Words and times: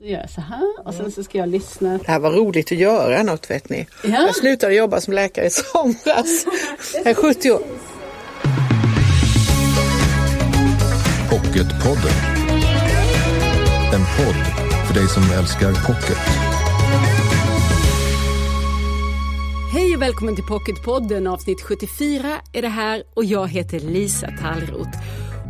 Gör 0.00 0.26
så 0.26 0.40
här 0.40 0.86
och 0.86 0.94
sen 0.94 1.12
så 1.12 1.24
ska 1.24 1.38
jag 1.38 1.48
lyssna. 1.48 1.98
Det 1.98 2.10
här 2.12 2.18
var 2.18 2.30
roligt 2.30 2.72
att 2.72 2.78
göra 2.78 3.22
något 3.22 3.50
vet 3.50 3.68
ni. 3.68 3.86
Ja. 4.04 4.08
Jag 4.10 4.36
slutade 4.36 4.74
jobba 4.74 5.00
som 5.00 5.14
läkare 5.14 5.46
i 5.46 5.50
somras. 5.50 6.44
Jag 6.94 7.06
är 7.06 7.14
70 7.14 7.50
år. 7.50 7.62
Pocketpodden. 11.30 12.12
En 13.94 14.04
podd 14.16 14.68
för 14.86 14.94
dig 14.94 15.08
som 15.08 15.22
älskar 15.38 15.86
pocket. 15.86 16.18
Hej 19.72 19.96
och 19.96 20.02
välkommen 20.02 20.34
till 20.34 20.44
Pocketpodden 20.44 21.26
avsnitt 21.26 21.62
74 21.62 22.32
är 22.52 22.62
det 22.62 22.68
här 22.68 23.02
och 23.14 23.24
jag 23.24 23.48
heter 23.48 23.80
Lisa 23.80 24.30
Tallroth. 24.40 24.98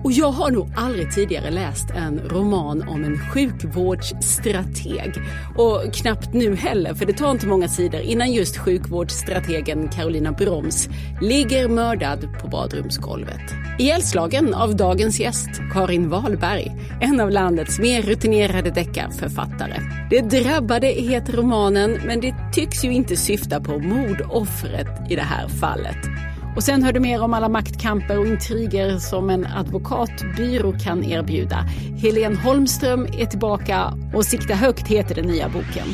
Och 0.05 0.13
jag 0.13 0.31
har 0.31 0.51
nog 0.51 0.73
aldrig 0.77 1.13
tidigare 1.13 1.51
läst 1.51 1.91
en 1.91 2.21
roman 2.21 2.89
om 2.89 3.05
en 3.05 3.19
sjukvårdsstrateg. 3.19 5.13
Och 5.57 5.95
knappt 5.95 6.33
nu 6.33 6.57
heller, 6.57 6.95
för 6.95 7.07
det 7.07 7.13
tar 7.13 7.31
inte 7.31 7.47
många 7.47 7.69
sidor 7.69 8.01
innan 8.01 8.33
just 8.33 8.57
sjukvårdsstrategen 8.57 9.89
Carolina 9.89 10.33
Broms 10.33 10.89
ligger 11.21 11.69
mördad 11.69 12.29
på 12.41 12.49
badrumsgolvet. 12.49 13.55
Ihjälslagen 13.79 14.55
av 14.55 14.77
dagens 14.77 15.21
gäst, 15.21 15.51
Karin 15.73 16.09
Wahlberg, 16.09 16.73
en 17.01 17.21
av 17.21 17.31
landets 17.31 17.79
mer 17.79 18.03
rutinerade 18.03 18.71
deckarförfattare. 18.71 19.81
Det 20.11 20.21
drabbade 20.21 20.87
heter 20.87 21.33
romanen, 21.33 21.99
men 22.07 22.21
det 22.21 22.35
tycks 22.53 22.85
ju 22.85 22.93
inte 22.93 23.17
syfta 23.17 23.61
på 23.61 23.79
mordoffret 23.79 25.11
i 25.11 25.17
det 25.17 25.23
här 25.23 25.49
fallet. 25.49 26.28
Och 26.59 26.65
sen 26.65 26.83
hör 26.83 26.93
du 26.93 27.01
mer 27.01 27.23
om 27.23 27.35
alla 27.35 27.49
maktkamper 27.49 28.19
och 28.19 28.27
intriger 28.27 28.99
som 28.99 29.31
en 29.31 29.47
advokatbyrå 29.47 30.73
kan 30.85 31.05
erbjuda. 31.05 31.57
Helene 32.03 32.37
Holmström 32.37 33.05
är 33.05 33.27
tillbaka 33.27 33.93
och 34.15 34.25
Sikta 34.25 34.55
högt 34.55 34.89
heter 34.89 35.15
den 35.15 35.27
nya 35.27 35.49
boken. 35.49 35.87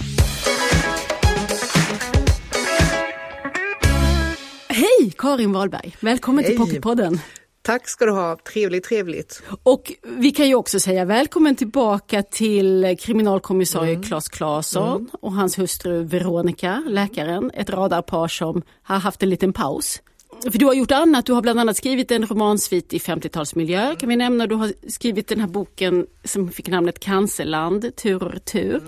Hej 4.69 5.12
Karin 5.19 5.53
Wahlberg, 5.53 5.97
välkommen 6.01 6.45
till 6.45 6.59
Hej. 6.59 6.67
Pocketpodden. 6.67 7.21
Tack 7.62 7.89
ska 7.89 8.05
du 8.05 8.12
ha. 8.12 8.37
Trevligt, 8.53 8.84
trevligt. 8.84 9.43
Och 9.62 9.93
vi 10.17 10.31
kan 10.31 10.49
ju 10.49 10.55
också 10.55 10.81
säga 10.81 11.05
välkommen 11.05 11.56
tillbaka 11.56 12.23
till 12.23 12.97
kriminalkommissarie 13.01 14.03
Claes 14.03 14.28
Claesson 14.28 15.11
och 15.21 15.33
hans 15.33 15.59
hustru 15.59 16.05
Veronica, 16.05 16.83
läkaren, 16.87 17.51
ett 17.55 17.71
radarpar 17.71 18.28
som 18.28 18.62
har 18.83 18.99
haft 18.99 19.23
en 19.23 19.31
liten 19.31 19.53
paus. 19.53 20.01
För 20.43 20.59
du 20.59 20.67
har 20.67 20.75
gjort 20.75 20.91
annat, 20.91 21.27
du 21.27 21.33
har 21.33 21.43
bland 21.43 21.61
annat 21.61 21.77
skrivit 21.77 22.11
en 22.11 22.27
romansvit 22.27 22.93
i 22.93 22.99
50-talsmiljö 22.99 23.97
kan 23.97 24.09
vi 24.09 24.17
nämna. 24.17 24.47
Du 24.47 24.55
har 24.55 24.73
skrivit 24.89 25.29
den 25.29 25.41
här 25.41 25.49
boken 25.49 26.07
som 26.25 26.51
fick 26.51 26.69
namnet 26.69 27.01
Cancerland, 27.01 27.97
tur 27.97 28.23
och 28.23 28.33
retur. 28.33 28.83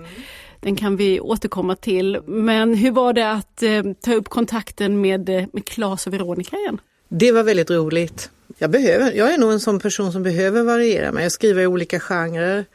Den 0.59 0.75
kan 0.75 0.97
vi 0.97 1.19
återkomma 1.19 1.75
till. 1.75 2.19
Men 2.25 2.73
hur 2.73 2.91
var 2.91 3.13
det 3.13 3.31
att 3.31 3.63
eh, 3.63 3.83
ta 4.01 4.13
upp 4.13 4.29
kontakten 4.29 5.01
med, 5.01 5.29
eh, 5.29 5.45
med 5.53 5.65
Claes 5.65 6.07
och 6.07 6.13
Veronica 6.13 6.55
igen? 6.55 6.81
Det 7.09 7.31
var 7.31 7.43
väldigt 7.43 7.71
roligt. 7.71 8.29
Jag, 8.57 8.69
behöver, 8.69 9.11
jag 9.11 9.33
är 9.33 9.37
nog 9.37 9.51
en 9.51 9.59
sån 9.59 9.79
person 9.79 10.11
som 10.11 10.23
behöver 10.23 10.63
variera 10.63 11.11
mig. 11.11 11.23
Jag 11.23 11.31
skriver 11.31 11.61
i 11.61 11.67
olika 11.67 11.99
genrer. 11.99 12.65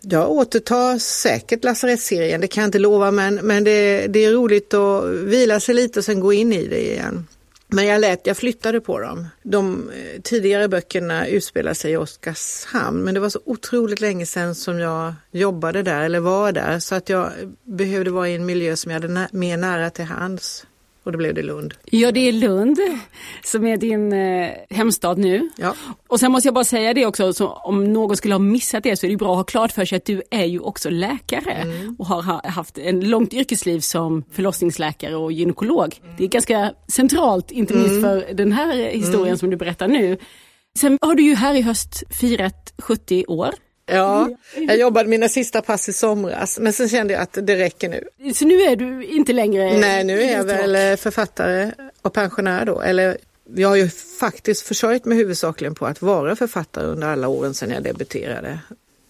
Jag 0.00 0.30
återtar 0.30 0.98
säkert 0.98 1.64
lasarettsserien, 1.64 2.40
det 2.40 2.46
kan 2.46 2.62
jag 2.62 2.68
inte 2.68 2.78
lova, 2.78 3.10
men, 3.10 3.34
men 3.34 3.64
det, 3.64 4.06
det 4.06 4.24
är 4.24 4.32
roligt 4.32 4.74
att 4.74 5.04
vila 5.08 5.60
sig 5.60 5.74
lite 5.74 5.98
och 5.98 6.04
sen 6.04 6.20
gå 6.20 6.32
in 6.32 6.52
i 6.52 6.66
det 6.66 6.92
igen. 6.92 7.26
Men 7.70 7.86
jag 7.86 8.00
lät, 8.00 8.26
jag 8.26 8.36
flyttade 8.36 8.80
på 8.80 9.00
dem. 9.00 9.26
De 9.42 9.90
eh, 9.90 10.20
tidigare 10.22 10.68
böckerna 10.68 11.26
utspelar 11.26 11.74
sig 11.74 11.92
i 11.92 11.96
Oskarshamn, 11.96 13.04
men 13.04 13.14
det 13.14 13.20
var 13.20 13.28
så 13.28 13.40
otroligt 13.44 14.00
länge 14.00 14.26
sedan 14.26 14.54
som 14.54 14.78
jag 14.78 15.14
jobbade 15.30 15.82
där 15.82 16.02
eller 16.02 16.20
var 16.20 16.52
där, 16.52 16.78
så 16.78 16.94
att 16.94 17.08
jag 17.08 17.30
behövde 17.64 18.10
vara 18.10 18.28
i 18.28 18.34
en 18.34 18.46
miljö 18.46 18.76
som 18.76 18.90
jag 18.92 19.00
hade 19.00 19.14
nä- 19.14 19.28
mer 19.32 19.56
nära 19.56 19.90
till 19.90 20.04
hands. 20.04 20.66
Och 21.08 21.12
då 21.12 21.18
blev 21.18 21.34
det 21.34 21.42
Lund. 21.42 21.74
Ja, 21.84 22.12
det 22.12 22.20
är 22.20 22.32
Lund 22.32 22.78
som 23.44 23.66
är 23.66 23.76
din 23.76 24.12
eh, 24.12 24.50
hemstad 24.70 25.18
nu. 25.18 25.48
Ja. 25.56 25.74
Och 26.06 26.20
sen 26.20 26.32
måste 26.32 26.46
jag 26.46 26.54
bara 26.54 26.64
säga 26.64 26.94
det 26.94 27.06
också, 27.06 27.32
så 27.32 27.48
om 27.48 27.92
någon 27.92 28.16
skulle 28.16 28.34
ha 28.34 28.38
missat 28.38 28.82
det 28.82 28.96
så 28.96 29.06
är 29.06 29.10
det 29.10 29.16
bra 29.16 29.30
att 29.30 29.36
ha 29.36 29.44
klart 29.44 29.72
för 29.72 29.84
sig 29.84 29.96
att 29.96 30.04
du 30.04 30.22
är 30.30 30.44
ju 30.44 30.60
också 30.60 30.90
läkare 30.90 31.64
och 31.98 32.06
har 32.06 32.22
ha, 32.22 32.48
haft 32.48 32.78
en 32.78 33.00
långt 33.00 33.32
yrkesliv 33.32 33.80
som 33.80 34.24
förlossningsläkare 34.32 35.16
och 35.16 35.32
gynekolog. 35.32 36.00
Det 36.18 36.24
är 36.24 36.28
ganska 36.28 36.72
centralt, 36.88 37.50
inte 37.50 37.74
minst 37.74 38.02
för 38.02 38.34
den 38.34 38.52
här 38.52 38.76
historien 38.76 39.38
som 39.38 39.50
du 39.50 39.56
berättar 39.56 39.88
nu. 39.88 40.18
Sen 40.78 40.98
har 41.00 41.14
du 41.14 41.22
ju 41.22 41.34
här 41.34 41.54
i 41.54 41.62
höst 41.62 42.02
firat 42.10 42.74
70 42.78 43.24
år. 43.28 43.54
Ja, 43.88 44.30
jag 44.54 44.78
jobbade 44.78 45.08
mina 45.08 45.28
sista 45.28 45.62
pass 45.62 45.88
i 45.88 45.92
somras, 45.92 46.58
men 46.58 46.72
sen 46.72 46.88
kände 46.88 47.14
jag 47.14 47.22
att 47.22 47.38
det 47.42 47.56
räcker 47.56 47.88
nu. 47.88 48.32
Så 48.34 48.44
nu 48.44 48.54
är 48.54 48.76
du 48.76 49.04
inte 49.04 49.32
längre... 49.32 49.78
Nej, 49.78 50.04
nu 50.04 50.22
är 50.22 50.32
jag 50.32 50.44
väl 50.44 50.74
eh, 50.74 50.96
författare 50.96 51.72
och 52.02 52.12
pensionär 52.12 52.64
då. 52.64 52.80
Eller 52.80 53.18
jag 53.54 53.68
har 53.68 53.76
ju 53.76 53.88
faktiskt 54.20 54.62
försörjt 54.62 55.04
mig 55.04 55.18
huvudsakligen 55.18 55.74
på 55.74 55.86
att 55.86 56.02
vara 56.02 56.36
författare 56.36 56.86
under 56.86 57.08
alla 57.08 57.28
åren 57.28 57.54
sedan 57.54 57.70
jag 57.70 57.82
debuterade. 57.82 58.58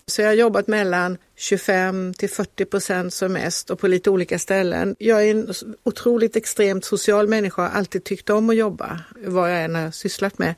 Så 0.07 0.23
jag 0.23 0.29
har 0.29 0.35
jobbat 0.35 0.67
mellan 0.67 1.19
25 1.37 2.15
till 2.15 2.31
40 2.31 2.65
procent 2.65 3.15
som 3.15 3.33
mest 3.33 3.71
och 3.71 3.79
på 3.79 3.89
lite 3.89 4.11
olika 4.11 4.39
ställen. 4.39 4.97
Jag 4.99 5.27
är 5.27 5.31
en 5.31 5.55
otroligt 5.83 6.37
extremt 6.37 6.85
social 6.85 7.29
människa 7.29 7.63
har 7.63 7.69
alltid 7.69 8.05
tyckt 8.05 8.31
om 8.31 8.51
att 8.51 8.57
jobba, 8.57 9.01
vad 9.25 9.53
jag 9.53 9.65
än 9.65 9.75
har 9.75 9.91
sysslat 9.91 10.39
med. 10.39 10.55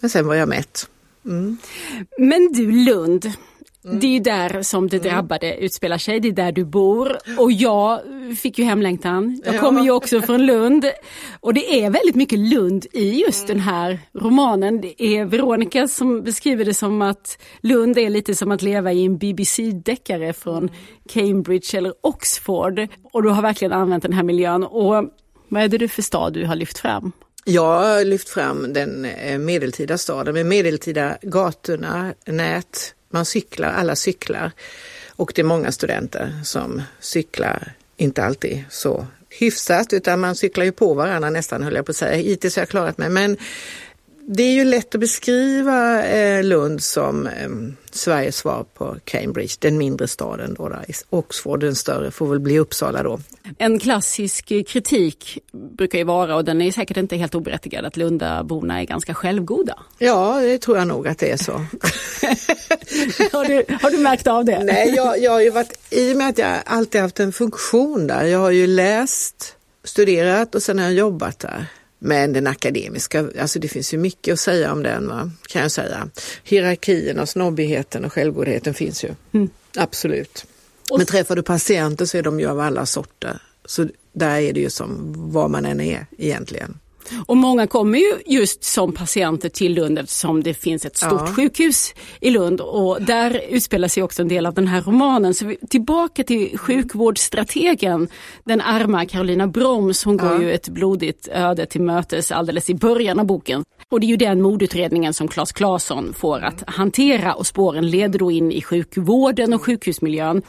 Men 0.00 0.10
sen 0.10 0.26
var 0.26 0.34
jag 0.34 0.48
mätt. 0.48 0.88
Men 2.18 2.52
du 2.52 2.70
Lund, 2.84 3.32
Mm. 3.84 4.00
det 4.00 4.06
är 4.06 4.10
ju 4.10 4.18
där 4.18 4.62
som 4.62 4.88
det 4.88 4.98
drabbade 4.98 5.56
utspelar 5.56 5.98
sig, 5.98 6.20
det 6.20 6.28
är 6.28 6.32
där 6.32 6.52
du 6.52 6.64
bor. 6.64 7.16
Och 7.38 7.52
jag 7.52 8.00
fick 8.42 8.58
ju 8.58 8.64
hemlängtan. 8.64 9.40
Jag 9.44 9.54
Ja. 9.54 9.58
kommer 9.60 9.82
ju 9.82 9.90
också 9.90 10.20
från 10.22 10.46
Lund. 10.46 10.84
Och 11.40 11.54
det 11.54 11.80
är 11.84 11.90
väldigt 11.90 12.14
mycket 12.14 12.38
Lund 12.38 12.86
i 12.92 13.20
just 13.20 13.46
den 13.46 13.60
här 13.60 13.98
romanen. 14.14 14.80
Det 14.80 15.02
är 15.02 15.24
Veronica 15.24 15.88
som 15.88 16.22
beskriver 16.22 16.64
det 16.64 16.74
som 16.74 17.02
att 17.02 17.38
Lund 17.60 17.98
är 17.98 18.10
lite 18.10 18.34
som 18.34 18.50
att 18.52 18.62
leva 18.62 18.92
i 18.92 19.04
en 19.04 19.18
BBC-deckare 19.18 20.32
från 20.32 20.70
Cambridge 21.08 21.78
eller 21.78 21.92
Oxford. 22.00 22.88
Och 23.12 23.22
du 23.22 23.28
har 23.28 23.42
verkligen 23.42 23.72
använt 23.72 24.02
den 24.02 24.12
här 24.12 24.22
miljön. 24.22 24.64
Och 24.64 25.10
vad 25.48 25.62
är 25.62 25.68
det 25.68 25.78
du 25.78 25.88
för 25.88 26.02
stad 26.02 26.32
du 26.32 26.46
har 26.46 26.56
lyft 26.56 26.78
fram? 26.78 27.12
Jag 27.44 27.78
har 27.78 28.04
lyft 28.04 28.28
fram 28.28 28.72
den 28.72 29.04
eh, 29.04 29.38
medeltida 29.38 29.98
staden 29.98 30.34
med 30.34 30.46
medeltida 30.46 31.18
gatorna, 31.22 32.14
nät, 32.24 32.94
man 33.10 33.24
cyklar, 33.24 33.68
alla 33.68 33.96
cyklar. 33.96 34.52
Och 35.08 35.32
det 35.34 35.42
är 35.42 35.44
många 35.44 35.72
studenter 35.72 36.40
som 36.44 36.82
cyklar, 37.00 37.72
inte 37.96 38.24
alltid 38.24 38.64
så 38.70 39.06
hyfsat, 39.28 39.92
utan 39.92 40.20
man 40.20 40.34
cyklar 40.34 40.64
ju 40.64 40.72
på 40.72 40.94
varandra 40.94 41.30
nästan 41.30 41.62
höll 41.62 41.74
jag 41.74 41.86
på 41.86 41.90
att 41.90 41.96
säga. 41.96 42.16
Hittills 42.16 42.56
har 42.56 42.60
jag 42.60 42.68
klarat 42.68 42.98
mig. 42.98 43.08
Men 43.08 43.36
det 44.26 44.42
är 44.42 44.52
ju 44.52 44.64
lätt 44.64 44.94
att 44.94 45.00
beskriva 45.00 46.06
eh, 46.06 46.44
Lund 46.44 46.82
som 46.82 47.26
eh, 47.26 47.32
Sveriges 47.90 48.36
svar 48.36 48.64
på 48.74 48.96
Cambridge, 49.04 49.54
den 49.58 49.78
mindre 49.78 50.08
staden. 50.08 50.54
Då, 50.54 50.68
där. 50.68 50.84
Oxford, 51.10 51.60
den 51.60 51.74
större, 51.74 52.10
får 52.10 52.26
väl 52.26 52.40
bli 52.40 52.58
Uppsala 52.58 53.02
då. 53.02 53.20
En 53.58 53.78
klassisk 53.78 54.52
kritik 54.68 55.38
brukar 55.52 55.98
ju 55.98 56.04
vara, 56.04 56.36
och 56.36 56.44
den 56.44 56.62
är 56.62 56.72
säkert 56.72 56.96
inte 56.96 57.16
helt 57.16 57.34
oberättigad, 57.34 57.84
att 57.84 57.96
Lundaborna 57.96 58.80
är 58.80 58.84
ganska 58.84 59.14
självgoda. 59.14 59.78
Ja, 59.98 60.40
det 60.40 60.58
tror 60.58 60.78
jag 60.78 60.88
nog 60.88 61.08
att 61.08 61.18
det 61.18 61.30
är 61.30 61.36
så. 61.36 61.52
Har 63.32 63.44
du, 63.44 63.64
har 63.82 63.90
du 63.90 63.98
märkt 63.98 64.26
av 64.26 64.44
det? 64.44 64.64
Nej, 64.64 64.94
jag, 64.96 65.22
jag 65.22 65.32
har 65.32 65.40
ju 65.40 65.50
varit, 65.50 65.78
i 65.90 66.12
och 66.12 66.16
med 66.16 66.28
att 66.28 66.38
jag 66.38 66.58
alltid 66.66 67.00
haft 67.00 67.20
en 67.20 67.32
funktion 67.32 68.06
där, 68.06 68.24
jag 68.24 68.38
har 68.38 68.50
ju 68.50 68.66
läst, 68.66 69.56
studerat 69.84 70.54
och 70.54 70.62
sen 70.62 70.78
har 70.78 70.84
jag 70.84 70.94
jobbat 70.94 71.38
där. 71.38 71.66
Men 72.04 72.32
den 72.32 72.46
akademiska, 72.46 73.28
alltså 73.40 73.58
det 73.58 73.68
finns 73.68 73.94
ju 73.94 73.98
mycket 73.98 74.32
att 74.32 74.40
säga 74.40 74.72
om 74.72 74.82
den, 74.82 75.08
va? 75.08 75.30
kan 75.48 75.62
jag 75.62 75.70
säga. 75.70 76.08
Hierarkin 76.44 77.18
och 77.18 77.28
snobbigheten 77.28 78.04
och 78.04 78.12
självgodheten 78.12 78.74
finns 78.74 79.04
ju. 79.04 79.14
Absolut. 79.76 80.46
Men 80.96 81.06
träffar 81.06 81.36
du 81.36 81.42
patienter 81.42 82.04
så 82.04 82.18
är 82.18 82.22
de 82.22 82.40
ju 82.40 82.46
av 82.46 82.60
alla 82.60 82.86
sorter. 82.86 83.42
Så 83.64 83.88
där 84.12 84.40
är 84.40 84.52
det 84.52 84.60
ju 84.60 84.70
som 84.70 85.14
vad 85.32 85.50
man 85.50 85.66
än 85.66 85.80
är 85.80 86.06
egentligen. 86.18 86.78
Och 87.26 87.36
många 87.36 87.66
kommer 87.66 87.98
ju 87.98 88.12
just 88.26 88.64
som 88.64 88.92
patienter 88.92 89.48
till 89.48 89.74
Lund 89.74 89.98
eftersom 89.98 90.42
det 90.42 90.54
finns 90.54 90.84
ett 90.84 90.96
stort 90.96 91.12
Ja. 91.26 91.34
sjukhus 91.36 91.94
i 92.20 92.30
Lund 92.30 92.60
och 92.60 93.02
där 93.02 93.40
utspelar 93.48 93.88
sig 93.88 94.02
också 94.02 94.22
en 94.22 94.28
del 94.28 94.46
av 94.46 94.54
den 94.54 94.66
här 94.68 94.82
romanen. 94.82 95.34
Så 95.34 95.46
vi, 95.46 95.56
tillbaka 95.70 96.24
till 96.24 96.58
sjukvårdsstrategen, 96.58 98.08
den 98.44 98.60
arma 98.60 99.06
Carolina 99.06 99.46
Broms, 99.46 100.04
hon 100.04 100.16
går 100.16 100.32
Ja. 100.32 100.42
ju 100.42 100.52
ett 100.52 100.68
blodigt 100.68 101.28
öde 101.28 101.66
till 101.66 101.80
mötes 101.82 102.32
alldeles 102.32 102.70
i 102.70 102.74
början 102.74 103.18
av 103.20 103.26
boken. 103.26 103.64
Och 103.90 104.00
det 104.00 104.06
är 104.06 104.08
ju 104.08 104.16
den 104.16 104.42
mordutredningen 104.42 105.14
som 105.14 105.28
Claes 105.28 105.52
Claesson 105.52 106.14
får 106.16 106.40
att 106.40 106.62
hantera 106.66 107.34
och 107.34 107.46
spåren 107.46 107.90
leder 107.90 108.18
då 108.18 108.30
in 108.30 108.52
i 108.52 108.62
sjukvården 108.62 109.52
och 109.52 109.62
sjukhusmiljön 109.62 110.42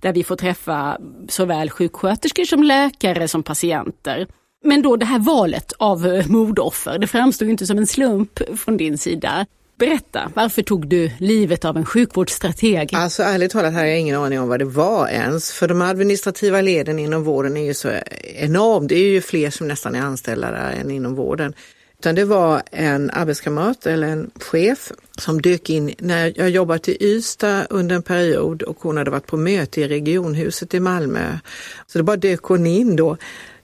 där 0.00 0.12
vi 0.12 0.24
får 0.24 0.36
träffa 0.36 0.98
såväl 1.28 1.70
sjuksköterskor 1.70 2.44
som 2.44 2.62
läkare 2.62 3.28
som 3.28 3.42
patienter. 3.42 4.26
Men 4.64 4.82
då 4.82 4.96
det 4.96 5.06
här 5.06 5.18
valet 5.18 5.72
av 5.78 6.06
eh, 6.06 6.26
mordoffer, 6.26 6.98
det 6.98 7.06
framstod 7.06 7.48
ju 7.48 7.52
inte 7.52 7.66
som 7.66 7.78
en 7.78 7.86
slump 7.86 8.58
från 8.58 8.76
din 8.76 8.98
sida. 8.98 9.46
Berätta, 9.78 10.32
varför 10.34 10.62
tog 10.62 10.88
du 10.88 11.10
livet 11.18 11.64
av 11.64 11.76
en 11.76 11.86
sjukvårdsstrateg? 11.86 12.94
Alltså 12.94 13.22
ärligt 13.22 13.52
talat 13.52 13.74
har 13.74 13.84
jag 13.84 14.00
ingen 14.00 14.16
aning 14.16 14.40
om 14.40 14.48
vad 14.48 14.58
det 14.58 14.64
var 14.64 15.08
ens. 15.08 15.52
För 15.52 15.68
de 15.68 15.82
administrativa 15.82 16.60
leden 16.60 16.98
inom 16.98 17.24
vården 17.24 17.56
är 17.56 17.64
ju 17.64 17.74
så 17.74 17.90
enorm. 18.22 18.86
Det 18.86 18.94
är 18.94 19.10
ju 19.10 19.20
fler 19.20 19.50
som 19.50 19.68
nästan 19.68 19.94
är 19.94 20.00
anställda 20.00 20.50
där 20.50 20.70
än 20.70 20.90
inom 20.90 21.14
vården. 21.14 21.54
Utan 21.98 22.14
det 22.14 22.24
var 22.24 22.62
en 22.70 23.10
arbetskamrat 23.10 23.86
eller 23.86 24.06
en 24.06 24.30
chef 24.40 24.92
som 25.18 25.42
dök 25.42 25.70
in 25.70 25.94
när 25.98 26.32
jag 26.36 26.50
jobbat 26.50 26.88
i 26.88 26.96
Ystad 27.00 27.66
under 27.70 27.96
en 27.96 28.02
period 28.02 28.62
och 28.62 28.78
hon 28.80 28.96
hade 28.96 29.10
varit 29.10 29.26
på 29.26 29.36
möte 29.36 29.80
i 29.80 29.88
regionhuset 29.88 30.74
i 30.74 30.80
Malmö. 30.80 31.38
Så 31.86 31.98
det 31.98 32.04
bara 32.04 32.16
dök 32.16 32.42
hon 32.42 32.66
in 32.66 32.96
då. 32.96 33.16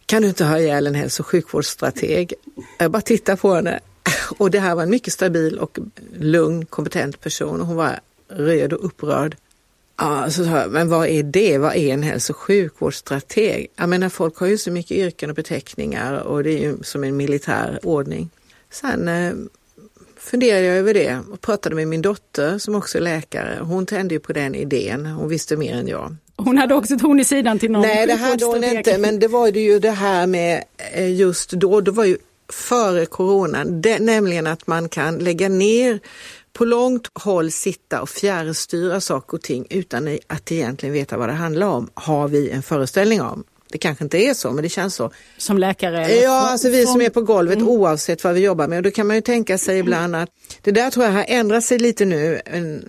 Kan 0.06 0.23
du 0.23 0.29
inte 0.29 0.44
ha 0.44 0.58
ihjäl 0.58 0.87
en 0.87 0.94
hälso 0.94 1.23
och 1.23 1.26
sjukvårdsstrateg? 1.26 2.35
Jag 2.79 2.91
bara 2.91 3.03
tittade 3.03 3.37
på 3.37 3.55
henne 3.55 3.81
och 4.38 4.50
det 4.50 4.61
här 4.61 4.75
var 4.75 4.82
en 4.82 4.91
mycket 4.91 5.12
stabil 5.12 5.58
och 5.58 5.79
lugn, 6.19 6.67
kompetent 6.67 7.20
person. 7.20 7.61
Hon 7.61 7.76
var 7.76 8.00
röd 8.29 8.73
och 8.73 8.85
upprörd. 8.85 9.37
Ja, 9.99 10.31
så 10.31 10.44
sa 10.44 10.50
jag, 10.50 10.70
men 10.70 10.88
vad 10.88 11.08
är 11.08 11.23
det? 11.23 11.58
Vad 11.58 11.76
är 11.76 11.94
en 11.94 12.03
hälso 12.03 12.32
och 12.32 12.37
sjukvårdsstrateg? 12.37 13.67
Jag 13.76 13.88
menar, 13.88 14.08
folk 14.08 14.37
har 14.37 14.47
ju 14.47 14.58
så 14.58 14.70
mycket 14.70 14.97
yrken 14.97 15.31
och 15.31 15.37
beteckningar 15.37 16.14
och 16.14 16.44
det 16.44 16.50
är 16.50 16.59
ju 16.59 16.76
som 16.82 17.05
en 17.05 17.17
militär 17.17 17.81
ordning. 17.82 18.31
Sen 18.70 19.09
eh, 19.09 19.32
funderade 20.17 20.67
jag 20.67 20.76
över 20.76 20.94
det 20.94 21.20
och 21.32 21.41
pratade 21.41 21.75
med 21.75 21.88
min 21.88 22.02
dotter 22.02 22.59
som 22.59 22.75
också 22.75 22.99
är 22.99 23.02
läkare. 23.02 23.59
Hon 23.61 23.87
tände 23.87 24.14
ju 24.14 24.20
på 24.20 24.32
den 24.32 24.55
idén. 24.55 25.06
Hon 25.06 25.29
visste 25.29 25.56
mer 25.56 25.75
än 25.75 25.88
jag. 25.88 26.17
Hon 26.37 26.59
hade 26.59 26.75
också 26.75 26.94
ett 26.94 27.03
horn 27.03 27.21
i 27.21 27.25
sidan 27.25 27.59
till 27.59 27.71
någon 27.71 27.83
Nej, 27.83 28.06
det 28.06 28.15
hade 28.15 28.44
hon 28.44 28.65
inte, 28.65 28.99
men 28.99 29.19
det 29.19 29.29
var 29.29 29.49
ju 29.49 29.79
det 29.79 29.91
här 29.91 30.27
med 30.27 30.65
eh, 30.94 31.15
just 31.15 31.50
då, 31.50 31.81
det 31.81 31.91
var 31.91 32.05
ju 32.05 32.19
före 32.53 33.06
coronan, 33.06 33.81
det, 33.81 33.99
nämligen 33.99 34.47
att 34.47 34.67
man 34.67 34.88
kan 34.88 35.19
lägga 35.19 35.49
ner 35.49 36.00
på 36.53 36.65
långt 36.65 37.11
håll 37.15 37.50
sitta 37.50 38.03
och 38.03 38.09
fjärrstyra 38.09 39.00
saker 39.00 39.35
och 39.37 39.43
ting 39.43 39.67
utan 39.71 40.19
att 40.27 40.53
egentligen 40.53 40.93
veta 40.93 41.17
vad 41.17 41.29
det 41.29 41.33
handlar 41.33 41.67
om, 41.67 41.91
har 41.94 42.29
vi 42.29 42.50
en 42.50 42.62
föreställning 42.62 43.21
om. 43.23 43.44
Det 43.68 43.78
kanske 43.78 44.04
inte 44.04 44.18
är 44.18 44.34
så, 44.34 44.50
men 44.50 44.62
det 44.62 44.68
känns 44.68 44.94
så. 44.94 45.10
Som 45.38 45.58
läkare? 45.58 46.14
Ja, 46.14 46.50
alltså 46.50 46.68
vi 46.68 46.86
som 46.86 47.00
är 47.00 47.10
på 47.10 47.20
golvet 47.20 47.56
mm. 47.56 47.68
oavsett 47.68 48.24
vad 48.24 48.34
vi 48.34 48.40
jobbar 48.40 48.68
med. 48.68 48.76
Och 48.76 48.82
då 48.82 48.90
kan 48.90 49.06
man 49.06 49.16
ju 49.16 49.22
tänka 49.22 49.58
sig 49.58 49.78
ibland 49.78 50.16
att 50.16 50.30
det 50.62 50.70
där 50.70 50.90
tror 50.90 51.06
jag 51.06 51.12
har 51.12 51.24
ändrat 51.28 51.64
sig 51.64 51.78
lite 51.78 52.04
nu 52.04 52.40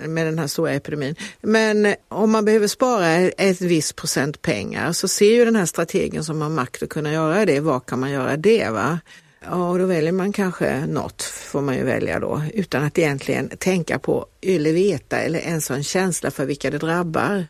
med 0.07 0.27
den 0.27 0.39
här 0.39 0.47
stora 0.47 0.73
epidemin. 0.73 1.15
Men 1.41 1.95
om 2.07 2.31
man 2.31 2.45
behöver 2.45 2.67
spara 2.67 3.15
ett 3.15 3.61
visst 3.61 3.95
procent 3.95 4.41
pengar 4.41 4.91
så 4.91 5.07
ser 5.07 5.35
ju 5.35 5.45
den 5.45 5.55
här 5.55 5.65
strategen 5.65 6.23
som 6.23 6.41
har 6.41 6.49
makt 6.49 6.83
att 6.83 6.89
kunna 6.89 7.13
göra 7.13 7.45
det. 7.45 7.59
Vad 7.59 7.85
kan 7.85 7.99
man 7.99 8.11
göra 8.11 8.37
det? 8.37 8.69
va? 8.69 8.99
Ja, 9.45 9.69
och 9.69 9.79
då 9.79 9.85
väljer 9.85 10.11
man 10.11 10.31
kanske 10.31 10.85
något, 10.85 11.21
får 11.21 11.61
man 11.61 11.75
ju 11.75 11.83
välja 11.83 12.19
då, 12.19 12.41
utan 12.53 12.83
att 12.83 12.97
egentligen 12.97 13.49
tänka 13.49 13.99
på 13.99 14.25
eller 14.41 14.73
veta 14.73 15.17
eller 15.17 15.39
ens 15.39 15.69
ha 15.69 15.75
en 15.75 15.83
känsla 15.83 16.31
för 16.31 16.45
vilka 16.45 16.71
det 16.71 16.77
drabbar. 16.77 17.45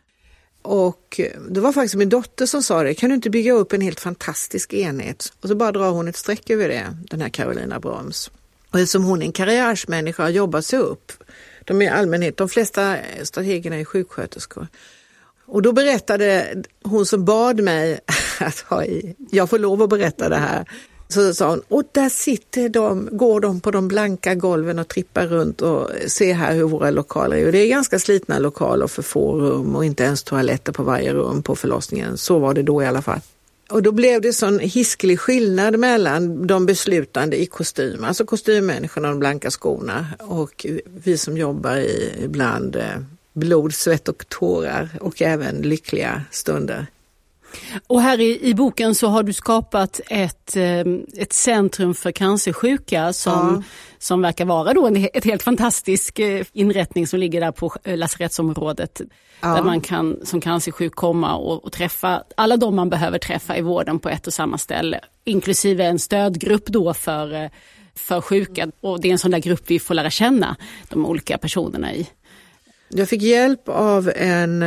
Och 0.68 1.19
eh, 1.19 1.42
det 1.50 1.60
var 1.60 1.72
faktiskt 1.72 1.96
min 1.96 2.10
dotter 2.10 2.46
som 2.46 2.64
sa 2.64 2.84
det, 2.84 2.94
kan 2.94 3.10
du 3.10 3.16
inte 3.16 3.30
bygga 3.30 3.54
upp 3.54 3.74
en 3.74 3.81
helt 3.81 4.00
fantastisk 4.00 4.74
enhet? 4.74 5.34
Och 5.42 5.50
så 5.50 5.56
bara 5.56 5.72
drar 5.72 5.92
hon 5.92 6.08
ett 6.08 6.16
streck 6.16 6.50
över 6.50 6.68
det, 6.68 6.98
den 7.10 7.22
här 7.22 7.30
Carolina 7.30 7.80
Broms. 7.80 8.31
Och 8.72 8.80
eftersom 8.80 9.04
hon 9.04 9.22
är 9.22 9.25
en 9.25 9.31
karriärsmänniska 9.31 10.24
och 10.24 10.28
har 10.28 10.34
jobbat 10.34 10.66
sig 10.66 10.80
upp, 10.80 11.12
de 11.66 11.81
är 11.81 11.92
allmänhet, 11.92 12.38
de 12.38 12.50
flesta 12.50 12.98
strategerna 13.24 13.75
är 13.75 13.86
sjuksköterskor. 13.86 14.68
Och 15.46 15.62
då 15.62 15.72
berättade 15.72 16.56
hon 16.84 17.06
som 17.06 17.25
bad 17.25 17.63
mig 17.63 18.00
att 18.40 18.60
ha 18.60 18.86
i, 18.86 19.16
jag 19.31 19.50
får 19.50 19.60
lov 19.60 19.81
att 19.81 19.90
berätta 19.90 20.30
det 20.30 20.36
här, 20.36 20.66
så 21.09 21.33
sa 21.33 21.50
hon, 21.50 21.62
och 21.68 21.83
där 21.92 22.09
sitter 22.09 22.69
de, 22.69 23.09
går 23.12 23.39
de 23.39 23.59
på 23.59 23.71
de 23.71 23.88
blanka 23.88 24.36
golven 24.36 24.80
och 24.80 24.88
trippar 24.88 25.27
runt 25.27 25.62
och 25.62 25.89
ser 26.07 26.33
här 26.33 26.56
hur 26.56 26.63
våra 26.63 26.92
lokaler 26.92 27.38
är. 27.38 27.45
Och 27.45 27.51
det 27.51 27.57
är 27.57 27.68
ganska 27.68 28.00
slitna 28.00 28.39
lokaler 28.39 28.88
för 28.88 29.01
få 29.01 29.36
rum 29.39 29.75
och 29.75 29.86
inte 29.86 30.04
ens 30.04 30.24
toaletter 30.24 30.71
på 30.71 30.83
varje 30.83 31.13
rum 31.13 31.44
på 31.44 31.56
förlossningen. 31.56 32.18
Så 32.18 32.39
var 32.39 32.54
det 32.54 32.63
då 32.63 32.83
i 32.83 32.86
alla 32.86 33.01
fall. 33.01 33.19
Och 33.69 33.83
då 33.83 33.92
blev 33.92 34.21
det 34.21 34.33
sån 34.33 34.59
hiskelig 34.59 35.19
skillnad 35.19 35.80
mellan 35.80 36.48
de 36.48 36.65
beslutande 36.65 37.42
i 37.42 37.45
kostym, 37.45 38.03
alltså 38.03 38.25
kostymmänniskorna 38.25 39.07
och 39.07 39.13
de 39.13 39.19
blanka 39.19 39.51
skorna 39.51 40.07
och 40.19 40.65
vi 41.03 41.18
som 41.18 41.38
jobbar 41.38 41.75
i 41.75 42.13
ibland 42.24 42.75
eh, 42.75 42.83
blod, 43.33 43.74
svett 43.74 44.07
och 44.07 44.30
tårar 44.30 44.89
och 45.01 45.21
även 45.21 45.56
lyckliga 45.56 46.21
stunder. 46.31 46.88
Och 47.88 48.01
här 48.01 48.21
i, 48.21 48.39
i 48.42 48.54
boken 48.54 48.95
så 48.95 49.07
har 49.07 49.24
du 49.24 49.33
skapat 49.33 50.01
ett, 50.07 50.56
ehm, 50.56 51.06
ett 51.18 51.33
centrum 51.33 51.94
för 51.94 52.12
cancersjuka 52.12 53.13
som, 53.13 53.33
ja. 53.33 53.63
som 54.00 54.21
verkar 54.21 54.45
vara 54.45 54.74
då 54.74 54.88
en 54.88 55.09
ett 55.13 55.25
helt 55.25 55.44
fantastisk 55.44 56.19
eh, 56.19 56.45
inrättning 56.54 57.07
som 57.07 57.19
ligger 57.19 57.42
där 57.42 57.51
på 57.51 57.74
eh, 57.83 57.98
lasarettsområdet. 57.98 59.01
Ja. 59.42 59.48
Där 59.48 59.63
man 59.63 59.81
kan 59.81 60.19
som 60.24 60.42
cancersjuk 60.42 60.95
komma 60.95 61.36
och, 61.36 61.65
och, 61.65 61.71
träffa 61.71 62.24
alla 62.38 62.57
de 62.57 62.75
man 62.75 62.89
behöver 62.89 63.19
träffa 63.19 63.57
i 63.57 63.62
vården 63.62 64.00
på 64.00 64.10
ett 64.10 64.27
och 64.27 64.33
samma 64.33 64.57
ställe. 64.57 65.00
Inklusive 65.24 65.86
en 65.86 66.00
stödgrupp 66.00 66.65
då 66.65 66.94
för, 66.94 67.33
eh, 67.33 67.50
för 67.95 68.21
sjuka. 68.21 68.71
Och 68.81 69.01
det 69.01 69.07
är 69.07 69.12
en 69.12 69.19
sån 69.19 69.31
där 69.31 69.39
grupp 69.39 69.63
vi 69.68 69.80
får 69.80 69.94
lära 69.94 70.10
känna 70.10 70.56
de 70.89 71.06
olika 71.06 71.38
personerna 71.38 71.94
i. 71.94 72.07
Jag 72.89 73.10
fick 73.10 73.21
hjälp 73.21 73.69
av 73.69 74.12
en 74.15 74.63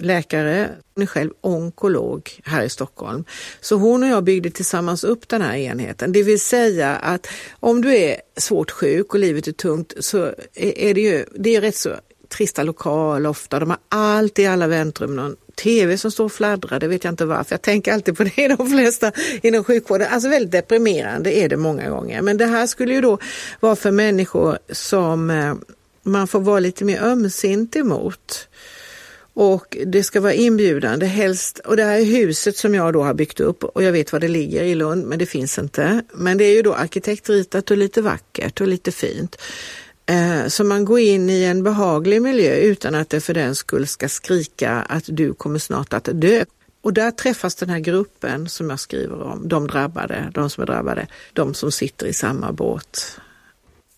läkare, 0.00 0.70
hon 0.94 1.02
är 1.02 1.06
själv 1.06 1.30
onkolog 1.40 2.40
här 2.44 2.62
i 2.62 2.68
Stockholm. 2.68 3.24
Så 3.60 3.76
hon 3.76 4.02
och 4.02 4.08
jag 4.08 4.24
byggde 4.24 4.50
tillsammans 4.50 5.04
upp 5.04 5.28
den 5.28 5.42
här 5.42 5.56
enheten. 5.56 6.12
Det 6.12 6.22
vill 6.22 6.40
säga 6.40 6.96
att 6.96 7.26
om 7.60 7.82
du 7.82 7.96
är 7.96 8.16
svårt 8.36 8.70
sjuk 8.70 9.14
och 9.14 9.20
livet 9.20 9.46
är 9.46 9.52
tungt 9.52 9.92
så 10.00 10.34
är 10.54 10.94
det 10.94 11.00
ju, 11.00 11.24
det 11.34 11.56
är 11.56 11.60
rätt 11.60 11.76
så 11.76 11.90
trista 12.28 12.62
lokaler 12.62 13.30
ofta. 13.30 13.58
De 13.58 13.70
har 13.70 13.78
allt 13.88 14.38
i 14.38 14.46
alla 14.46 14.66
väntrum 14.66 15.16
någon 15.16 15.36
tv 15.62 15.98
som 15.98 16.10
står 16.10 16.24
och 16.24 16.32
fladdrar, 16.32 16.80
det 16.80 16.88
vet 16.88 17.04
jag 17.04 17.12
inte 17.12 17.24
varför. 17.24 17.52
Jag 17.52 17.62
tänker 17.62 17.92
alltid 17.92 18.16
på 18.16 18.24
det 18.24 18.38
i 18.38 18.48
de 18.48 18.70
flesta 18.70 19.12
inom 19.42 19.64
sjukvården. 19.64 20.08
Alltså 20.10 20.28
väldigt 20.28 20.52
deprimerande 20.52 21.32
är 21.32 21.48
det 21.48 21.56
många 21.56 21.90
gånger. 21.90 22.22
Men 22.22 22.36
det 22.36 22.46
här 22.46 22.66
skulle 22.66 22.94
ju 22.94 23.00
då 23.00 23.18
vara 23.60 23.76
för 23.76 23.90
människor 23.90 24.58
som 24.70 25.30
eh, 25.30 25.54
man 26.02 26.28
får 26.28 26.40
vara 26.40 26.60
lite 26.60 26.84
mer 26.84 27.02
ömsint 27.02 27.76
emot. 27.76 28.48
Och 29.34 29.76
det 29.86 30.02
ska 30.02 30.20
vara 30.20 30.34
inbjudande 30.34 31.06
helst. 31.06 31.58
Och 31.58 31.76
det 31.76 31.84
här 31.84 31.98
är 31.98 32.04
huset 32.04 32.56
som 32.56 32.74
jag 32.74 32.92
då 32.92 33.02
har 33.02 33.14
byggt 33.14 33.40
upp 33.40 33.64
och 33.64 33.82
jag 33.82 33.92
vet 33.92 34.12
var 34.12 34.20
det 34.20 34.28
ligger 34.28 34.62
i 34.62 34.74
Lund 34.74 35.06
men 35.06 35.18
det 35.18 35.26
finns 35.26 35.58
inte. 35.58 36.02
Men 36.14 36.38
det 36.38 36.44
är 36.44 36.54
ju 36.54 36.62
då 36.62 36.74
arkitektritat 36.74 37.70
och 37.70 37.76
lite 37.76 38.02
vackert 38.02 38.60
och 38.60 38.68
lite 38.68 38.92
fint. 38.92 39.36
Eh, 40.06 40.46
så 40.46 40.64
man 40.64 40.84
går 40.84 40.98
in 40.98 41.30
i 41.30 41.44
en 41.44 41.62
behaglig 41.62 42.22
miljö 42.22 42.54
utan 42.54 42.94
att 42.94 43.10
det 43.10 43.20
för 43.20 43.34
den 43.34 43.54
skull 43.54 43.86
ska 43.86 44.08
skrika 44.08 44.70
att 44.70 45.04
du 45.06 45.34
kommer 45.34 45.58
snart 45.58 45.92
att 45.92 46.08
dö. 46.12 46.44
Och 46.82 46.92
där 46.92 47.10
träffas 47.10 47.54
den 47.54 47.70
här 47.70 47.78
gruppen 47.78 48.48
som 48.48 48.70
jag 48.70 48.80
skriver 48.80 49.22
om, 49.22 49.48
de 49.48 49.66
drabbade, 49.66 50.30
de 50.34 50.50
som 50.50 50.62
är 50.62 50.66
drabbade, 50.66 51.06
de 51.32 51.54
som 51.54 51.72
sitter 51.72 52.06
i 52.06 52.12
samma 52.12 52.52
båt 52.52 53.20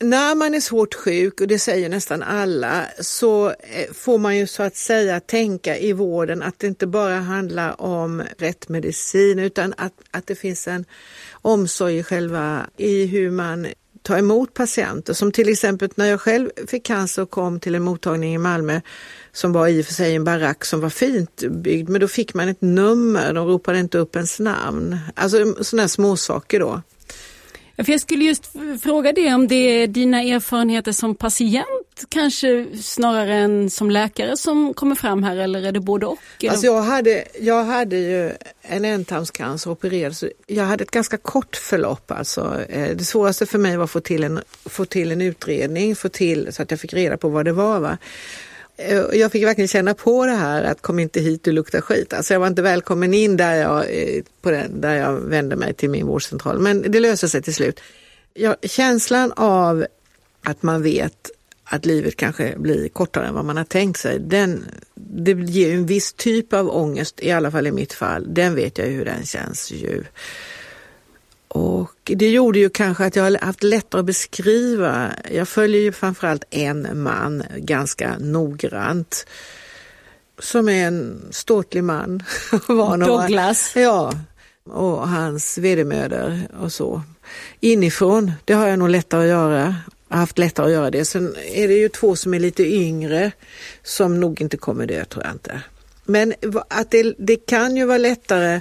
när 0.02 0.35
man 0.35 0.54
är 0.54 0.61
svårt 0.61 0.94
sjuk, 0.94 1.40
och 1.40 1.49
det 1.49 1.59
säger 1.59 1.88
nästan 1.88 2.23
alla, 2.23 2.87
så 3.00 3.49
eh, 3.49 3.92
får 3.92 4.18
man 4.18 4.37
ju 4.37 4.47
så 4.47 4.62
att 4.62 4.76
säga 4.76 5.21
tänka 5.21 5.78
i 5.78 5.92
vården 5.92 6.42
att 6.42 6.59
det 6.59 6.66
inte 6.66 6.87
bara 6.87 7.18
handlar 7.18 7.82
om 7.82 8.23
rätt 8.38 8.68
medicin 8.68 9.38
utan 9.38 9.75
att, 9.76 9.92
att 10.11 10.26
det 10.26 10.35
finns 10.35 10.68
en 10.68 10.85
omsorg 11.32 11.99
i 11.99 12.02
själva 12.02 12.66
i 12.76 13.06
hur 13.06 13.30
man 13.30 13.66
tar 14.02 14.18
emot 14.18 14.54
patienter. 14.54 15.12
Som 15.12 15.32
till 15.32 15.49
exempel 15.49 15.88
när 15.94 16.06
jag 16.06 16.21
själv 16.21 16.50
fick 16.66 16.85
cancer 16.85 17.23
och 17.23 17.30
kom 17.30 17.61
till 17.61 17.75
en 17.75 17.82
mottagning 17.82 18.35
i 18.35 18.38
Malmö 18.38 18.80
som 19.32 19.52
var 19.52 19.68
i 19.68 19.82
och 19.82 19.87
för 19.87 19.94
sig 19.94 20.14
en 20.14 20.25
barack 20.25 20.64
som 20.64 20.80
var 20.80 20.90
fint 20.90 21.42
byggd, 21.50 21.88
men 21.88 22.00
då 22.00 22.09
fick 22.09 22.35
man 22.35 22.49
ett 22.49 22.61
nummer, 22.61 23.32
de 23.32 23.47
ropade 23.47 23.78
inte 23.78 23.99
upp 23.99 24.16
ens 24.16 24.40
namn. 24.40 24.99
Alltså 25.14 25.64
sådana 25.64 25.88
små 25.88 26.16
saker 26.16 26.61
då. 26.61 26.82
För 27.84 27.92
jag 27.92 28.00
skulle 28.00 28.24
just 28.24 28.52
fråga 28.82 29.12
det 29.12 29.34
om 29.34 29.48
det 29.48 29.54
är 29.54 29.86
dina 29.86 30.22
erfarenheter 30.22 30.92
som 30.92 31.14
patient 31.14 31.66
kanske 32.08 32.66
snarare 32.82 33.34
än 33.34 33.70
som 33.70 33.90
läkare 33.90 34.36
som 34.36 34.74
kommer 34.74 34.94
fram 34.94 35.22
här 35.22 35.36
eller 35.36 35.62
är 35.62 35.72
det 35.72 35.80
både 35.80 36.06
och? 36.06 36.18
Alltså 36.48 36.66
jag, 36.66 36.82
hade, 36.82 37.24
jag 37.40 37.64
hade 37.64 37.96
ju 37.96 38.32
en 38.62 38.84
ändtarmscancer 38.84 39.70
opererad 39.70 40.16
så 40.16 40.28
jag 40.46 40.64
hade 40.64 40.84
ett 40.84 40.90
ganska 40.90 41.16
kort 41.16 41.56
förlopp. 41.56 42.10
Alltså. 42.10 42.60
Eh, 42.68 42.96
det 42.96 43.04
svåraste 43.04 43.46
för 43.46 43.58
mig 43.58 43.76
var 43.76 43.84
att 43.84 43.90
få 43.90 44.00
till 44.00 44.24
en, 44.24 44.40
få 44.66 44.84
till 44.84 45.12
en 45.12 45.20
utredning, 45.20 45.96
få 45.96 46.08
till 46.08 46.48
så 46.52 46.62
att 46.62 46.70
jag 46.70 46.80
fick 46.80 46.92
reda 46.92 47.16
på 47.16 47.28
vad 47.28 47.44
det 47.44 47.52
var. 47.52 47.80
Va? 47.80 47.98
Eh, 48.76 49.05
jag 49.12 49.33
fick 49.33 49.45
verkligen 49.45 49.69
känna 49.69 49.95
på 49.95 50.26
det 50.26 50.33
här 50.33 50.62
att 50.62 50.83
kom 50.83 50.99
inte 50.99 51.21
hit, 51.21 51.45
du 51.45 51.52
luktar 51.52 51.81
skit. 51.81 52.12
Alltså 52.12 52.35
jag 52.35 52.41
var 52.41 52.47
inte 52.47 52.62
välkommen 52.62 53.14
in 53.14 53.37
där 53.37 53.55
jag, 53.55 53.85
eh, 53.91 54.23
på 54.43 54.50
den, 54.50 54.81
där 54.81 54.95
jag 54.95 55.12
vände 55.12 55.57
mig 55.57 55.75
till 55.75 55.91
min 55.91 56.07
vårdcentral. 56.07 56.59
Men 56.59 56.93
det 56.93 57.00
löser 57.00 57.29
sig 57.29 57.43
till 57.43 57.55
slut. 57.55 57.81
Ja, 58.35 58.57
känslan 58.62 59.33
av 59.37 59.87
att 60.43 60.62
man 60.62 60.83
vet 60.83 61.31
att 61.64 61.87
livet 61.87 62.17
kanske 62.17 62.55
blir 62.59 62.88
kortare 62.88 63.26
än 63.26 63.35
vad 63.35 63.45
man 63.45 63.57
har 63.57 63.64
tänkt 63.64 64.00
sig, 64.00 64.19
den, 64.19 64.64
det 64.95 65.33
ger 65.33 65.75
en 65.75 65.87
viss 65.87 66.12
typ 66.12 66.52
av 66.52 66.69
ångest, 66.71 67.21
i 67.23 67.31
alla 67.31 67.50
fall 67.50 67.67
i 67.67 67.73
mitt 67.73 67.93
fall. 67.93 68.35
Den 68.35 68.55
vet 68.55 68.79
jag 68.79 68.87
hur 68.87 69.05
den 69.05 69.26
känns 69.26 69.71
ju. 69.71 70.05
Och 71.54 71.92
det 72.04 72.30
gjorde 72.30 72.59
ju 72.59 72.71
kanske 72.71 73.04
att 73.04 73.16
jag 73.16 73.25
har 73.25 73.44
haft 73.44 73.62
lättare 73.62 74.00
att 74.00 74.06
beskriva. 74.06 75.12
Jag 75.30 75.49
följer 75.49 75.80
ju 75.80 75.92
framförallt 75.92 76.44
en 76.50 77.02
man 77.02 77.42
ganska 77.56 78.16
noggrant. 78.18 79.26
Som 80.38 80.68
är 80.68 80.87
en 80.87 81.23
ståtlig 81.30 81.85
man. 81.85 82.23
Douglas? 83.06 83.73
Ja, 83.76 84.12
och 84.64 85.09
hans 85.09 85.59
vedermödor 85.59 86.40
och 86.61 86.73
så. 86.73 87.02
Inifrån, 87.61 88.32
det 88.44 88.52
har 88.52 88.68
jag 88.68 88.78
nog 88.78 88.88
lättare 88.88 89.23
att 89.23 89.28
göra. 89.28 89.76
Jag 90.09 90.16
har 90.16 90.21
haft 90.21 90.38
lättare 90.38 90.66
att 90.66 90.73
göra 90.73 90.90
det. 90.90 91.04
Sen 91.04 91.37
är 91.54 91.68
det 91.68 91.75
ju 91.75 91.88
två 91.88 92.16
som 92.16 92.35
är 92.35 92.40
lite 92.40 92.62
yngre 92.62 93.32
som 93.82 94.21
nog 94.21 94.40
inte 94.40 94.56
kommer 94.56 94.87
dö, 94.87 95.04
tror 95.04 95.25
jag 95.25 95.32
inte. 95.32 95.62
Men 96.04 96.35
att 96.68 96.90
det, 96.90 97.14
det 97.18 97.37
kan 97.37 97.76
ju 97.76 97.85
vara 97.85 97.99
lättare 97.99 98.61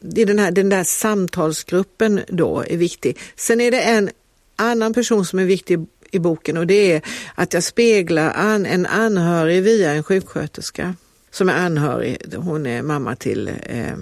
i 0.00 0.24
den, 0.24 0.38
här, 0.38 0.50
den 0.50 0.68
där 0.68 0.84
samtalsgruppen 0.84 2.20
då 2.28 2.64
är 2.68 2.76
viktig. 2.76 3.18
Sen 3.36 3.60
är 3.60 3.70
det 3.70 3.80
en 3.80 4.10
annan 4.56 4.94
person 4.94 5.24
som 5.24 5.38
är 5.38 5.44
viktig 5.44 5.86
i 6.10 6.18
boken 6.18 6.56
och 6.56 6.66
det 6.66 6.92
är 6.92 7.02
att 7.34 7.54
jag 7.54 7.62
speglar 7.62 8.32
an, 8.36 8.66
en 8.66 8.86
anhörig 8.86 9.62
via 9.62 9.92
en 9.92 10.02
sjuksköterska 10.02 10.94
som 11.30 11.48
är 11.48 11.54
anhörig. 11.54 12.34
Hon 12.36 12.66
är 12.66 12.82
mamma 12.82 13.16
till 13.16 13.48
eh, 13.48 13.92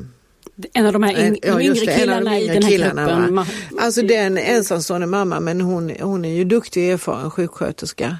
en 0.72 0.86
av 0.86 0.92
de 0.92 1.02
här 1.02 1.26
yng 1.26 1.38
ja, 1.42 1.60
yngre 1.60 1.86
killarna 1.86 2.30
de 2.30 2.36
i 2.36 2.48
den 2.48 2.62
här 2.62 2.70
killarna, 2.70 3.06
gruppen. 3.06 3.34
Va? 3.34 3.46
Alltså 3.78 4.02
den 4.02 4.38
ensamstående 4.38 5.06
mamma 5.06 5.40
men 5.40 5.60
hon, 5.60 5.92
hon 6.00 6.24
är 6.24 6.34
ju 6.34 6.44
duktig 6.44 6.86
och 6.86 6.92
erfaren 6.92 7.30
sjuksköterska. 7.30 8.18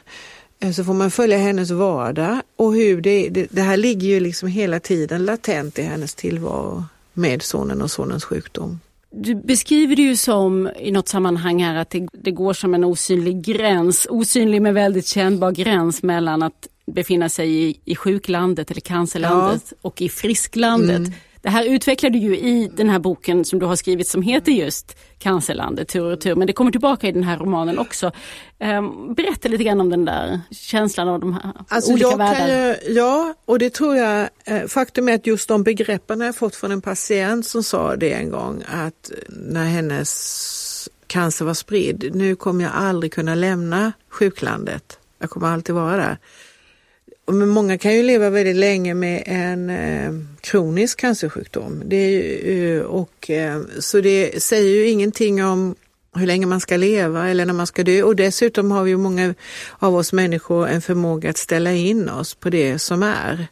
Eh, 0.61 0.73
så 0.73 0.85
får 0.85 0.95
man 0.95 1.11
följa 1.11 1.38
hennes 1.38 1.71
vardag 1.71 2.42
och 2.56 2.75
hur 2.75 3.00
det, 3.00 3.28
det, 3.28 3.47
det 3.50 3.62
här 3.62 3.76
ligger 3.76 4.09
ju 4.09 4.21
liksom 4.21 4.49
hela 4.49 4.80
tiden 4.80 5.25
latent 5.25 5.78
i 5.78 5.83
hennes 5.83 6.14
tillvaro 6.14 6.85
med 7.17 7.43
sonen 7.43 7.83
och 7.83 7.91
sonens 7.91 8.25
sjukdom. 8.25 8.81
Du 9.11 9.35
beskriver 9.35 9.97
det 9.97 10.03
ju 10.03 10.17
som 10.17 10.71
i 10.79 10.91
något 10.91 11.09
sammanhang 11.09 11.63
här 11.63 11.75
att 11.75 11.91
det, 11.91 12.09
det, 12.13 12.31
går 12.31 12.53
som 12.53 12.75
en 12.75 12.85
osynlig 12.85 13.43
gräns, 13.45 14.07
osynlig 14.11 14.63
men 14.63 14.75
väldigt 14.75 15.07
kännbar 15.07 15.53
gräns 15.53 16.03
mellan 16.03 16.43
att 16.43 16.69
befinna 16.87 17.29
sig 17.29 17.63
i, 17.63 17.81
i 17.85 17.97
sjuklandet 17.97 18.71
eller 18.71 18.81
cancerlandet 18.81 19.63
ja. 19.69 19.77
och 19.81 20.03
i 20.03 20.09
frisklandet. 20.09 20.97
Mm. 20.97 21.13
Det 21.47 21.50
här 21.50 21.65
utvecklar 21.65 22.11
du 22.11 22.19
ju 22.19 22.37
i 22.37 22.71
den 22.76 22.88
här 22.88 22.99
boken 22.99 23.45
som 23.45 23.59
du 23.59 23.67
har 23.67 23.76
skrivit 23.76 24.09
som 24.09 24.23
heter 24.23 24.53
just 24.53 24.97
Cancerlandet, 25.19 25.88
tur 25.88 26.12
och 26.12 26.21
tur, 26.21 26.35
men 26.35 26.47
det 26.47 26.53
kommer 26.53 26.71
tillbaka 26.71 27.09
i 27.09 27.12
den 27.12 27.23
här 27.23 27.38
romanen 27.38 27.79
också. 27.79 28.12
Ehm, 28.59 29.15
berätta 29.15 29.49
lite 29.49 29.65
grann 29.65 29.81
om 29.81 29.91
den 29.91 30.05
där 30.05 30.41
känslan 30.50 31.09
av 31.09 31.21
de 31.21 31.33
här 31.33 31.53
alltså 31.69 31.93
olika 31.93 32.17
världarna. 32.17 32.75
Ja, 32.88 33.35
och 33.45 33.59
det 33.59 33.75
tror 33.75 33.97
jag, 33.97 34.29
eh, 34.45 34.67
faktum 34.67 35.09
är 35.09 35.15
att 35.15 35.26
just 35.26 35.49
de 35.49 35.62
begreppen 35.62 36.21
har 36.21 36.26
jag 36.26 36.37
fått 36.37 36.57
från 36.57 36.73
en 36.73 36.83
patient 36.83 37.47
som 37.47 37.62
sa 37.62 37.97
det 37.97 38.12
en 38.12 38.31
gång, 38.31 38.62
att 38.67 39.12
när 39.29 39.65
hennes 39.65 40.88
cancer 41.07 41.45
var 41.45 41.55
spridd, 41.55 42.11
nu 42.15 42.37
kommer 42.37 42.65
jag 42.65 42.73
aldrig 42.75 43.12
kunna 43.12 43.35
lämna 43.35 43.93
sjuklandet. 44.11 44.99
Jag 45.19 45.31
kommer 45.31 45.49
alltid 45.49 45.75
vara 45.75 45.97
där. 45.97 46.19
Men 47.26 47.49
många 47.49 47.78
kan 47.78 47.95
ju 47.95 48.02
leva 48.02 48.30
väldigt 48.30 48.56
länge 48.56 48.95
med 48.95 49.23
en 49.26 49.71
eh, 49.71 50.12
kronisk 50.40 51.00
cancersjukdom. 51.00 51.83
Det 51.85 51.97
är 51.97 52.11
ju, 52.11 52.78
eh, 52.78 52.85
och, 52.85 53.30
eh, 53.30 53.61
så 53.78 54.00
det 54.00 54.42
säger 54.42 54.71
ju 54.71 54.88
ingenting 54.88 55.45
om 55.45 55.75
hur 56.14 56.26
länge 56.26 56.47
man 56.47 56.61
ska 56.61 56.76
leva 56.76 57.28
eller 57.28 57.47
när 57.47 57.52
man 57.52 57.66
ska 57.66 57.85
dö. 57.85 58.02
Och 58.02 58.16
dessutom 58.16 58.71
har 58.71 58.85
vi 58.85 58.97
många 58.97 59.35
av 59.78 59.95
oss 59.95 60.12
människor 60.12 60.68
en 60.68 60.83
förmåga 60.83 61.30
att 61.30 61.37
ställa 61.37 61.73
in 61.73 62.09
oss 62.09 62.35
på 62.35 62.50
det 62.50 62.78
som 62.78 63.02
är. 63.02 63.47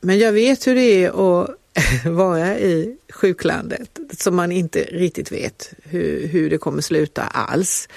Men 0.00 0.18
jag 0.18 0.32
vet 0.32 0.66
hur 0.66 0.74
det 0.74 1.04
är 1.04 1.08
att 1.42 1.50
vara 2.06 2.58
i 2.58 2.96
sjuklandet 3.10 3.98
som 4.18 4.36
man 4.36 4.52
inte 4.52 4.80
riktigt 4.80 5.32
vet 5.32 5.74
hur, 5.82 6.26
hur 6.26 6.50
det 6.50 6.58
kommer 6.58 6.82
sluta 6.82 7.22
alls. 7.22 7.88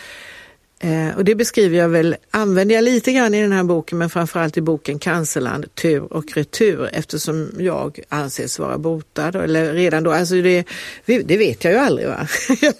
Eh, 0.80 1.18
och 1.18 1.26
det 1.26 1.36
beskriver 1.36 1.78
jag 1.78 1.90
väl, 1.90 2.16
använder 2.32 2.76
jag 2.76 2.84
lite 2.84 3.14
grann 3.14 3.34
i 3.34 3.42
den 3.42 3.52
här 3.52 3.64
boken, 3.64 3.98
men 3.98 4.10
framförallt 4.10 4.58
i 4.58 4.62
boken 4.62 5.00
Cancerland, 5.00 5.76
tur 5.76 6.14
och 6.14 6.38
retur, 6.38 6.90
eftersom 6.94 7.52
jag 7.60 8.00
anses 8.10 8.60
vara 8.60 8.78
botad. 8.78 9.36
Eller 9.36 9.74
redan 9.74 10.04
då, 10.04 10.12
alltså 10.12 10.36
det, 10.36 10.66
det 11.06 11.38
vet 11.38 11.64
jag 11.64 11.74
ju 11.74 11.80
aldrig. 11.80 12.08
Va? 12.08 12.28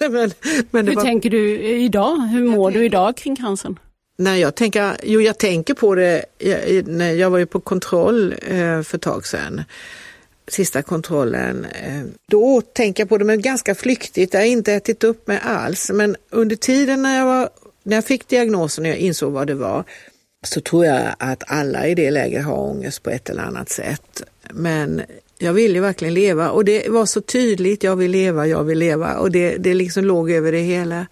men, 0.00 0.30
men 0.70 0.88
Hur 0.88 0.94
var... 0.94 1.02
tänker 1.02 1.30
du 1.30 1.58
idag? 1.60 2.16
Hur 2.16 2.44
mår 2.44 2.70
du 2.70 2.84
idag 2.84 3.16
kring 3.16 3.36
cancern? 3.36 3.78
Nej, 4.18 4.40
jag 4.40 4.54
tänker, 4.54 4.92
jo, 5.02 5.20
jag 5.20 5.38
tänker 5.38 5.74
på 5.74 5.94
det, 5.94 6.24
jag, 6.38 7.16
jag 7.16 7.30
var 7.30 7.38
ju 7.38 7.46
på 7.46 7.60
kontroll 7.60 8.34
eh, 8.46 8.82
för 8.82 8.94
ett 8.94 9.02
tag 9.02 9.26
sedan 9.26 9.62
sista 10.48 10.82
kontrollen. 10.82 11.64
Eh, 11.64 12.02
då 12.30 12.60
tänker 12.60 13.02
jag 13.02 13.08
på 13.08 13.18
det 13.18 13.24
men 13.24 13.42
ganska 13.42 13.74
flyktigt, 13.74 14.34
jag 14.34 14.40
har 14.40 14.46
inte 14.46 14.72
ätit 14.72 15.04
upp 15.04 15.26
mig 15.26 15.40
alls. 15.44 15.90
Men 15.94 16.16
under 16.30 16.56
tiden 16.56 17.02
när 17.02 17.18
jag 17.18 17.26
var 17.26 17.48
när 17.82 17.96
jag 17.96 18.04
fick 18.04 18.28
diagnosen 18.28 18.84
och 18.84 18.90
jag 18.90 18.98
insåg 18.98 19.32
vad 19.32 19.46
det 19.46 19.54
var 19.54 19.84
så 20.46 20.60
tror 20.60 20.84
jag 20.84 21.14
att 21.18 21.42
alla 21.46 21.86
i 21.86 21.94
det 21.94 22.10
läget 22.10 22.44
har 22.44 22.58
ångest 22.58 23.02
på 23.02 23.10
ett 23.10 23.30
eller 23.30 23.42
annat 23.42 23.68
sätt. 23.68 24.22
Men 24.50 25.02
jag 25.38 25.52
ville 25.52 25.80
verkligen 25.80 26.14
leva 26.14 26.50
och 26.50 26.64
det 26.64 26.88
var 26.88 27.06
så 27.06 27.20
tydligt, 27.20 27.82
jag 27.82 27.96
vill 27.96 28.10
leva, 28.10 28.46
jag 28.46 28.64
vill 28.64 28.78
leva 28.78 29.16
och 29.16 29.30
det, 29.30 29.56
det 29.56 29.74
liksom 29.74 30.04
låg 30.04 30.30
över 30.30 30.52
det 30.52 30.60
hela 30.60 31.06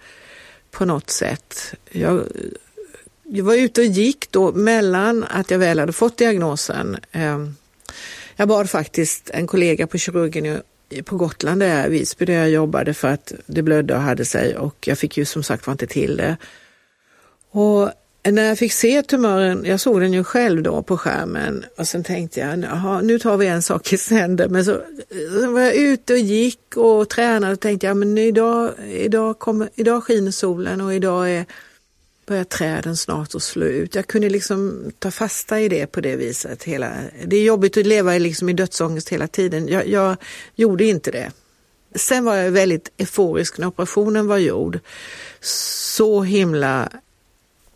på 0.70 0.84
något 0.84 1.10
sätt. 1.10 1.74
Jag, 1.90 2.22
jag 3.22 3.44
var 3.44 3.54
ute 3.54 3.80
och 3.80 3.86
gick 3.86 4.30
då 4.30 4.52
mellan 4.52 5.24
att 5.24 5.50
jag 5.50 5.58
väl 5.58 5.78
hade 5.78 5.92
fått 5.92 6.16
diagnosen. 6.16 6.96
Ehm, 7.12 7.56
jag 8.36 8.48
bad 8.48 8.70
faktiskt 8.70 9.30
en 9.30 9.46
kollega 9.46 9.86
på 9.86 9.98
kirurgen 9.98 10.60
på 11.04 11.16
Gotland, 11.16 11.60
där, 11.60 11.88
Visby, 11.88 12.24
där 12.24 12.34
jag 12.34 12.50
jobbade 12.50 12.94
för 12.94 13.08
att 13.08 13.32
det 13.46 13.62
blödde 13.62 13.94
och 13.94 14.00
hade 14.00 14.24
sig 14.24 14.56
och 14.56 14.86
jag 14.86 14.98
fick 14.98 15.16
ju 15.16 15.24
som 15.24 15.42
sagt 15.42 15.66
var 15.66 15.72
inte 15.72 15.86
till 15.86 16.16
det. 16.16 16.36
Och 17.50 17.90
när 18.32 18.42
jag 18.42 18.58
fick 18.58 18.72
se 18.72 19.02
tumören, 19.02 19.64
jag 19.64 19.80
såg 19.80 20.00
den 20.00 20.12
ju 20.12 20.24
själv 20.24 20.62
då 20.62 20.82
på 20.82 20.98
skärmen 20.98 21.64
och 21.78 21.88
sen 21.88 22.04
tänkte 22.04 22.40
jag, 22.40 22.58
jaha, 22.58 23.00
nu 23.00 23.18
tar 23.18 23.36
vi 23.36 23.46
en 23.46 23.62
sak 23.62 23.92
i 23.92 23.98
sänder. 23.98 24.48
Men 24.48 24.64
så, 24.64 24.80
så 25.40 25.50
var 25.52 25.60
jag 25.60 25.74
ute 25.74 26.12
och 26.12 26.18
gick 26.18 26.76
och 26.76 27.08
tränade 27.08 27.52
och 27.52 27.60
tänkte, 27.60 27.86
ja 27.86 27.94
men 27.94 28.18
idag, 28.18 28.70
idag, 28.90 29.38
kommer, 29.38 29.68
idag 29.74 30.04
skiner 30.04 30.30
solen 30.30 30.80
och 30.80 30.94
idag 30.94 31.30
är, 31.30 31.44
börjar 32.26 32.44
träden 32.44 32.96
snart 32.96 33.34
att 33.34 33.42
slå 33.42 33.66
ut. 33.66 33.94
Jag 33.94 34.06
kunde 34.06 34.28
liksom 34.28 34.92
ta 34.98 35.10
fasta 35.10 35.60
i 35.60 35.68
det 35.68 35.86
på 35.86 36.00
det 36.00 36.16
viset. 36.16 36.62
Hela, 36.64 36.92
det 37.24 37.36
är 37.36 37.42
jobbigt 37.42 37.76
att 37.76 37.86
leva 37.86 38.18
liksom 38.18 38.48
i 38.48 38.52
dödsångest 38.52 39.08
hela 39.08 39.28
tiden. 39.28 39.68
Jag, 39.68 39.88
jag 39.88 40.16
gjorde 40.54 40.84
inte 40.84 41.10
det. 41.10 41.32
Sen 41.94 42.24
var 42.24 42.34
jag 42.36 42.50
väldigt 42.50 42.92
euforisk 42.96 43.58
när 43.58 43.66
operationen 43.66 44.26
var 44.26 44.38
gjord. 44.38 44.78
Så 45.40 46.22
himla 46.22 46.88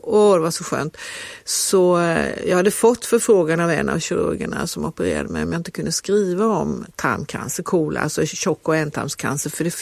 Åh, 0.02 0.35
det 0.35 0.40
var 0.40 0.50
så 0.50 0.64
skönt. 0.64 0.97
Så 1.45 1.99
eh, 1.99 2.49
jag 2.49 2.57
hade 2.57 2.71
fått 2.71 3.04
förfrågan 3.04 3.61
av 3.61 3.71
en 3.71 3.88
av 3.88 3.99
kirurgerna 3.99 4.66
som 4.66 4.85
opererade 4.85 5.28
mig 5.28 5.42
om 5.42 5.52
jag 5.52 5.61
inte 5.61 5.71
kunde 5.71 5.92
skriva 5.92 6.47
om 6.47 6.87
tarmcancer, 6.97 7.62
KOL, 7.62 7.97
alltså 7.97 8.26
tjock 8.26 8.69
och 8.69 8.76
ändtarmscancer, 8.76 9.50
för 9.50 9.64
det, 9.64 9.75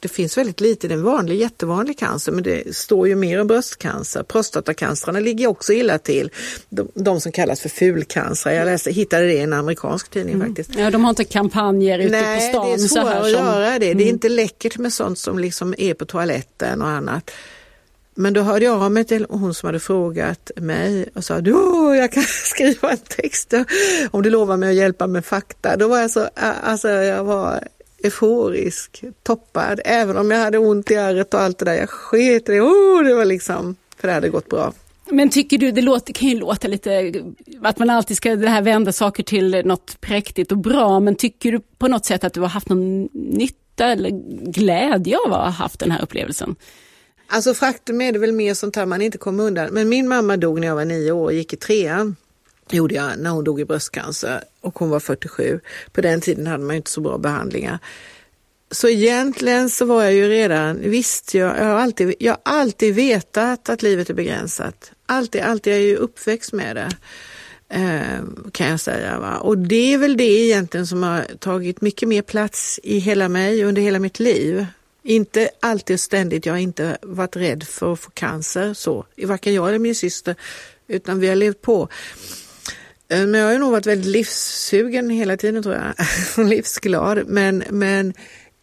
det 0.00 0.08
finns 0.08 0.38
väldigt 0.38 0.60
lite, 0.60 0.88
det 0.88 0.94
är 0.94 0.98
en 0.98 1.04
vanlig, 1.04 1.36
jättevanlig 1.36 1.98
cancer, 1.98 2.32
men 2.32 2.42
det 2.42 2.76
står 2.76 3.08
ju 3.08 3.14
mer 3.14 3.40
om 3.40 3.46
bröstcancer. 3.46 4.22
Prostatacancerna 4.22 5.20
ligger 5.20 5.46
också 5.46 5.72
illa 5.72 5.98
till, 5.98 6.30
de, 6.68 6.88
de 6.94 7.20
som 7.20 7.32
kallas 7.32 7.60
för 7.60 7.68
fulcancer. 7.68 8.50
Jag 8.50 8.66
läste, 8.66 8.90
hittade 8.90 9.26
det 9.26 9.32
i 9.32 9.40
en 9.40 9.52
amerikansk 9.52 10.10
tidning 10.10 10.34
mm. 10.34 10.46
faktiskt. 10.46 10.78
Ja, 10.78 10.90
de 10.90 11.04
har 11.04 11.10
inte 11.10 11.24
kampanjer 11.24 11.98
ute 11.98 12.10
Nej, 12.10 12.36
på 12.36 12.58
stan. 12.58 12.68
Nej, 12.68 12.76
det 12.76 12.84
är 12.84 12.88
svårare 12.88 13.18
att 13.18 13.24
som... 13.24 13.32
göra 13.32 13.78
det. 13.78 13.86
Mm. 13.86 13.98
Det 13.98 14.02
är 14.02 14.06
mm. 14.06 14.08
inte 14.08 14.28
läckert 14.28 14.78
med 14.78 14.92
sånt 14.92 15.18
som 15.18 15.38
liksom 15.38 15.74
är 15.78 15.94
på 15.94 16.04
toaletten 16.04 16.82
och 16.82 16.88
annat. 16.88 17.30
Men 18.14 18.32
då 18.32 18.40
hörde 18.40 18.64
jag 18.64 18.82
av 18.82 18.92
mig 18.92 19.04
till 19.04 19.26
hon 19.28 19.54
som 19.54 19.66
hade 19.66 19.80
frågat 19.80 20.50
mig 20.56 21.08
och 21.14 21.24
sa 21.24 21.40
du, 21.40 21.50
jag 21.96 22.12
kan 22.12 22.22
skriva 22.44 22.90
en 22.90 22.98
text 22.98 23.54
om 24.10 24.22
du 24.22 24.30
lovar 24.30 24.56
mig 24.56 24.68
att 24.68 24.74
hjälpa 24.74 25.06
med 25.06 25.24
fakta. 25.24 25.76
Då 25.76 25.88
var 25.88 25.98
jag 25.98 26.10
så, 26.10 26.28
alltså 26.62 26.88
jag 26.88 27.24
var 27.24 27.64
euforisk, 28.04 29.04
toppad, 29.22 29.80
även 29.84 30.16
om 30.16 30.30
jag 30.30 30.38
hade 30.38 30.58
ont 30.58 30.90
i 30.90 30.94
ärret 30.94 31.34
och 31.34 31.40
allt 31.40 31.58
det 31.58 31.64
där. 31.64 31.74
Jag 31.74 31.90
sket 31.90 32.48
i 32.48 32.52
det, 32.52 32.60
oh, 32.60 33.04
det 33.04 33.14
var 33.14 33.24
liksom, 33.24 33.76
för 33.96 34.08
det 34.08 34.14
hade 34.14 34.28
gått 34.28 34.48
bra. 34.48 34.72
Men 35.10 35.30
tycker 35.30 35.58
du, 35.58 35.70
det 35.70 35.82
låter, 35.82 36.12
kan 36.12 36.28
ju 36.28 36.38
låta 36.38 36.68
lite, 36.68 37.14
att 37.62 37.78
man 37.78 37.90
alltid 37.90 38.16
ska 38.16 38.36
det 38.36 38.48
här 38.48 38.62
vända 38.62 38.92
saker 38.92 39.22
till 39.22 39.62
något 39.64 40.00
präktigt 40.00 40.52
och 40.52 40.58
bra, 40.58 41.00
men 41.00 41.14
tycker 41.14 41.52
du 41.52 41.60
på 41.78 41.88
något 41.88 42.04
sätt 42.04 42.24
att 42.24 42.32
du 42.32 42.40
har 42.40 42.48
haft 42.48 42.68
någon 42.68 43.08
nytta 43.12 43.86
eller 43.86 44.10
glädje 44.50 45.16
av 45.26 45.32
att 45.32 45.38
ha 45.38 45.48
haft 45.48 45.80
den 45.80 45.90
här 45.90 46.02
upplevelsen? 46.02 46.56
Alltså 47.26 47.54
faktum 47.54 48.00
är 48.00 48.12
det 48.12 48.18
väl 48.18 48.32
mer 48.32 48.54
sånt 48.54 48.76
här 48.76 48.86
man 48.86 49.02
inte 49.02 49.18
kommer 49.18 49.44
undan. 49.44 49.68
Men 49.72 49.88
min 49.88 50.08
mamma 50.08 50.36
dog 50.36 50.60
när 50.60 50.66
jag 50.66 50.74
var 50.74 50.84
nio 50.84 51.12
år 51.12 51.24
och 51.24 51.32
gick 51.32 51.52
i 51.52 51.56
trean. 51.56 52.16
Gjorde 52.72 52.94
jag 52.94 53.18
när 53.18 53.30
hon 53.30 53.44
dog 53.44 53.60
i 53.60 53.64
bröstcancer 53.64 54.44
och 54.60 54.78
hon 54.78 54.90
var 54.90 55.00
47. 55.00 55.60
På 55.92 56.00
den 56.00 56.20
tiden 56.20 56.46
hade 56.46 56.64
man 56.64 56.76
inte 56.76 56.90
så 56.90 57.00
bra 57.00 57.18
behandlingar. 57.18 57.78
Så 58.70 58.88
egentligen 58.88 59.70
så 59.70 59.84
var 59.84 60.02
jag 60.02 60.12
ju 60.12 60.28
redan, 60.28 60.78
visst, 60.80 61.34
jag, 61.34 61.58
jag, 61.58 61.64
har 61.64 61.78
alltid, 61.78 62.14
jag 62.18 62.32
har 62.32 62.40
alltid 62.44 62.94
vetat 62.94 63.68
att 63.68 63.82
livet 63.82 64.10
är 64.10 64.14
begränsat. 64.14 64.92
Alltid, 65.06 65.42
alltid, 65.42 65.72
jag 65.72 65.80
är 65.80 65.84
ju 65.84 65.96
uppväxt 65.96 66.52
med 66.52 66.76
det. 66.76 66.88
Eh, 67.68 68.24
kan 68.52 68.66
jag 68.66 68.80
säga. 68.80 69.18
Va? 69.18 69.36
Och 69.36 69.58
det 69.58 69.94
är 69.94 69.98
väl 69.98 70.16
det 70.16 70.44
egentligen 70.44 70.86
som 70.86 71.02
har 71.02 71.24
tagit 71.38 71.80
mycket 71.80 72.08
mer 72.08 72.22
plats 72.22 72.80
i 72.82 72.98
hela 72.98 73.28
mig 73.28 73.64
under 73.64 73.82
hela 73.82 73.98
mitt 73.98 74.20
liv. 74.20 74.66
Inte 75.02 75.50
alltid 75.60 76.00
ständigt, 76.00 76.46
jag 76.46 76.52
har 76.52 76.58
inte 76.58 76.98
varit 77.02 77.36
rädd 77.36 77.62
för 77.62 77.92
att 77.92 78.00
få 78.00 78.10
cancer 78.10 78.74
så, 78.74 79.06
varken 79.16 79.54
jag 79.54 79.68
eller 79.68 79.78
min 79.78 79.94
syster, 79.94 80.34
utan 80.88 81.20
vi 81.20 81.28
har 81.28 81.36
levt 81.36 81.62
på. 81.62 81.88
Eh, 83.10 83.26
men 83.26 83.40
jag 83.40 83.52
har 83.52 83.58
nog 83.58 83.70
varit 83.70 83.86
väldigt 83.86 84.12
livssugen 84.12 85.10
hela 85.10 85.36
tiden 85.36 85.62
tror 85.62 85.74
jag, 85.74 85.94
livsglad. 86.48 87.22
Men, 87.26 87.64
men 87.70 88.14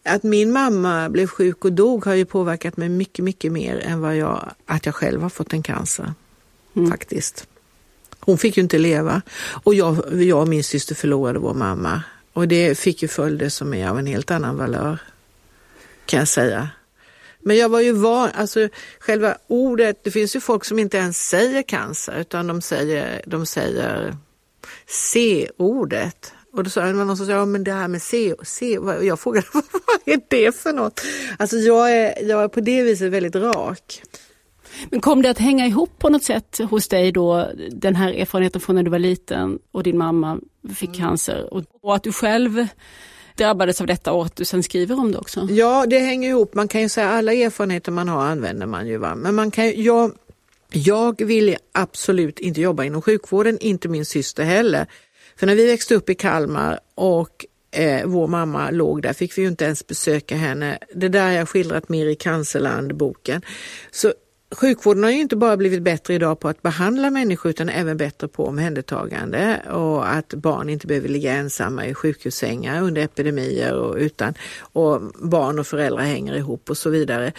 att 0.06 0.24
min 0.24 0.52
mamma 0.52 1.10
blev 1.10 1.28
sjuk 1.28 1.66
och 1.66 1.74
dog 1.74 2.06
har 2.06 2.14
ju 2.14 2.26
påverkat 2.26 2.78
mig 2.78 2.90
mycket, 2.90 3.26
mycket 3.26 3.52
mer 3.52 3.80
än 3.86 4.02
vad 4.02 4.18
jag, 4.18 4.52
att 4.66 4.86
jag 4.86 4.96
själv 4.96 5.22
har 5.22 5.30
fått 5.30 5.54
en 5.54 5.64
cancer. 5.64 6.14
Mm. 6.76 6.92
Faktiskt. 6.92 7.48
Hon 8.20 8.38
fick 8.38 8.58
ju 8.58 8.64
inte 8.64 8.78
leva 8.78 9.22
och 9.64 9.74
jag, 9.74 10.24
jag 10.24 10.42
och 10.42 10.48
min 10.48 10.64
syster 10.64 10.96
förlorade 10.96 11.40
vår 11.40 11.54
mamma. 11.54 12.04
Och 12.34 12.48
det 12.48 12.80
fick 12.80 13.02
ju 13.02 13.08
följder 13.08 13.50
som 13.50 13.74
är 13.74 13.90
av 13.90 14.00
en 14.00 14.06
helt 14.06 14.32
annan 14.32 14.58
valör, 14.58 14.98
kan 16.06 16.20
jag 16.20 16.28
säga. 16.28 16.70
Men 17.40 17.58
jag 17.58 17.70
var 17.70 17.80
ju 17.80 17.92
van, 17.92 18.30
alltså 18.34 18.70
själva 19.00 19.38
ordet, 19.48 20.04
det 20.04 20.12
finns 20.12 20.36
ju 20.36 20.40
folk 20.40 20.66
som 20.66 20.80
inte 20.80 20.98
ens 20.98 21.30
säger 21.30 21.62
cancer 21.64 22.20
utan 22.20 22.48
de 22.48 22.62
säger, 22.62 23.22
de 23.26 23.46
säger 23.46 24.18
C-ordet. 24.88 26.34
Och 26.54 26.64
då 26.64 26.70
sa 26.70 26.86
jag, 26.86 26.96
någon 26.96 27.18
som 27.18 27.26
sa, 27.26 27.32
ja 27.32 27.46
men 27.46 27.64
det 27.64 27.72
här 27.72 27.88
med 27.88 28.02
C, 28.02 28.36
C 28.44 28.80
jag 29.02 29.20
frågade 29.20 29.48
vad 29.54 29.64
är 30.06 30.22
det 30.30 30.56
för 30.56 30.74
något? 30.74 31.02
Alltså 31.40 31.58
jag 31.58 31.92
är, 31.92 32.30
jag 32.30 32.44
är 32.44 32.48
på 32.48 32.62
det 32.62 32.84
viset 32.84 33.12
väldigt 33.12 33.36
rak. 33.36 34.02
Men 34.90 35.02
kom 35.02 35.22
det 35.22 35.30
att 35.30 35.38
hänga 35.38 35.68
ihop 35.68 36.00
på 36.00 36.10
något 36.10 36.24
sätt 36.24 36.60
hos 36.70 36.88
dig 36.88 37.12
då, 37.12 37.50
den 37.72 37.96
här 37.96 38.14
erfarenheten 38.14 38.62
från 38.62 38.76
när 38.76 38.84
du 38.84 38.92
var 38.92 39.00
liten 39.00 39.60
och 39.72 39.84
din 39.84 39.98
mamma 39.98 40.40
fick 40.76 40.90
mm. 40.90 41.02
cancer 41.02 41.54
och, 41.54 41.64
och 41.82 41.96
att 41.96 42.04
du 42.04 42.12
själv 42.12 42.68
drabbades 43.38 43.82
av 43.82 43.88
detta 43.88 44.12
och 44.12 44.26
att 44.26 44.36
du 44.36 44.46
sen 44.46 44.64
skriver 44.64 45.00
om 45.00 45.12
det 45.12 45.18
också? 45.18 45.48
Ja, 45.50 45.86
det 45.86 46.00
hänger 46.00 46.30
ihop. 46.30 46.54
Man 46.54 46.68
kan 46.68 46.82
ju 46.82 46.90
säga 46.90 47.10
alla 47.10 47.34
erfarenheter 47.34 47.92
man 47.92 48.10
har 48.10 48.26
använder 48.26 48.66
man 48.66 48.88
ju. 48.88 48.98
Va? 48.98 49.16
Men 49.16 49.36
man 49.36 49.52
kan, 49.52 49.84
jag, 49.84 50.12
jag 50.72 51.22
ville 51.22 51.58
absolut 51.72 52.40
inte 52.40 52.62
jobba 52.62 52.84
inom 52.84 53.02
sjukvården, 53.02 53.58
inte 53.60 53.90
min 53.90 54.06
syster 54.06 54.44
heller. 54.44 54.88
För 55.36 55.48
när 55.48 55.56
vi 55.56 55.66
växte 55.66 55.96
upp 55.96 56.10
i 56.10 56.16
Kalmar 56.16 56.80
och 56.96 57.46
eh, 57.72 58.06
vår 58.06 58.28
mamma 58.28 58.72
låg 58.72 59.02
där 59.02 59.14
fick 59.14 59.38
vi 59.38 59.42
ju 59.42 59.48
inte 59.48 59.66
ens 59.66 59.88
besöka 59.88 60.36
henne. 60.36 60.78
Det 60.94 61.10
där 61.10 61.32
jag 61.32 61.50
skildrat 61.50 61.90
mer 61.90 62.06
i 62.06 62.16
Cancerland-boken. 62.16 63.42
Så 63.92 64.14
sjukvården 64.56 65.04
har 65.04 65.12
ju 65.12 65.20
inte 65.22 65.36
bara 65.36 65.58
blivit 65.58 65.82
bättre 65.82 66.14
idag 66.14 66.40
på 66.40 66.48
att 66.48 66.62
behandla 66.62 67.10
människor 67.10 67.50
utan 67.50 67.70
även 67.70 67.98
bättre 67.98 68.28
på 68.28 68.46
omhändertagande 68.46 69.62
och 69.72 70.14
att 70.14 70.34
barn 70.34 70.70
inte 70.70 70.88
behöver 70.88 71.10
ligga 71.10 71.34
ensamma 71.34 71.86
i 71.86 71.94
sjukhussängar 71.94 72.82
under 72.82 73.02
epidemier 73.02 73.74
och, 73.74 73.96
utan, 73.96 74.34
och 74.60 75.02
barn 75.16 75.60
och 75.60 75.68
föräldrar 75.68 76.04
hänger 76.04 76.36
ihop 76.36 76.70
och 76.70 76.78
så 76.78 76.90
vidare. 76.90 77.34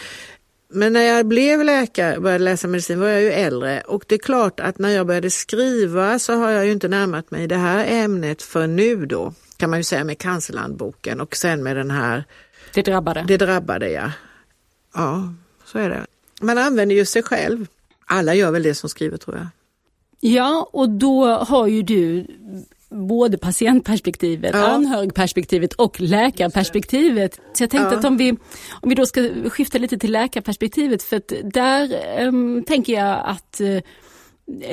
Men 0.71 0.93
när 0.93 1.01
jag 1.01 1.25
blev 1.25 1.63
läkare 1.63 2.15
och 2.15 2.21
började 2.21 2.43
läsa 2.43 2.67
medicin 2.67 2.99
var 2.99 3.07
jag 3.07 3.21
ju 3.21 3.31
äldre 3.31 3.81
och 3.81 4.03
det 4.07 4.15
är 4.15 4.19
klart 4.19 4.59
att 4.59 4.79
när 4.79 4.89
jag 4.89 5.07
började 5.07 5.29
skriva 5.29 6.19
så 6.19 6.33
har 6.33 6.49
jag 6.49 6.65
ju 6.65 6.71
inte 6.71 6.87
närmat 6.87 7.31
mig 7.31 7.47
det 7.47 7.55
här 7.55 7.85
ämnet 7.87 8.41
för 8.41 8.67
nu 8.67 9.05
då, 9.05 9.33
kan 9.57 9.69
man 9.69 9.79
ju 9.79 9.83
säga 9.83 10.03
med 10.03 10.17
Cancerlandboken 10.17 11.21
och 11.21 11.35
sen 11.35 11.63
med 11.63 11.75
den 11.75 11.91
här 11.91 12.23
Det 12.73 12.81
drabbade. 12.81 13.23
Det 13.27 13.37
drabbade 13.37 13.89
ja. 13.89 14.11
Ja, 14.93 15.33
så 15.65 15.79
är 15.79 15.89
det. 15.89 16.05
Man 16.41 16.57
använder 16.57 16.95
ju 16.95 17.05
sig 17.05 17.23
själv. 17.23 17.67
Alla 18.05 18.33
gör 18.33 18.51
väl 18.51 18.63
det 18.63 18.75
som 18.75 18.89
skriver 18.89 19.17
tror 19.17 19.37
jag. 19.37 19.47
Ja, 20.19 20.69
och 20.73 20.89
då 20.89 21.25
har 21.25 21.67
ju 21.67 21.81
du 21.81 22.27
både 22.91 23.37
patientperspektivet, 23.37 24.51
ja. 24.53 24.67
anhörigperspektivet 24.67 25.73
och 25.73 26.01
läkarperspektivet. 26.01 27.39
Så 27.53 27.63
jag 27.63 27.69
tänkte 27.69 27.93
ja. 27.93 27.99
att 27.99 28.05
om 28.05 28.17
vi, 28.17 28.31
om 28.81 28.89
vi 28.89 28.95
då 28.95 29.05
ska 29.05 29.29
skifta 29.49 29.77
lite 29.77 29.97
till 29.97 30.11
läkarperspektivet 30.11 31.03
för 31.03 31.17
att 31.17 31.33
där 31.43 31.89
um, 32.27 32.63
tänker 32.63 32.93
jag 32.93 33.21
att 33.25 33.61
uh, 33.61 33.79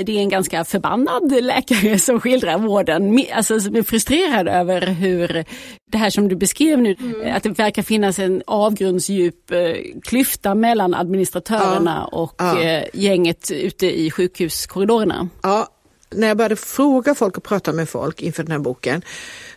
det 0.04 0.18
är 0.18 0.20
en 0.20 0.28
ganska 0.28 0.64
förbannad 0.64 1.44
läkare 1.44 1.98
som 2.08 2.20
skildrar 2.20 2.58
vården, 2.58 3.20
alltså 3.32 3.60
som 3.60 3.76
är 3.76 3.82
frustrerad 3.82 4.48
över 4.48 4.86
hur 4.86 5.44
det 5.92 5.98
här 5.98 6.10
som 6.10 6.28
du 6.28 6.36
beskrev 6.36 6.78
nu, 6.78 6.96
mm. 7.00 7.36
att 7.36 7.42
det 7.42 7.48
verkar 7.48 7.82
finnas 7.82 8.18
en 8.18 8.42
avgrundsdjup 8.46 9.50
eh, 9.50 9.58
klyfta 10.02 10.54
mellan 10.54 10.94
administratörerna 10.94 12.08
ja. 12.12 12.18
och 12.18 12.34
ja. 12.38 12.62
Eh, 12.62 12.84
gänget 12.92 13.50
ute 13.50 14.00
i 14.00 14.10
sjukhuskorridorerna. 14.10 15.28
Ja, 15.42 15.68
när 16.10 16.28
jag 16.28 16.36
började 16.36 16.56
fråga 16.56 17.14
folk 17.14 17.36
och 17.36 17.44
prata 17.44 17.72
med 17.72 17.88
folk 17.88 18.22
inför 18.22 18.42
den 18.42 18.52
här 18.52 18.58
boken 18.58 19.02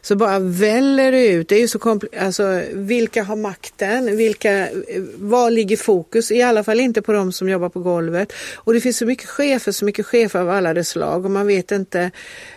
så 0.02 0.16
bara 0.16 0.40
väller 0.40 1.12
det 1.12 1.28
ut. 1.28 1.50
Det 1.50 1.56
är 1.56 1.60
ju 1.60 1.68
så 1.68 2.00
alltså, 2.20 2.64
vilka 2.74 3.24
har 3.24 3.36
makten? 3.36 4.18
Vilka, 4.18 4.68
var 5.16 5.52
ligger 5.52 5.78
fokus? 5.78 6.32
I 6.32 6.42
alla 6.42 6.64
fall 6.64 6.80
inte 6.80 7.02
på 7.02 7.12
de 7.12 7.32
som 7.32 7.50
jobbar 7.50 7.70
på 7.70 7.80
golvet. 7.80 8.34
Och 8.56 8.74
det 8.74 8.82
finns 8.82 8.98
så 8.98 9.06
mycket 9.06 9.30
chefer, 9.30 9.72
så 9.72 9.86
mycket 9.86 10.06
chefer 10.06 10.40
av 10.40 10.50
alla 10.50 10.74
dess 10.74 10.90
slag 10.90 11.26
och 11.26 11.32
man 11.32 11.48
vet 11.48 11.72
inte. 11.72 12.12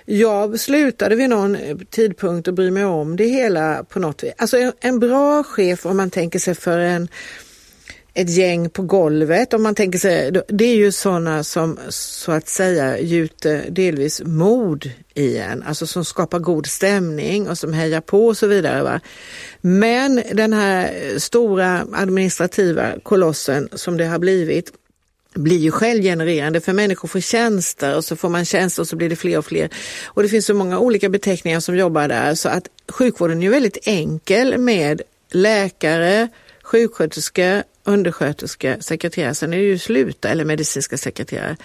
Jag 0.04 0.60
slutade 0.60 1.14
vid 1.14 1.30
någon 1.30 1.58
tidpunkt 1.90 2.48
att 2.48 2.54
bry 2.54 2.70
mig 2.70 2.84
om 2.84 3.16
det 3.16 3.24
hela 3.24 3.84
på 3.84 3.98
något 3.98 4.22
vis. 4.24 4.32
Alltså 4.38 4.72
en 4.80 4.98
bra 4.98 5.44
chef 5.44 5.86
om 5.86 5.96
man 5.96 6.10
tänker 6.10 6.38
sig 6.38 6.54
för 6.54 6.78
en 6.78 7.08
ett 8.14 8.30
gäng 8.30 8.70
på 8.70 8.82
golvet. 8.82 9.54
Om 9.54 9.62
man 9.62 9.74
tänker 9.74 9.98
sig, 9.98 10.30
det 10.48 10.64
är 10.64 10.76
ju 10.76 10.92
sådana 10.92 11.44
som 11.44 11.78
så 11.88 12.32
att 12.32 12.48
säga 12.48 12.98
gjuter 13.00 13.64
delvis 13.70 14.22
mod 14.24 14.90
i 15.14 15.38
en, 15.38 15.62
alltså 15.62 15.86
som 15.86 16.04
skapar 16.04 16.38
god 16.38 16.66
stämning 16.66 17.48
och 17.48 17.58
som 17.58 17.72
hejar 17.72 18.00
på 18.00 18.26
och 18.26 18.36
så 18.36 18.46
vidare. 18.46 18.82
Va? 18.82 19.00
Men 19.60 20.22
den 20.32 20.52
här 20.52 20.94
stora 21.18 21.86
administrativa 21.92 22.92
kolossen 23.02 23.68
som 23.72 23.96
det 23.96 24.06
har 24.06 24.18
blivit 24.18 24.72
blir 25.34 25.58
ju 25.58 25.70
självgenererande 25.70 26.60
för 26.60 26.72
människor 26.72 27.08
får 27.08 27.20
tjänster 27.20 27.96
och 27.96 28.04
så 28.04 28.16
får 28.16 28.28
man 28.28 28.44
tjänster 28.44 28.82
och 28.82 28.88
så 28.88 28.96
blir 28.96 29.08
det 29.08 29.16
fler 29.16 29.38
och 29.38 29.46
fler. 29.46 29.68
Och 30.04 30.22
det 30.22 30.28
finns 30.28 30.46
så 30.46 30.54
många 30.54 30.78
olika 30.78 31.08
beteckningar 31.08 31.60
som 31.60 31.76
jobbar 31.76 32.08
där 32.08 32.34
så 32.34 32.48
att 32.48 32.68
sjukvården 32.88 33.38
är 33.38 33.42
ju 33.42 33.50
väldigt 33.50 33.78
enkel 33.82 34.58
med 34.58 35.02
läkare, 35.30 36.28
sjuksköterskor, 36.62 37.62
undersköterska, 37.84 38.76
sekreterare, 38.80 39.34
sen 39.34 39.52
är 39.52 39.56
det 39.56 39.64
ju 39.64 39.78
sluta 39.78 40.28
eller 40.28 40.44
medicinska 40.44 40.98
sekreterare. 40.98 41.56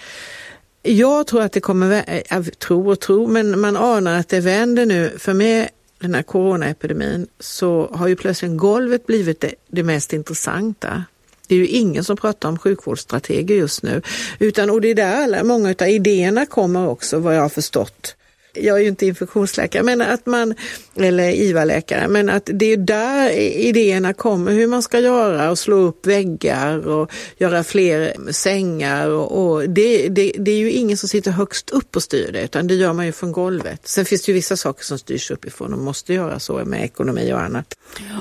Jag 0.82 1.26
tror 1.26 1.42
att 1.42 1.52
det 1.52 1.60
kommer, 1.60 2.04
eh, 2.06 2.22
jag 2.30 2.58
tror 2.58 2.88
och 2.88 3.00
tror, 3.00 3.28
men 3.28 3.60
man 3.60 3.76
anar 3.76 4.18
att 4.18 4.28
det 4.28 4.40
vänder 4.40 4.86
nu. 4.86 5.12
För 5.18 5.34
med 5.34 5.68
den 5.98 6.14
här 6.14 6.22
coronaepidemin 6.22 7.26
så 7.40 7.90
har 7.92 8.08
ju 8.08 8.16
plötsligt 8.16 8.56
golvet 8.56 9.06
blivit 9.06 9.40
det, 9.40 9.54
det 9.68 9.82
mest 9.82 10.12
intressanta. 10.12 11.04
Det 11.46 11.54
är 11.54 11.58
ju 11.58 11.66
ingen 11.66 12.04
som 12.04 12.16
pratar 12.16 12.48
om 12.48 12.58
sjukvårdsstrateger 12.58 13.54
just 13.54 13.82
nu, 13.82 14.02
utan 14.38 14.70
och 14.70 14.80
det 14.80 14.88
är 14.88 14.94
där 14.94 15.22
alla, 15.22 15.44
många 15.44 15.74
av 15.80 15.88
idéerna 15.88 16.46
kommer 16.46 16.88
också 16.88 17.18
vad 17.18 17.36
jag 17.36 17.42
har 17.42 17.48
förstått 17.48 18.16
jag 18.60 18.76
är 18.76 18.82
ju 18.82 18.88
inte 18.88 19.06
infektionsläkare, 19.06 19.82
men 19.82 20.00
att 20.00 20.26
man, 20.26 20.54
eller 20.96 21.30
IVA-läkare, 21.30 22.08
men 22.08 22.28
att 22.28 22.50
det 22.54 22.72
är 22.72 22.76
där 22.76 23.30
idéerna 23.56 24.12
kommer 24.12 24.52
hur 24.52 24.66
man 24.66 24.82
ska 24.82 25.00
göra 25.00 25.50
och 25.50 25.58
slå 25.58 25.76
upp 25.76 26.06
väggar 26.06 26.88
och 26.88 27.10
göra 27.38 27.64
fler 27.64 28.12
sängar 28.32 29.10
och, 29.10 29.44
och 29.44 29.70
det, 29.70 30.08
det, 30.08 30.32
det, 30.38 30.50
är 30.50 30.58
ju 30.58 30.72
ingen 30.72 30.96
som 30.96 31.08
sitter 31.08 31.30
högst 31.30 31.70
upp 31.70 31.96
och 31.96 32.02
styr 32.02 32.32
det, 32.32 32.42
utan 32.42 32.66
det 32.66 32.74
gör 32.74 32.92
man 32.92 33.06
ju 33.06 33.12
från 33.12 33.32
golvet. 33.32 33.88
Sen 33.88 34.04
finns 34.04 34.22
det 34.22 34.32
ju 34.32 34.34
vissa 34.34 34.56
saker 34.56 34.84
som 34.84 34.98
styrs 34.98 35.30
uppifrån 35.30 35.72
och 35.72 35.78
måste 35.78 36.14
göra 36.14 36.38
så 36.38 36.64
med 36.64 36.84
ekonomi 36.84 37.32
och 37.32 37.40
annat. 37.40 37.74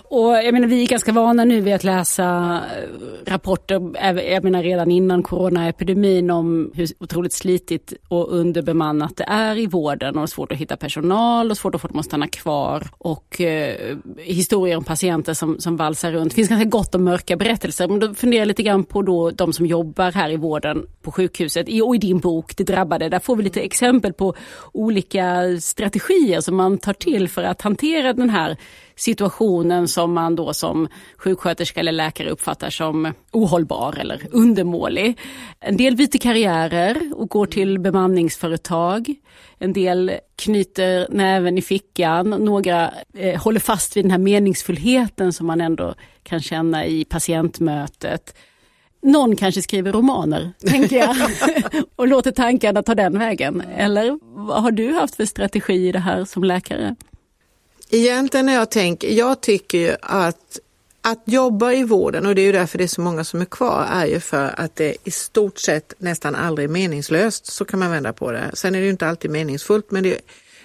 Och 0.03 0.31
jag 0.31 0.53
menar, 0.53 0.67
vi 0.67 0.83
är 0.83 0.87
ganska 0.87 1.11
vana 1.11 1.45
nu 1.45 1.61
vid 1.61 1.73
att 1.73 1.83
läsa 1.83 2.59
rapporter, 3.25 3.91
jag 4.31 4.43
menar 4.43 4.63
redan 4.63 4.91
innan 4.91 5.23
coronaepidemin 5.23 6.31
om 6.31 6.71
hur 6.73 6.87
otroligt 6.99 7.33
slitigt 7.33 7.93
och 8.07 8.33
underbemannat 8.33 9.17
det 9.17 9.23
är 9.23 9.57
i 9.57 9.67
vården 9.67 10.17
har 10.27 10.31
svårt 10.31 10.51
att 10.51 10.57
hitta 10.57 10.77
personal 10.77 11.51
och 11.51 11.57
svårt 11.57 11.75
att 11.75 11.81
få 11.81 11.87
dem 11.87 11.99
att 11.99 12.05
stanna 12.05 12.27
kvar 12.27 12.87
och 12.97 13.41
eh, 13.41 13.97
historier 14.17 14.77
om 14.77 14.83
patienter 14.83 15.33
som, 15.33 15.59
som 15.59 15.77
valsar 15.77 16.11
runt. 16.11 16.31
Det 16.31 16.35
finns 16.35 16.49
ganska 16.49 16.69
gott 16.69 16.95
om 16.95 17.03
mörka 17.03 17.35
berättelser 17.35 17.87
men 17.87 17.99
då 17.99 18.13
funderar 18.13 18.41
jag 18.41 18.47
lite 18.47 18.63
grann 18.63 18.83
på 18.83 19.01
då 19.01 19.31
de 19.31 19.53
som 19.53 19.65
jobbar 19.65 20.11
här 20.11 20.29
i 20.29 20.37
vården 20.37 20.85
på 21.01 21.11
sjukhuset 21.11 21.67
och 21.83 21.95
i 21.95 21.97
din 21.97 22.19
bok 22.19 22.57
Det 22.57 22.63
drabbade. 22.63 23.09
Där 23.09 23.19
får 23.19 23.35
vi 23.35 23.43
lite 23.43 23.61
exempel 23.61 24.13
på 24.13 24.35
olika 24.73 25.57
strategier 25.61 26.41
som 26.41 26.55
man 26.55 26.77
tar 26.77 26.93
till 26.93 27.29
för 27.29 27.43
att 27.43 27.61
hantera 27.61 28.13
den 28.13 28.29
här 28.29 28.57
situationen 28.97 29.87
som 29.87 30.13
man 30.13 30.35
då 30.35 30.53
som 30.53 30.87
sjuksköterska 31.17 31.79
eller 31.79 31.91
läkare 31.91 32.29
uppfattar 32.29 32.69
som 32.69 33.13
ohållbar 33.31 33.97
eller 33.99 34.21
undermålig. 34.31 35.19
En 35.59 35.77
del 35.77 35.95
byter 35.95 36.17
karriärer 36.17 37.11
och 37.15 37.29
går 37.29 37.45
till 37.45 37.79
bemanningsföretag. 37.79 39.15
En 39.59 39.73
del 39.73 40.11
knyter 40.35 41.07
näven 41.09 41.57
i 41.57 41.61
fickan, 41.61 42.29
några 42.29 42.93
eh, 43.13 43.41
håller 43.41 43.59
fast 43.59 43.97
vid 43.97 44.03
den 44.03 44.11
här 44.11 44.17
meningsfullheten 44.17 45.33
som 45.33 45.47
man 45.47 45.61
ändå 45.61 45.93
kan 46.23 46.41
känna 46.41 46.85
i 46.85 47.05
patientmötet. 47.05 48.35
Någon 49.01 49.35
kanske 49.35 49.61
skriver 49.61 49.91
romaner, 49.91 50.51
tänker 50.59 50.97
jag, 50.97 51.15
och 51.95 52.07
låter 52.07 52.31
tankarna 52.31 52.83
ta 52.83 52.95
den 52.95 53.19
vägen. 53.19 53.63
Eller 53.77 54.19
vad 54.21 54.63
har 54.63 54.71
du 54.71 54.93
haft 54.93 55.15
för 55.15 55.25
strategi 55.25 55.87
i 55.87 55.91
det 55.91 55.99
här 55.99 56.25
som 56.25 56.43
läkare? 56.43 56.95
Egentligen 57.89 58.45
när 58.45 58.53
jag 58.53 58.71
tänker, 58.71 59.09
jag 59.09 59.41
tycker 59.41 59.77
ju 59.77 59.95
att 60.01 60.59
Att 61.01 61.23
jobba 61.25 61.71
i 61.71 61.83
vården, 61.83 62.25
och 62.25 62.35
det 62.35 62.41
är 62.41 62.45
ju 62.45 62.51
därför 62.51 62.77
det 62.77 62.83
är 62.83 62.87
så 62.87 63.01
många 63.01 63.23
som 63.23 63.41
är 63.41 63.45
kvar, 63.45 63.85
är 63.91 64.05
ju 64.05 64.19
för 64.19 64.59
att 64.59 64.75
det 64.75 64.95
i 65.03 65.11
stort 65.11 65.59
sett 65.59 65.93
nästan 65.97 66.35
aldrig 66.35 66.65
är 66.69 66.71
meningslöst. 66.71 67.45
Så 67.45 67.65
kan 67.65 67.79
man 67.79 67.91
vända 67.91 68.13
på 68.13 68.31
det. 68.31 68.51
Sen 68.53 68.75
är 68.75 68.79
det 68.79 68.85
ju 68.85 68.91
inte 68.91 69.07
alltid 69.07 69.31
meningsfullt, 69.31 69.91
men 69.91 70.03
det 70.03 70.21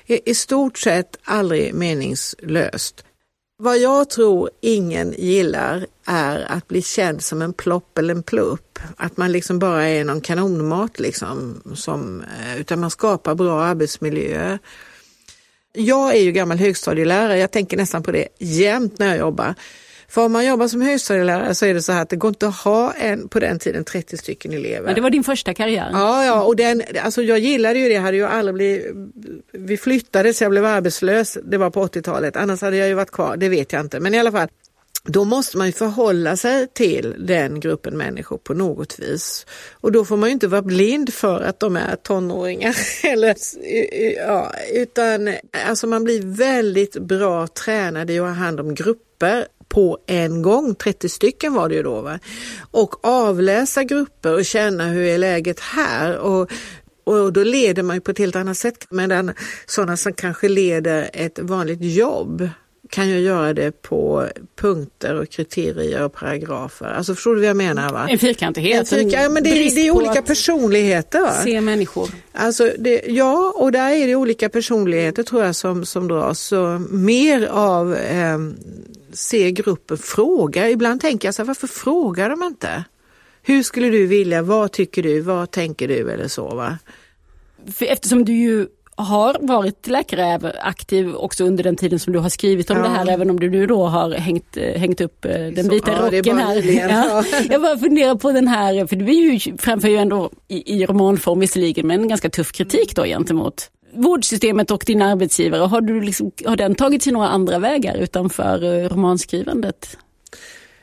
är 0.06 0.28
i 0.28 0.35
stort 0.35 0.78
sett 0.78 1.18
aldrig 1.24 1.74
meningslöst. 1.74 3.04
Vad 3.58 3.78
jag 3.78 4.11
tror 4.11 4.50
ingen 4.61 5.14
gillar 5.18 5.87
är 6.06 6.46
att 6.48 6.68
bli 6.68 6.82
känd 6.82 7.22
som 7.22 7.42
en 7.42 7.52
plopp 7.52 7.98
eller 7.98 8.14
en 8.14 8.22
plupp. 8.22 8.78
Att 8.96 9.16
man 9.16 9.32
liksom 9.32 9.58
bara 9.58 9.88
är 9.88 10.04
någon 10.04 10.20
kanonmat 10.20 11.00
liksom. 11.00 11.62
Som, 11.74 12.20
eh, 12.20 12.61
utan 12.61 12.80
man 12.80 12.90
skapar 12.90 13.35
bra 13.35 13.62
arbetsmiljöer. 13.62 14.58
Jag 15.72 16.16
är 16.16 16.20
ju 16.20 16.32
gammal 16.32 16.58
högstadielärare, 16.58 17.38
jag 17.38 17.50
tänker 17.50 17.76
nästan 17.76 18.02
på 18.02 18.12
det 18.12 18.28
jämt 18.38 18.98
när 18.98 19.06
jag 19.06 19.18
jobbar. 19.18 19.54
För 20.08 20.24
om 20.24 20.32
man 20.32 20.46
jobbar 20.46 20.68
som 20.68 20.80
högstadielärare 20.80 21.54
så 21.54 21.66
är 21.66 21.74
det 21.74 21.82
så 21.82 21.92
här 21.92 22.02
att 22.02 22.08
det 22.08 22.16
går 22.16 22.28
inte 22.28 22.48
att 22.48 22.56
ha 22.56 22.92
en, 22.92 23.28
på 23.28 23.40
den 23.40 23.58
tiden 23.58 23.85
30 23.85 24.16
stycken 24.16 24.52
elever. 24.52 24.87
Men 24.87 24.94
det 24.94 25.00
var 25.00 25.11
din 25.11 25.24
första 25.24 25.54
karriär? 25.54 25.90
Ja, 25.92 26.24
ja 26.24 26.42
och 26.42 26.56
den, 26.56 26.82
alltså 27.02 27.22
jag 27.22 27.38
gillade 27.38 27.78
ju 27.78 27.88
det, 27.88 27.94
jag 27.94 28.02
hade 28.02 28.16
ju 28.16 28.26
aldrig 28.26 28.54
blivit, 28.54 28.87
vi 29.52 29.76
flyttade 29.76 30.35
så 30.35 30.44
jag 30.44 30.50
blev 30.50 30.64
arbetslös, 30.64 31.38
det 31.44 31.58
var 31.58 31.70
på 31.70 31.87
80-talet, 31.87 32.37
annars 32.37 32.61
hade 32.61 32.76
jag 32.76 32.88
ju 32.88 32.94
varit 32.94 33.11
kvar, 33.11 33.37
det 33.37 33.48
vet 33.48 33.72
jag 33.72 33.80
inte. 33.80 34.00
Men 34.00 34.14
i 34.14 34.18
alla 34.18 34.32
fall, 34.32 34.48
då 35.05 35.25
måste 35.25 35.59
man 35.59 35.67
ju 35.67 35.73
förhålla 35.73 36.37
sig 36.37 36.69
till 36.69 37.15
den 37.19 37.61
gruppen 37.61 37.97
människor 37.97 38.38
på 38.38 38.55
något 38.55 38.99
vis. 38.99 39.47
Och 39.73 39.93
då 39.93 40.05
får 40.05 40.17
man 40.17 40.29
ju 40.29 40.33
inte 40.33 40.49
vara 40.49 40.62
blind 40.62 41.15
för 41.15 41.41
att 41.41 41.61
de 41.61 41.77
är 41.77 41.97
tonåringar. 41.97 42.77
Eller, 43.05 43.37
ja, 44.17 44.53
utan 44.73 45.35
alltså 45.67 45.87
man 45.87 46.05
blir 46.05 46.37
väldigt 46.37 46.97
bra 46.97 47.47
tränad 47.47 48.11
i 48.11 48.19
att 48.19 48.27
ha 48.27 48.33
hand 48.33 48.61
om 48.61 48.75
grupper 48.75 49.47
på 49.69 49.99
en 50.07 50.43
gång, 50.43 50.75
30 50.75 51.09
stycken 51.09 51.55
var 51.55 51.69
det 51.69 51.75
ju 51.75 51.83
då. 51.83 52.01
Va? 52.01 52.19
Och 52.71 53.05
avläsa 53.07 53.85
grupper 53.85 54.35
och 54.35 54.45
känna 54.45 54.85
hur 54.85 55.03
är 55.03 55.19
läget 55.19 55.61
här 55.61 56.19
och 56.19 56.51
och 57.05 57.33
då 57.33 57.45
leder 57.45 57.83
man 57.83 57.97
ju 57.97 58.01
på 58.01 58.11
ett 58.11 58.19
helt 58.19 58.37
annat 58.37 58.57
sätt. 58.57 58.87
Medan 58.91 59.33
sådana 59.67 59.97
som 59.97 60.12
kanske 60.12 60.49
leder 60.49 61.11
ett 61.12 61.38
vanligt 61.38 61.83
jobb 61.83 62.49
kan 62.92 63.09
ju 63.09 63.18
göra 63.18 63.55
det 63.55 63.83
på 63.83 64.28
punkter 64.57 65.14
och 65.14 65.28
kriterier 65.31 66.05
och 66.05 66.12
paragrafer. 66.12 66.87
Alltså 66.87 67.14
förstår 67.14 67.35
du 67.35 67.40
vad 67.40 67.48
jag 67.48 67.57
menar? 67.57 67.92
Va? 67.92 68.09
En 68.11 68.18
fyrkantighet. 68.18 68.92
En 68.92 68.98
fyrka, 68.98 69.22
ja, 69.22 69.28
men 69.28 69.42
det, 69.42 69.50
det 69.50 69.87
är 69.87 69.90
olika 69.90 70.22
personligheter. 70.22 71.20
Va? 71.20 71.33
Se 71.33 71.61
människor. 71.61 72.11
Alltså 72.33 72.70
det, 72.78 73.02
ja, 73.07 73.55
och 73.57 73.72
där 73.72 73.90
är 73.90 74.07
det 74.07 74.14
olika 74.14 74.48
personligheter 74.48 75.22
tror 75.22 75.44
jag 75.44 75.57
som, 75.57 75.87
som 75.87 76.09
dras. 76.09 76.40
Så 76.40 76.83
mer 76.90 77.46
av 77.46 77.94
eh, 77.94 78.38
se 79.12 79.50
gruppen 79.50 79.98
fråga. 79.98 80.70
Ibland 80.70 81.00
tänker 81.00 81.28
jag 81.28 81.35
så 81.35 81.42
här, 81.42 81.46
varför 81.46 81.66
frågar 81.66 82.31
de 82.31 82.42
inte? 82.42 82.85
Hur 83.42 83.62
skulle 83.62 83.88
du 83.88 84.07
vilja? 84.07 84.42
Vad 84.42 84.72
tycker 84.72 85.02
du? 85.02 85.20
Vad 85.20 85.50
tänker 85.50 85.88
du? 85.88 86.11
Eller 86.11 86.28
så 86.28 86.55
va? 86.55 86.78
För 87.74 87.87
eftersom 87.87 88.24
du 88.24 88.33
ju 88.33 88.66
har 88.96 89.37
varit 89.40 89.87
läkare 89.87 90.52
aktiv 90.61 91.14
också 91.14 91.44
under 91.44 91.64
den 91.64 91.76
tiden 91.76 91.98
som 91.98 92.12
du 92.12 92.18
har 92.18 92.28
skrivit 92.28 92.70
om 92.70 92.76
ja. 92.76 92.83
det 92.83 92.88
här, 92.88 93.09
även 93.09 93.31
om 93.31 93.40
du 93.40 93.50
nu 93.50 93.66
då 93.66 93.87
har 93.87 94.11
hängt, 94.11 94.57
eh, 94.57 94.81
hängt 94.81 95.00
upp 95.00 95.24
eh, 95.24 95.31
den 95.31 95.68
vita 95.68 95.98
så, 95.98 96.07
rocken 96.07 96.38
ja, 96.38 96.44
här. 96.44 96.88
Ja. 96.88 97.24
Jag 97.50 97.62
bara 97.62 97.78
funderar 97.78 98.14
på 98.14 98.33
den 98.33 98.48
här, 98.48 98.87
för 98.87 98.96
du 98.96 99.05
är 99.05 99.33
ju, 99.33 99.57
framför 99.59 99.88
ju 99.88 99.96
ändå 99.96 100.31
i, 100.48 100.74
i 100.76 100.87
romanform 100.87 101.40
visserligen, 101.40 101.87
men 101.87 102.00
en 102.00 102.09
ganska 102.09 102.31
tuff 102.31 102.52
kritik 102.52 102.96
då 102.96 103.05
gentemot 103.05 103.70
vårdsystemet 103.94 104.70
och 104.70 104.83
din 104.87 105.02
arbetsgivare. 105.02 105.61
Har, 105.61 105.81
du 105.81 106.00
liksom, 106.00 106.33
har 106.46 106.57
den 106.57 106.74
tagit 106.74 107.02
sig 107.02 107.12
några 107.12 107.28
andra 107.28 107.59
vägar 107.59 107.96
utanför 107.96 108.64
eh, 108.64 108.88
romanskrivandet? 108.88 109.96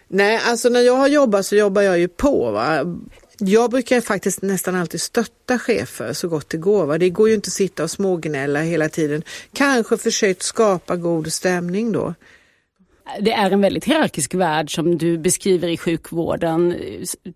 Nej, 0.08 0.40
alltså 0.46 0.70
när 0.70 0.80
jag 0.80 0.98
har 0.98 1.08
jobbat 1.08 1.46
så 1.46 1.56
jobbar 1.56 1.82
jag 1.82 2.00
ju 2.00 2.08
på. 2.08 2.52
Va? 2.52 2.80
Jag 3.40 3.72
brukar 3.72 4.02
faktiskt 4.02 4.42
nästan 4.42 4.76
alltid 4.76 5.02
stötta 5.02 5.60
chefer 5.60 6.14
så 6.14 6.28
gott 6.28 6.50
det 6.50 6.58
går. 6.58 6.86
Va? 6.86 6.98
Det 6.98 7.10
går 7.10 7.30
ju 7.30 7.36
inte 7.36 7.48
att 7.48 7.54
sitta 7.54 7.84
och 7.84 7.92
smågnälla 7.92 8.62
hela 8.62 8.90
tiden. 8.90 9.24
Kanske 9.54 9.98
försökt 9.98 10.44
skapa 10.44 10.96
god 10.96 11.34
stämning 11.34 11.92
då. 11.92 12.14
Det 13.20 13.32
är 13.32 13.52
en 13.52 13.62
väldigt 13.62 13.86
hierarkisk 13.86 14.34
värld 14.34 14.76
som 14.76 14.98
du 14.98 15.18
beskriver 15.18 15.68
i 15.68 15.78
sjukvården, 15.78 16.76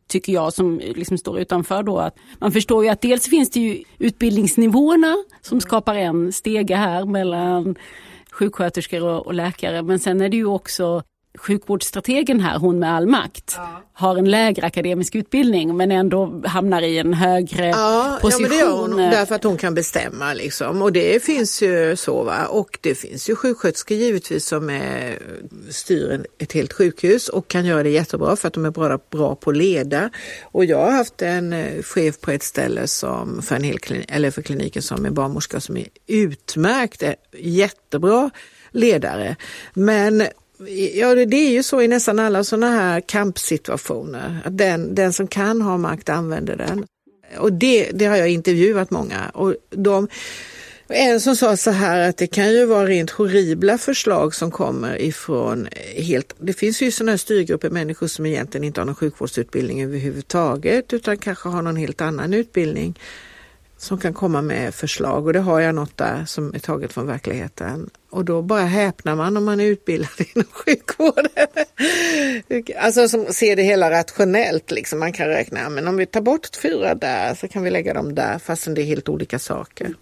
tycker 0.07 0.33
jag, 0.33 0.53
som 0.53 0.79
liksom 0.79 1.17
står 1.17 1.39
utanför 1.39 1.83
då. 1.83 1.99
Att 1.99 2.15
man 2.39 2.51
förstår 2.51 2.83
ju 2.83 2.89
att 2.89 3.01
dels 3.01 3.27
finns 3.27 3.49
det 3.49 3.59
ju 3.59 3.83
utbildningsnivåerna 3.99 5.15
som 5.41 5.61
skapar 5.61 5.95
en 5.95 6.33
stege 6.33 6.75
här 6.75 7.05
mellan 7.05 7.75
sjuksköterskor 8.31 9.03
och, 9.03 9.33
läkare, 9.33 9.81
men 9.81 9.99
sen 9.99 10.21
är 10.21 10.29
det 10.29 10.37
ju 10.37 10.45
också 10.45 11.03
sjukvårdsstrategen 11.37 12.39
här, 12.39 12.59
hon 12.59 12.79
med 12.79 12.93
all 12.93 13.07
makt, 13.07 13.53
ja. 13.57 13.83
har 13.93 14.17
en 14.17 14.31
lägre 14.31 14.65
akademisk 14.65 15.15
utbildning 15.15 15.77
men 15.77 15.91
ändå 15.91 16.41
hamnar 16.45 16.81
i 16.81 16.97
en 16.97 17.13
högre 17.13 17.67
ja, 17.67 18.17
position. 18.21 18.43
Ja, 18.43 18.49
men 18.49 18.57
det 18.57 18.63
gör 18.63 18.77
hon 18.77 18.97
därför 18.97 19.35
att 19.35 19.43
hon 19.43 19.57
kan 19.57 19.75
bestämma 19.75 20.33
liksom. 20.33 20.81
Och 20.81 20.93
det 20.93 21.23
finns 21.23 21.61
ju 21.61 21.95
så 21.95 22.23
va. 22.23 22.45
Och 22.45 22.77
det 22.81 22.95
finns 22.95 23.29
ju 23.29 23.35
sjuksköterskor 23.35 23.97
givetvis 23.97 24.45
som 24.45 24.69
är, 24.69 25.19
styr 25.69 26.25
ett 26.39 26.53
helt 26.53 26.73
sjukhus 26.73 27.29
och 27.29 27.47
kan 27.47 27.65
göra 27.65 27.83
det 27.83 27.89
jättebra 27.89 28.35
för 28.35 28.47
att 28.47 28.53
de 28.53 28.65
är 28.65 28.71
bra, 28.71 28.99
bra 29.11 29.35
på 29.35 29.49
att 29.49 29.57
leda. 29.57 30.09
Och 30.43 30.65
jag 30.65 30.77
har 30.77 30.91
haft 30.91 31.21
en 31.21 31.53
eh, 31.53 31.81
chef 31.83 32.21
på 32.21 32.31
ett 32.31 32.43
ställe 32.43 32.87
som 32.87 33.41
för, 33.41 33.55
en 33.55 33.63
hel 33.63 33.79
klinik, 33.79 34.05
eller 34.11 34.31
för 34.31 34.41
kliniken 34.41 34.81
som 34.81 35.05
är 35.05 35.09
barnmorska 35.09 35.59
som 35.59 35.77
är 35.77 35.87
utmärkt, 36.07 37.03
jättebra 37.37 38.29
ledare. 38.71 39.35
Men 39.73 40.23
Ja, 40.93 41.15
det 41.15 41.37
är 41.37 41.51
ju 41.51 41.63
så 41.63 41.81
i 41.81 41.87
nästan 41.87 42.19
alla 42.19 42.43
sådana 42.43 42.69
här 42.69 43.01
kampsituationer. 43.01 44.41
Att 44.45 44.57
den, 44.57 44.95
den 44.95 45.13
som 45.13 45.27
kan 45.27 45.61
ha 45.61 45.77
makt 45.77 46.09
använder 46.09 46.55
den. 46.55 46.85
Och 47.37 47.53
det, 47.53 47.91
det 47.93 48.05
har 48.05 48.17
jag 48.17 48.29
intervjuat 48.29 48.91
många. 48.91 49.29
Och 49.33 49.55
de, 49.69 50.07
en 50.87 51.21
som 51.21 51.35
sa 51.35 51.57
så 51.57 51.71
här 51.71 52.09
att 52.09 52.17
det 52.17 52.27
kan 52.27 52.51
ju 52.51 52.65
vara 52.65 52.87
rent 52.87 53.09
horribla 53.09 53.77
förslag 53.77 54.35
som 54.35 54.51
kommer 54.51 55.01
ifrån 55.01 55.67
helt, 55.95 56.35
det 56.39 56.53
finns 56.53 56.81
ju 56.81 56.91
sådana 56.91 57.11
här 57.11 57.17
styrgrupper 57.17 57.69
människor 57.69 58.07
som 58.07 58.25
egentligen 58.25 58.63
inte 58.63 58.81
har 58.81 58.85
någon 58.85 58.95
sjukvårdsutbildning 58.95 59.83
överhuvudtaget 59.83 60.93
utan 60.93 61.17
kanske 61.17 61.49
har 61.49 61.61
någon 61.61 61.75
helt 61.75 62.01
annan 62.01 62.33
utbildning 62.33 62.99
som 63.83 63.97
kan 63.97 64.13
komma 64.13 64.41
med 64.41 64.75
förslag 64.75 65.27
och 65.27 65.33
det 65.33 65.39
har 65.39 65.59
jag 65.59 65.75
något 65.75 65.97
där 65.97 66.25
som 66.25 66.53
är 66.55 66.59
taget 66.59 66.93
från 66.93 67.07
verkligheten. 67.07 67.89
Och 68.09 68.25
då 68.25 68.41
bara 68.41 68.61
häpnar 68.61 69.15
man 69.15 69.37
om 69.37 69.45
man 69.45 69.59
är 69.59 69.65
utbildad 69.65 70.09
inom 70.35 70.47
sjukvården. 70.51 71.27
alltså 72.77 73.07
som 73.07 73.25
ser 73.25 73.55
det 73.55 73.63
hela 73.63 73.91
rationellt, 73.91 74.71
liksom. 74.71 74.99
man 74.99 75.13
kan 75.13 75.27
räkna, 75.27 75.69
men 75.69 75.87
om 75.87 75.97
vi 75.97 76.05
tar 76.05 76.21
bort 76.21 76.55
fyra 76.61 76.95
där 76.95 77.35
så 77.35 77.47
kan 77.47 77.63
vi 77.63 77.69
lägga 77.69 77.93
dem 77.93 78.15
där 78.15 78.39
fastän 78.39 78.73
det 78.73 78.81
är 78.81 78.85
helt 78.85 79.09
olika 79.09 79.39
saker. 79.39 79.93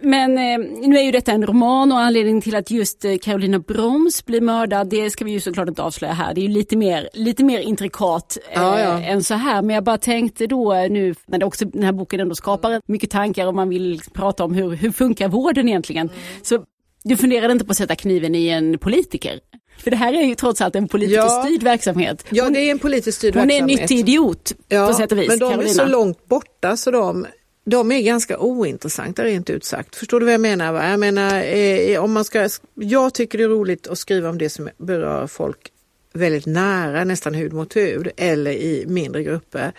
Men 0.00 0.38
eh, 0.38 0.86
nu 0.88 0.98
är 0.98 1.02
ju 1.02 1.10
detta 1.10 1.32
en 1.32 1.46
roman 1.46 1.92
och 1.92 1.98
anledningen 1.98 2.42
till 2.42 2.56
att 2.56 2.70
just 2.70 3.04
eh, 3.04 3.16
Carolina 3.18 3.58
Broms 3.58 4.24
blir 4.24 4.40
mördad, 4.40 4.88
det 4.88 5.10
ska 5.10 5.24
vi 5.24 5.30
ju 5.30 5.40
såklart 5.40 5.68
inte 5.68 5.82
avslöja 5.82 6.12
här. 6.12 6.34
Det 6.34 6.40
är 6.40 6.42
ju 6.42 6.48
lite 6.48 6.76
mer, 6.76 7.08
lite 7.12 7.44
mer 7.44 7.58
intrikat 7.58 8.38
eh, 8.50 8.62
ja, 8.62 8.80
ja. 8.80 9.00
än 9.00 9.22
så 9.22 9.34
här. 9.34 9.62
Men 9.62 9.74
jag 9.74 9.84
bara 9.84 9.98
tänkte 9.98 10.46
då 10.46 10.74
eh, 10.74 10.90
nu 10.90 11.14
när 11.26 11.44
också 11.44 11.64
den 11.64 11.82
här 11.82 11.92
boken 11.92 12.20
ändå 12.20 12.34
skapar 12.34 12.80
mycket 12.86 13.10
tankar 13.10 13.46
och 13.46 13.54
man 13.54 13.68
vill 13.68 13.82
liksom 13.82 14.12
prata 14.12 14.44
om 14.44 14.54
hur, 14.54 14.70
hur 14.70 14.92
funkar 14.92 15.28
vården 15.28 15.68
egentligen. 15.68 16.08
Mm. 16.08 16.20
Så 16.42 16.64
du 17.04 17.16
funderade 17.16 17.52
inte 17.52 17.64
på 17.64 17.70
att 17.70 17.76
sätta 17.76 17.94
kniven 17.94 18.34
i 18.34 18.48
en 18.48 18.78
politiker? 18.78 19.40
För 19.78 19.90
det 19.90 19.96
här 19.96 20.12
är 20.12 20.22
ju 20.22 20.34
trots 20.34 20.60
allt 20.60 20.76
en 20.76 20.88
politiskt 20.88 21.16
ja. 21.16 21.42
styrd 21.44 21.62
verksamhet. 21.62 22.24
Hon, 22.28 22.36
ja, 22.36 22.50
det 22.50 22.60
är 22.60 22.70
en 22.70 22.78
politiskt 22.78 23.18
styrd 23.18 23.34
hon 23.34 23.46
verksamhet. 23.46 23.62
Hon 23.62 23.70
är 23.70 23.74
en 23.74 23.80
nyttig 23.80 23.98
idiot 23.98 24.52
ja, 24.68 24.86
på 24.86 24.94
sätt 24.94 25.12
och 25.12 25.18
vis. 25.18 25.28
Men 25.28 25.38
de 25.38 25.50
Carolina. 25.50 25.70
är 25.70 25.74
så 25.74 25.86
långt 25.86 26.28
borta 26.28 26.76
så 26.76 26.90
de 26.90 27.26
de 27.70 27.92
är 27.92 28.00
ganska 28.00 28.38
ointressanta 28.38 29.24
rent 29.24 29.50
ut 29.50 29.64
sagt. 29.64 29.96
Förstår 29.96 30.20
du 30.20 30.26
vad 30.26 30.34
jag 30.34 30.40
menar? 30.40 30.72
Va? 30.72 30.90
Jag 30.90 31.00
menar, 31.00 31.42
eh, 31.42 32.04
om 32.04 32.12
man 32.12 32.24
ska, 32.24 32.48
jag 32.74 33.14
tycker 33.14 33.38
det 33.38 33.44
är 33.44 33.48
roligt 33.48 33.86
att 33.86 33.98
skriva 33.98 34.28
om 34.28 34.38
det 34.38 34.48
som 34.48 34.68
berör 34.78 35.26
folk 35.26 35.72
väldigt 36.12 36.46
nära, 36.46 37.04
nästan 37.04 37.34
hud 37.34 37.52
mot 37.52 37.76
hud 37.76 38.08
eller 38.16 38.50
i 38.50 38.84
mindre 38.86 39.22
grupper. 39.22 39.72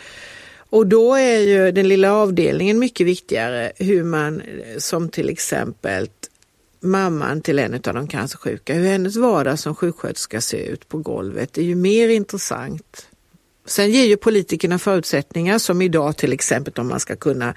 Och 0.70 0.88
då 0.88 1.16
är 1.16 1.40
ju 1.40 1.72
den 1.72 1.88
lilla 1.88 2.14
avdelningen 2.14 2.80
mycket 2.80 3.08
viktigare, 3.08 3.72
hur 3.76 4.04
man 4.04 4.42
som 4.78 5.10
till 5.10 5.30
exempel 5.30 6.10
mamman 6.80 7.42
till 7.42 7.60
en 7.60 7.74
av 7.74 7.80
de 7.94 8.08
cancersjuka, 8.08 8.74
hur 8.74 8.88
hennes 8.88 9.16
vardag 9.16 9.60
som 9.60 9.76
sjuksköterska 9.76 10.42
ser 10.42 10.58
ut 10.58 10.90
på 10.90 10.98
golvet 10.98 11.58
är 11.58 11.62
ju 11.62 11.76
mer 11.76 12.10
intressant 12.10 13.08
Sen 13.68 13.92
ger 13.92 14.06
ju 14.06 14.18
politikerna 14.18 14.80
förutsättningar 14.80 15.58
som 15.58 15.82
idag 15.82 16.18
till 16.18 16.34
exempel 16.34 16.74
om 16.78 16.88
man 16.88 17.00
ska 17.00 17.16
kunna 17.16 17.54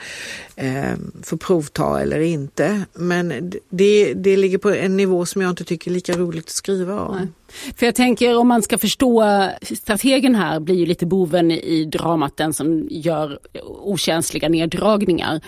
eh, 0.57 0.95
få 1.23 1.37
provta 1.37 2.01
eller 2.01 2.21
inte. 2.21 2.83
Men 2.95 3.53
det, 3.69 4.15
det 4.15 4.37
ligger 4.37 4.59
på 4.59 4.71
en 4.71 4.97
nivå 4.97 5.27
som 5.27 5.43
jag 5.43 5.51
inte 5.51 5.65
tycker 5.65 5.91
är 5.91 5.95
lika 5.95 6.13
roligt 6.13 6.45
att 6.45 6.51
skriva 6.51 7.01
om. 7.01 7.17
Nej. 7.17 7.29
För 7.77 7.87
jag 7.87 7.95
tänker 7.95 8.37
om 8.37 8.49
man 8.49 8.63
ska 8.63 8.79
förstå 8.79 9.25
strategen 9.63 10.35
här 10.35 10.61
blir 10.61 10.75
ju 10.75 10.87
lite 10.87 11.07
boven 11.07 11.51
i 11.51 11.85
dramat 11.85 12.37
den 12.37 12.53
som 12.53 12.89
gör 12.91 13.39
okänsliga 13.83 14.49
neddragningar. 14.49 15.41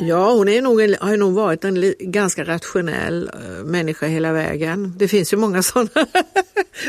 Ja, 0.00 0.32
hon 0.32 0.48
är 0.48 0.62
nog, 0.62 0.80
har 1.00 1.16
nog 1.16 1.32
varit 1.32 1.64
en 1.64 1.94
ganska 2.00 2.44
rationell 2.44 3.30
uh, 3.34 3.64
människa 3.64 4.06
hela 4.06 4.32
vägen. 4.32 4.94
Det 4.96 5.08
finns 5.08 5.32
ju 5.32 5.36
många 5.36 5.62
sådana. 5.62 5.90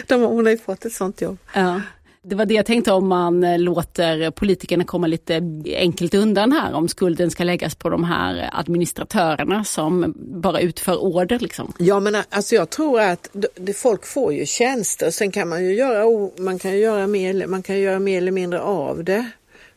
De, 0.08 0.21
hon 0.21 0.45
har 0.45 0.51
ju 0.51 0.58
fått 0.58 0.86
ett 0.86 0.93
sånt 0.93 1.21
jobb. 1.21 1.38
Ja. 1.53 1.82
Det 2.29 2.35
var 2.35 2.45
det 2.45 2.53
jag 2.53 2.65
tänkte 2.65 2.91
om 2.91 3.07
man 3.07 3.43
eh, 3.43 3.59
låter 3.59 4.31
politikerna 4.31 4.83
komma 4.83 5.07
lite 5.07 5.41
enkelt 5.65 6.13
undan 6.13 6.51
här, 6.51 6.73
om 6.73 6.87
skulden 6.87 7.31
ska 7.31 7.43
läggas 7.43 7.75
på 7.75 7.89
de 7.89 8.03
här 8.03 8.49
administratörerna 8.53 9.63
som 9.63 10.13
bara 10.17 10.59
utför 10.59 10.97
order. 10.97 11.39
Liksom. 11.39 11.73
Ja 11.79 11.99
men 11.99 12.15
eh, 12.15 12.21
alltså 12.29 12.55
jag 12.55 12.69
tror 12.69 13.01
att 13.01 13.29
det, 13.55 13.73
folk 13.73 14.05
får 14.05 14.33
ju 14.33 14.45
tjänster, 14.45 15.11
sen 15.11 15.31
kan 15.31 15.49
man 15.49 15.65
ju 15.65 15.75
göra, 15.75 16.29
man 16.37 16.59
kan 16.59 16.77
göra, 16.77 17.07
mer, 17.07 17.47
man 17.47 17.63
kan 17.63 17.79
göra 17.79 17.99
mer 17.99 18.17
eller 18.17 18.31
mindre 18.31 18.61
av 18.61 19.03
det 19.03 19.25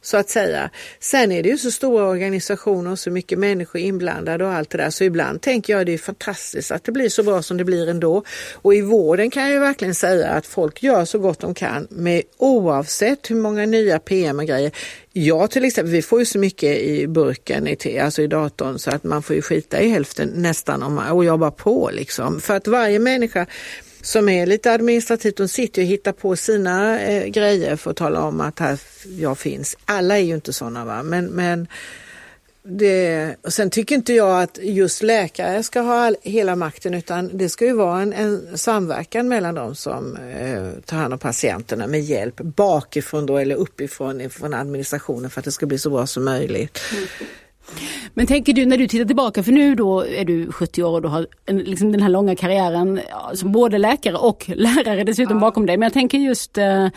så 0.02 0.16
att 0.16 0.28
säga. 0.28 0.70
Sen 1.00 1.32
är 1.32 1.42
det 1.42 1.48
ju 1.48 1.58
så 1.58 1.70
stora 1.70 2.08
organisationer 2.08 2.90
och 2.90 2.98
så 2.98 3.10
mycket 3.10 3.38
människor 3.38 3.80
inblandade 3.80 4.44
och 4.44 4.52
allt 4.52 4.70
det 4.70 4.78
där 4.78 4.90
så 4.90 5.04
ibland 5.04 5.40
tänker 5.40 5.72
jag 5.72 5.86
det 5.86 5.94
är 5.94 5.98
fantastiskt 5.98 6.70
att 6.70 6.84
det 6.84 6.92
blir 6.92 7.08
så 7.08 7.22
bra 7.22 7.42
som 7.42 7.56
det 7.56 7.64
blir 7.64 7.88
ändå. 7.88 8.24
Och 8.54 8.74
i 8.74 8.80
vården 8.80 9.30
kan 9.30 9.42
jag 9.42 9.52
ju 9.52 9.58
verkligen 9.58 9.94
säga 9.94 10.28
att 10.28 10.46
folk 10.46 10.82
gör 10.82 11.04
så 11.04 11.18
gott 11.18 11.40
de 11.40 11.54
kan 11.54 11.86
med 11.90 12.22
oavsett 12.36 13.30
hur 13.30 13.36
många 13.36 13.66
nya 13.66 13.98
PM 13.98 14.38
och 14.38 14.46
grejer. 14.46 14.72
Jag 15.12 15.50
till 15.50 15.64
exempel, 15.64 15.92
vi 15.92 16.02
får 16.02 16.18
ju 16.18 16.24
så 16.24 16.38
mycket 16.38 16.78
i 16.78 17.06
burken, 17.06 17.68
i, 17.68 17.98
alltså 17.98 18.22
i 18.22 18.26
datorn, 18.26 18.78
så 18.78 18.90
att 18.90 19.04
man 19.04 19.22
får 19.22 19.36
ju 19.36 19.42
skita 19.42 19.80
i 19.80 19.88
hälften 19.88 20.32
nästan 20.34 20.82
om, 20.82 20.98
och 20.98 21.24
jobba 21.24 21.50
på 21.50 21.90
liksom. 21.92 22.40
För 22.40 22.56
att 22.56 22.66
varje 22.66 22.98
människa 22.98 23.46
som 24.02 24.28
är 24.28 24.46
lite 24.46 24.72
administrativt. 24.72 25.36
De 25.36 25.48
sitter 25.48 25.82
och 25.82 25.88
hittar 25.88 26.12
på 26.12 26.36
sina 26.36 27.00
eh, 27.00 27.26
grejer 27.26 27.76
för 27.76 27.90
att 27.90 27.96
tala 27.96 28.22
om 28.22 28.40
att 28.40 28.58
här 28.58 28.78
jag 29.18 29.38
finns. 29.38 29.76
Alla 29.84 30.18
är 30.18 30.22
ju 30.22 30.34
inte 30.34 30.52
sådana 30.52 30.84
va, 30.84 31.02
men, 31.02 31.26
men 31.26 31.68
det, 32.62 33.36
och 33.42 33.52
sen 33.52 33.70
tycker 33.70 33.94
inte 33.94 34.12
jag 34.12 34.42
att 34.42 34.58
just 34.62 35.02
läkare 35.02 35.62
ska 35.62 35.80
ha 35.80 35.94
all, 35.94 36.16
hela 36.22 36.56
makten 36.56 36.94
utan 36.94 37.30
det 37.32 37.48
ska 37.48 37.64
ju 37.64 37.72
vara 37.72 38.02
en, 38.02 38.12
en 38.12 38.58
samverkan 38.58 39.28
mellan 39.28 39.54
de 39.54 39.74
som 39.74 40.16
eh, 40.16 40.82
tar 40.84 40.96
hand 40.96 41.12
om 41.12 41.18
patienterna 41.18 41.86
med 41.86 42.00
hjälp 42.00 42.36
bakifrån 42.36 43.26
då 43.26 43.36
eller 43.36 43.54
uppifrån 43.54 44.30
från 44.30 44.54
administrationen 44.54 45.30
för 45.30 45.40
att 45.40 45.44
det 45.44 45.52
ska 45.52 45.66
bli 45.66 45.78
så 45.78 45.90
bra 45.90 46.06
som 46.06 46.24
möjligt. 46.24 46.80
Mm. 46.92 47.06
Men 48.14 48.26
tänker 48.26 48.52
du 48.52 48.66
när 48.66 48.76
du 48.76 48.88
tittar 48.88 49.04
tillbaka, 49.04 49.42
för 49.42 49.52
nu 49.52 49.74
då 49.74 50.06
är 50.06 50.24
du 50.24 50.52
70 50.52 50.82
år 50.82 50.92
och 50.92 51.02
du 51.02 51.08
har 51.08 51.26
en, 51.46 51.58
liksom 51.58 51.92
den 51.92 52.02
här 52.02 52.08
långa 52.08 52.36
karriären 52.36 53.00
som 53.34 53.52
både 53.52 53.78
läkare 53.78 54.16
och 54.16 54.44
lärare 54.54 55.04
dessutom 55.04 55.36
ja. 55.36 55.40
bakom 55.40 55.66
dig. 55.66 55.76
Men 55.76 55.86
jag 55.86 55.92
tänker 55.92 56.18
just 56.18 56.58
eh, 56.58 56.88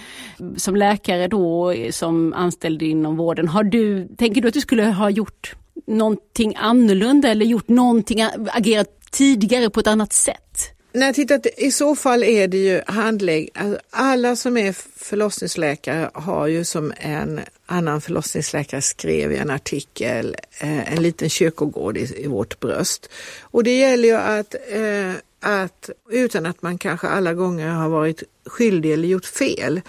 som 0.58 0.76
läkare 0.76 1.28
då 1.28 1.74
som 1.92 2.34
anställd 2.34 2.82
inom 2.82 3.18
vården, 3.18 3.48
har 3.48 3.64
du, 3.64 4.08
tänker 4.18 4.42
du 4.42 4.48
att 4.48 4.54
du 4.54 4.62
skulle 4.62 4.84
ha 4.84 5.10
gjort 5.10 5.56
någonting 5.88 6.56
annorlunda 6.58 7.28
eller 7.28 7.46
gjort 7.46 7.68
någonting, 7.68 8.22
agerat 8.52 8.88
tidigare 9.12 9.70
på 9.70 9.80
ett 9.80 9.88
annat 9.88 10.14
sätt? 10.14 10.73
När 10.94 11.14
jag 11.28 11.46
i 11.58 11.72
så 11.72 11.96
fall 11.96 12.24
är 12.24 12.48
det 12.48 12.58
ju 12.58 12.82
handlägg... 12.88 13.50
Alltså 13.54 13.80
alla 13.90 14.36
som 14.36 14.58
är 14.58 14.74
förlossningsläkare 14.96 16.10
har 16.14 16.48
ju 16.48 16.66
som 16.66 16.94
en 16.98 17.42
annan 17.66 18.02
förlossningsläkare 18.02 18.82
skrev 18.82 19.32
i 19.32 19.38
en 19.38 19.50
artikel, 19.50 20.36
eh, 20.60 20.94
en 20.94 21.04
liten 21.04 21.30
kyrkogård 21.30 21.98
i, 21.98 22.24
i, 22.24 22.28
vårt 22.28 22.60
bröst. 22.60 23.10
Och 23.42 23.64
det 23.64 23.78
gäller 23.78 24.08
ju 24.08 24.16
att, 24.16 24.56
eh, 24.68 25.14
att, 25.40 25.90
utan 26.10 26.46
att 26.46 26.62
man 26.62 26.78
kanske 26.78 27.08
alla 27.08 27.34
gånger 27.34 27.70
har 27.70 27.90
varit 27.90 28.24
skyldig 28.46 28.94
eller 28.94 29.08
gjort 29.08 29.26
fel. 29.26 29.82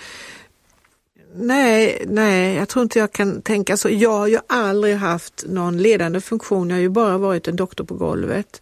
Nej, 1.37 2.05
nej, 2.07 2.55
jag 2.55 2.69
tror 2.69 2.83
inte 2.83 2.99
jag 2.99 3.13
kan 3.13 3.43
tänka 3.43 3.77
så. 3.77 3.89
Jag 3.91 4.19
har 4.19 4.27
ju 4.27 4.39
aldrig 4.47 4.97
haft 4.97 5.45
någon 5.49 5.79
ledande 5.79 6.21
funktion. 6.21 6.71
Jag 6.71 6.77
har 6.77 6.83
ju 6.83 6.89
bara 6.89 7.19
varit 7.19 7.49
en 7.49 7.57
doktor 7.57 7.85
på 7.85 7.95
golvet. 7.95 8.61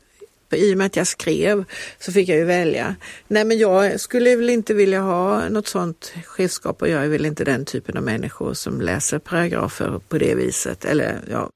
I 0.56 0.74
och 0.74 0.78
med 0.78 0.86
att 0.86 0.96
jag 0.96 1.06
skrev 1.06 1.64
så 1.98 2.12
fick 2.12 2.28
jag 2.28 2.38
ju 2.38 2.44
välja. 2.44 2.94
Nej 3.28 3.44
men 3.44 3.58
jag 3.58 4.00
skulle 4.00 4.36
väl 4.36 4.50
inte 4.50 4.74
vilja 4.74 5.00
ha 5.00 5.48
något 5.48 5.68
sånt 5.68 6.12
chefskap 6.26 6.82
och 6.82 6.88
jag 6.88 7.04
är 7.04 7.08
väl 7.08 7.26
inte 7.26 7.44
den 7.44 7.64
typen 7.64 7.96
av 7.96 8.02
människor 8.02 8.54
som 8.54 8.80
läser 8.80 9.18
paragrafer 9.18 10.00
på 10.08 10.18
det 10.18 10.34
viset. 10.34 10.84
Eller, 10.84 11.20
ja. 11.30 11.50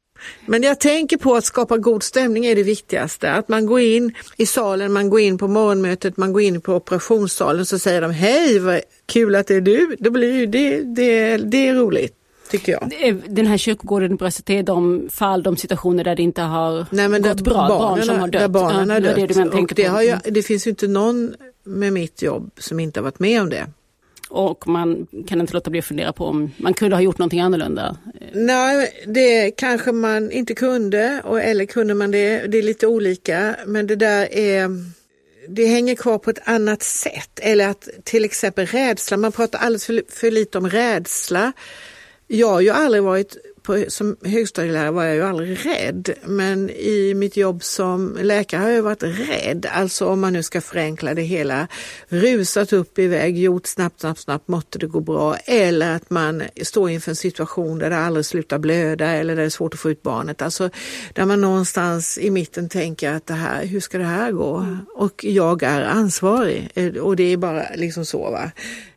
Men 0.46 0.62
jag 0.62 0.80
tänker 0.80 1.16
på 1.16 1.35
att 1.35 1.44
skapa 1.44 1.76
god 1.76 2.02
stämning 2.02 2.46
är 2.46 2.54
det 2.54 2.62
viktigaste. 2.62 3.32
Att 3.32 3.48
man 3.48 3.66
går 3.66 3.80
in 3.80 4.14
i 4.37 4.46
salen, 4.46 4.92
man 4.92 5.11
går 5.11 5.20
in 5.20 5.38
på 5.38 5.48
morgonmötet, 5.48 6.16
man 6.16 6.32
går 6.32 6.42
in 6.42 6.61
på 6.61 6.74
operationssalen 6.74 7.66
så 7.66 7.78
säger 7.78 8.00
de 8.00 8.11
hej 8.11 8.59
vad 8.59 8.80
kul 9.06 9.35
att 9.35 9.46
det 9.46 9.54
är 9.54 9.61
du. 9.61 9.96
Det, 9.98 10.11
blir, 10.11 10.46
det, 10.46 10.82
det, 10.82 11.37
det 11.37 11.68
är 11.68 11.74
roligt 11.74 12.14
tycker 12.50 12.72
jag. 12.72 12.90
Den 13.28 13.46
här 13.46 13.56
kyrkogården 13.56 14.12
i 14.12 14.16
bröstet 14.16 14.50
är 14.50 14.62
de 14.62 15.09
fall, 15.12 15.42
de 15.42 15.56
situationer 15.56 16.04
där 16.04 16.16
det 16.16 16.22
inte 16.22 16.42
har 16.42 16.87
Nej, 16.90 17.09
men 17.09 17.22
gått 17.22 17.40
bra, 17.40 17.54
barnen, 17.54 17.78
barn 17.78 18.02
som 18.02 18.18
har 18.20 18.28
dött. 18.28 18.40
Där 18.40 18.48
barnen 18.48 18.90
har 18.90 19.00
dött. 19.00 19.28
Det, 19.28 19.42
och 19.59 19.72
det, 19.74 19.85
har 19.85 20.02
ju, 20.02 20.16
det 20.24 20.42
finns 20.42 20.66
ju 20.66 20.70
inte 20.70 20.88
någon 20.88 21.35
med 21.64 21.92
mitt 21.92 22.22
jobb 22.22 22.50
som 22.59 22.80
inte 22.80 23.00
har 23.00 23.04
varit 23.04 23.18
med 23.18 23.42
om 23.42 23.50
det. 23.50 23.66
Och 24.28 24.68
man 24.68 25.06
kan 25.26 25.40
inte 25.40 25.54
låta 25.54 25.70
bli 25.70 25.78
att 25.78 25.85
fundera 25.85 26.12
på 26.12 26.24
om 26.24 26.50
man 26.56 26.74
kunde 26.74 26.96
ha 26.96 27.00
gjort 27.00 27.18
någonting 27.18 27.40
annorlunda? 27.40 27.96
Nej, 28.32 29.04
det 29.06 29.50
kanske 29.50 29.92
man 29.92 30.30
inte 30.30 30.54
kunde, 30.54 31.20
och, 31.24 31.40
eller 31.40 31.64
kunde 31.64 31.94
man 31.94 32.11
det, 32.11 32.46
det 32.46 32.59
är 32.59 32.62
lite 32.62 32.87
olika. 32.87 33.56
Men 33.66 33.87
det 33.87 33.96
där 33.96 34.32
är 34.32 34.70
det 35.48 35.66
hänger 35.66 35.94
kvar 35.94 36.18
på 36.18 36.30
ett 36.30 36.48
annat 36.48 36.82
sätt. 36.82 37.40
Eller 37.42 37.68
att 37.68 37.88
till 38.04 38.24
exempel 38.24 38.66
rädsla, 38.66 39.16
man 39.16 39.32
pratar 39.32 39.59
alldeles 39.59 39.87
för, 39.87 40.02
för 40.09 40.30
lite 40.30 40.59
om 40.59 40.70
rädsla. 40.70 41.52
Jag 42.29 42.49
har 42.49 42.61
ju 42.61 42.71
aldrig 42.71 43.03
varit, 43.03 43.37
på, 43.62 43.85
som 43.89 44.17
högstadielärare 44.25 44.91
var 44.91 45.05
jag 45.05 45.15
ju 45.15 45.23
aldrig 45.23 45.67
rädd, 45.67 46.11
men 46.25 46.71
i 46.71 47.15
mitt 47.15 47.37
jobb 47.37 47.62
som 47.62 48.19
läkare 48.21 48.61
har 48.61 48.69
jag 48.69 48.83
varit 48.83 49.03
rädd. 49.03 49.67
Alltså 49.73 50.07
om 50.07 50.21
man 50.21 50.33
nu 50.33 50.43
ska 50.43 50.61
förenkla 50.61 51.15
det 51.15 51.23
hela, 51.23 51.69
rusat 52.09 52.73
upp 52.73 52.99
iväg, 52.99 53.39
gjort 53.39 53.67
snabbt, 53.67 54.01
snabbt, 54.01 54.21
snabbt, 54.21 54.49
måtte 54.49 54.79
det 54.79 54.87
gå 54.87 55.01
bra. 55.01 55.37
Eller 55.37 55.97
att 55.97 56.11
man 56.11 56.43
står 56.62 56.91
inför 56.91 57.11
en 57.11 57.17
situation 57.17 57.79
där 57.79 57.91
det 57.91 57.99
aldrig 57.99 58.27
slutar 58.27 58.59
blöda 58.59 59.07
eller 59.07 59.35
där 59.35 59.43
det 59.43 59.47
är 59.47 59.51
svårt 59.51 59.75
att 59.75 59.81
få 59.81 59.91
ut 59.91 60.03
barnet. 60.03 60.43
Alltså 60.43 60.71
där 61.12 61.25
man 61.25 61.41
någonstans 61.41 62.19
i 62.19 62.31
mitten 62.31 62.69
tänker 62.69 63.12
att 63.12 63.27
det 63.27 63.35
här, 63.35 63.67
hur 63.67 63.81
ska 63.81 63.99
det 63.99 64.05
här 64.05 64.33
gå? 64.33 64.57
Mm. 64.57 64.79
Och 64.95 65.25
jag 65.25 65.62
är 65.62 65.83
ansvarig 65.83 66.71
och 67.03 67.17
det 67.17 67.33
är 67.33 67.37
bara 67.37 67.65
liksom 67.75 68.05
så. 68.05 68.31
va 68.31 68.51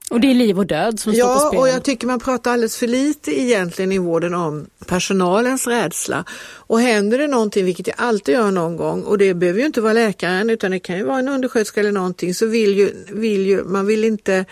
och 0.09 0.19
det 0.19 0.31
är 0.31 0.35
liv 0.35 0.59
och 0.59 0.67
död 0.67 0.99
som 0.99 1.13
ja, 1.13 1.25
står 1.25 1.33
på 1.33 1.39
spel. 1.39 1.57
Ja, 1.57 1.61
och 1.61 1.69
jag 1.69 1.83
tycker 1.83 2.07
man 2.07 2.19
pratar 2.19 2.51
alldeles 2.51 2.77
för 2.77 2.87
lite 2.87 3.41
egentligen 3.41 3.91
i 3.91 3.97
vården 3.97 4.33
om 4.33 4.67
personalens 4.85 5.67
rädsla. 5.67 6.25
Och 6.51 6.79
händer 6.79 7.17
det 7.17 7.27
någonting, 7.27 7.65
vilket 7.65 7.85
det 7.85 7.93
alltid 7.93 8.35
gör 8.35 8.51
någon 8.51 8.77
gång, 8.77 9.03
och 9.03 9.17
det 9.17 9.33
behöver 9.33 9.59
ju 9.59 9.65
inte 9.65 9.81
vara 9.81 9.93
läkaren 9.93 10.49
utan 10.49 10.71
det 10.71 10.79
kan 10.79 10.97
ju 10.97 11.03
vara 11.03 11.19
en 11.19 11.27
undersköterska 11.27 11.79
eller 11.79 11.91
någonting, 11.91 12.33
så 12.33 12.45
vill 12.45 12.77
ju, 12.77 12.93
vill 13.11 13.47
ju 13.47 13.63
man 13.63 13.85
vill 13.85 14.03
inte 14.03 14.45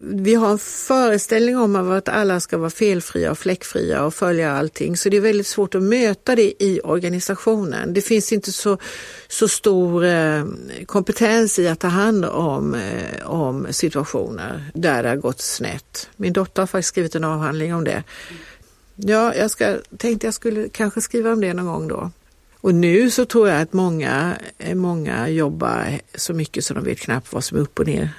vi 0.00 0.34
har 0.34 0.50
en 0.50 0.58
föreställning 0.58 1.58
om 1.58 1.76
att 1.90 2.08
alla 2.08 2.40
ska 2.40 2.58
vara 2.58 2.70
felfria 2.70 3.30
och 3.30 3.38
fläckfria 3.38 4.04
och 4.04 4.14
följa 4.14 4.52
allting. 4.52 4.96
Så 4.96 5.08
det 5.08 5.16
är 5.16 5.20
väldigt 5.20 5.46
svårt 5.46 5.74
att 5.74 5.82
möta 5.82 6.36
det 6.36 6.64
i 6.64 6.80
organisationen. 6.84 7.94
Det 7.94 8.00
finns 8.00 8.32
inte 8.32 8.52
så, 8.52 8.78
så 9.28 9.48
stor 9.48 10.04
eh, 10.04 10.44
kompetens 10.86 11.58
i 11.58 11.68
att 11.68 11.80
ta 11.80 11.88
hand 11.88 12.24
om, 12.24 12.74
eh, 12.74 13.26
om 13.30 13.66
situationer 13.70 14.70
där 14.74 15.02
det 15.02 15.08
har 15.08 15.16
gått 15.16 15.40
snett. 15.40 16.08
Min 16.16 16.32
dotter 16.32 16.62
har 16.62 16.66
faktiskt 16.66 16.88
skrivit 16.88 17.14
en 17.14 17.24
avhandling 17.24 17.74
om 17.74 17.84
det. 17.84 18.02
Ja, 18.96 19.34
jag 19.34 19.50
ska, 19.50 19.76
tänkte 19.98 20.26
jag 20.26 20.34
skulle 20.34 20.68
kanske 20.68 21.00
skriva 21.00 21.32
om 21.32 21.40
det 21.40 21.54
någon 21.54 21.66
gång 21.66 21.88
då. 21.88 22.10
Och 22.60 22.74
nu 22.74 23.10
så 23.10 23.24
tror 23.24 23.48
jag 23.48 23.60
att 23.60 23.72
många, 23.72 24.36
eh, 24.58 24.74
många 24.74 25.28
jobbar 25.28 26.00
så 26.14 26.34
mycket 26.34 26.64
så 26.64 26.74
de 26.74 26.84
vet 26.84 27.00
knappt 27.00 27.32
vad 27.32 27.44
som 27.44 27.58
är 27.58 27.62
upp 27.62 27.78
och 27.78 27.86
ner 27.86 28.10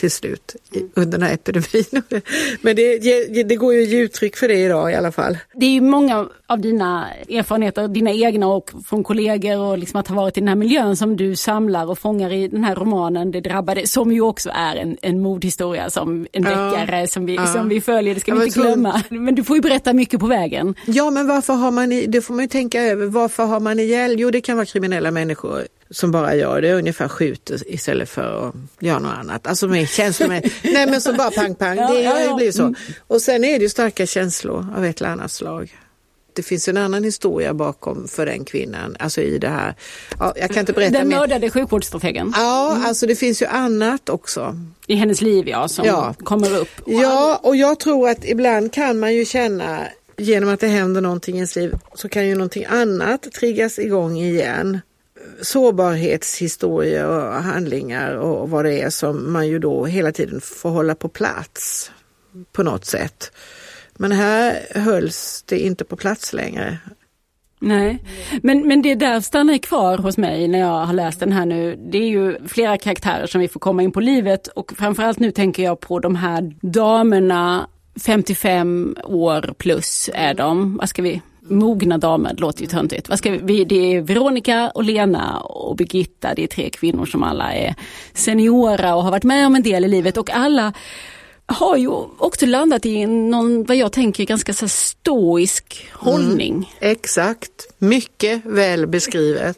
till 0.00 0.10
slut 0.10 0.56
under 0.94 1.18
den 1.18 1.22
här 1.22 1.34
epidemin. 1.34 1.84
Men 2.60 2.76
det, 2.76 3.42
det 3.42 3.56
går 3.56 3.74
ju 3.74 3.82
att 3.82 3.88
ge 3.88 3.98
uttryck 3.98 4.36
för 4.36 4.48
det 4.48 4.54
idag 4.54 4.92
i 4.92 4.94
alla 4.94 5.12
fall. 5.12 5.38
Det 5.54 5.66
är 5.66 5.70
ju 5.70 5.80
många 5.80 6.28
av 6.46 6.60
dina 6.60 7.06
erfarenheter, 7.28 7.88
dina 7.88 8.10
egna 8.10 8.46
och 8.46 8.70
från 8.86 9.04
kollegor 9.04 9.58
och 9.58 9.78
liksom 9.78 10.00
att 10.00 10.08
ha 10.08 10.16
varit 10.16 10.36
i 10.36 10.40
den 10.40 10.48
här 10.48 10.54
miljön 10.54 10.96
som 10.96 11.16
du 11.16 11.36
samlar 11.36 11.90
och 11.90 11.98
fångar 11.98 12.32
i 12.32 12.48
den 12.48 12.64
här 12.64 12.74
romanen 12.74 13.30
Det 13.30 13.40
drabbade, 13.40 13.86
som 13.86 14.12
ju 14.12 14.20
också 14.20 14.50
är 14.54 14.76
en, 14.76 14.96
en 15.02 15.20
mordhistoria 15.20 15.90
som 15.90 16.26
en 16.32 16.42
deckare 16.42 17.00
ja, 17.00 17.06
som, 17.06 17.26
vi, 17.26 17.34
ja. 17.34 17.46
som 17.46 17.68
vi 17.68 17.80
följer, 17.80 18.14
det 18.14 18.20
ska 18.20 18.34
vi 18.34 18.44
inte 18.44 18.60
glömma. 18.60 19.02
Men 19.08 19.34
du 19.34 19.44
får 19.44 19.56
ju 19.56 19.62
berätta 19.62 19.92
mycket 19.92 20.20
på 20.20 20.26
vägen. 20.26 20.74
Ja 20.86 21.10
men 21.10 21.26
varför 21.26 21.52
har 21.52 21.70
man, 21.70 21.88
det 22.08 22.20
får 22.20 22.34
man 22.34 22.44
ju 22.44 22.48
tänka 22.48 22.82
över, 22.82 23.06
varför 23.06 23.44
har 23.44 23.60
man 23.60 23.80
ihjäl? 23.80 24.20
Jo 24.20 24.30
det 24.30 24.40
kan 24.40 24.56
vara 24.56 24.66
kriminella 24.66 25.10
människor 25.10 25.66
som 25.90 26.10
bara 26.10 26.34
gör 26.34 26.62
det, 26.62 26.72
ungefär 26.72 27.08
skjuter 27.08 27.72
istället 27.72 28.08
för 28.08 28.48
att 28.48 28.54
göra 28.80 28.98
något 28.98 29.14
annat. 29.18 29.46
Alltså 29.46 29.68
med 29.68 29.88
med, 30.28 30.50
nej 30.62 30.86
men 30.86 31.00
så 31.00 31.12
bara 31.12 31.30
pang 31.30 31.54
pang, 31.54 31.76
det 31.76 32.00
ja, 32.00 32.20
ja, 32.20 32.36
blir 32.36 32.52
så. 32.52 32.62
Mm. 32.62 32.74
Och 33.06 33.22
sen 33.22 33.44
är 33.44 33.58
det 33.58 33.62
ju 33.62 33.68
starka 33.68 34.06
känslor 34.06 34.66
av 34.76 34.84
ett 34.84 35.00
eller 35.00 35.10
annat 35.10 35.32
slag. 35.32 35.76
Det 36.32 36.42
finns 36.42 36.68
en 36.68 36.76
annan 36.76 37.04
historia 37.04 37.54
bakom 37.54 38.08
för 38.08 38.26
den 38.26 38.44
kvinnan, 38.44 38.96
alltså 38.98 39.20
i 39.20 39.38
det 39.38 39.48
här. 39.48 39.74
Ja, 40.18 40.32
jag 40.36 40.50
kan 40.50 40.60
inte 40.60 40.72
berätta 40.72 40.98
Den 40.98 41.08
mördade 41.08 41.50
sjukvårdsstrategen? 41.50 42.32
Ja, 42.36 42.72
mm. 42.72 42.86
alltså 42.86 43.06
det 43.06 43.16
finns 43.16 43.42
ju 43.42 43.46
annat 43.46 44.08
också. 44.08 44.56
I 44.86 44.94
hennes 44.94 45.20
liv 45.20 45.48
ja, 45.48 45.68
som 45.68 45.84
ja. 45.84 46.14
kommer 46.18 46.56
upp. 46.56 46.68
Ja, 46.86 47.40
och 47.42 47.56
jag 47.56 47.80
tror 47.80 48.08
att 48.08 48.24
ibland 48.24 48.72
kan 48.72 48.98
man 48.98 49.14
ju 49.14 49.24
känna 49.24 49.80
genom 50.16 50.48
att 50.48 50.60
det 50.60 50.66
händer 50.66 51.00
någonting 51.00 51.34
i 51.34 51.38
ens 51.38 51.56
liv 51.56 51.74
så 51.94 52.08
kan 52.08 52.28
ju 52.28 52.34
någonting 52.34 52.64
annat 52.64 53.32
triggas 53.32 53.78
igång 53.78 54.18
igen 54.18 54.80
sårbarhetshistorier 55.42 57.06
och 57.06 57.42
handlingar 57.42 58.14
och 58.14 58.50
vad 58.50 58.64
det 58.64 58.80
är 58.80 58.90
som 58.90 59.32
man 59.32 59.48
ju 59.48 59.58
då 59.58 59.84
hela 59.84 60.12
tiden 60.12 60.40
får 60.40 60.70
hålla 60.70 60.94
på 60.94 61.08
plats 61.08 61.90
på 62.52 62.62
något 62.62 62.84
sätt. 62.84 63.32
Men 63.96 64.12
här 64.12 64.58
hölls 64.74 65.44
det 65.48 65.58
inte 65.58 65.84
på 65.84 65.96
plats 65.96 66.32
längre. 66.32 66.78
Nej, 67.62 68.04
men, 68.42 68.68
men 68.68 68.82
det 68.82 68.94
där 68.94 69.20
stannar 69.20 69.58
kvar 69.58 69.98
hos 69.98 70.16
mig 70.16 70.48
när 70.48 70.58
jag 70.58 70.86
har 70.86 70.92
läst 70.92 71.20
den 71.20 71.32
här 71.32 71.46
nu. 71.46 71.76
Det 71.90 71.98
är 71.98 72.08
ju 72.08 72.48
flera 72.48 72.78
karaktärer 72.78 73.26
som 73.26 73.40
vi 73.40 73.48
får 73.48 73.60
komma 73.60 73.82
in 73.82 73.92
på 73.92 74.00
livet 74.00 74.48
och 74.48 74.72
framförallt 74.76 75.18
nu 75.18 75.30
tänker 75.30 75.62
jag 75.62 75.80
på 75.80 75.98
de 75.98 76.16
här 76.16 76.54
damerna 76.60 77.68
55 78.00 78.96
år 79.04 79.54
plus 79.58 80.10
är 80.14 80.34
de. 80.34 80.76
Vad 80.76 80.88
ska 80.88 81.02
vi 81.02 81.22
mogna 81.40 81.98
damer, 81.98 82.34
låter 82.38 82.60
ju 82.60 82.66
töntigt. 82.66 83.08
Vad 83.08 83.18
ska 83.18 83.30
vi, 83.30 83.64
det 83.64 83.94
är 83.94 84.00
Veronica 84.00 84.70
och 84.74 84.84
Lena 84.84 85.40
och 85.40 85.76
Birgitta, 85.76 86.34
det 86.34 86.42
är 86.42 86.46
tre 86.46 86.70
kvinnor 86.70 87.06
som 87.06 87.22
alla 87.22 87.52
är 87.52 87.74
seniora 88.14 88.94
och 88.94 89.02
har 89.02 89.10
varit 89.10 89.24
med 89.24 89.46
om 89.46 89.54
en 89.54 89.62
del 89.62 89.84
i 89.84 89.88
livet 89.88 90.16
och 90.16 90.30
alla 90.30 90.72
har 91.46 91.76
ju 91.76 91.88
också 92.18 92.46
landat 92.46 92.86
i 92.86 93.06
någon, 93.06 93.64
vad 93.64 93.76
jag 93.76 93.92
tänker, 93.92 94.24
ganska 94.24 94.52
så 94.52 94.68
stoisk 94.68 95.88
hållning. 95.92 96.52
Mm, 96.52 96.92
exakt, 96.92 97.66
mycket 97.78 98.44
väl 98.44 98.86
beskrivet. 98.86 99.56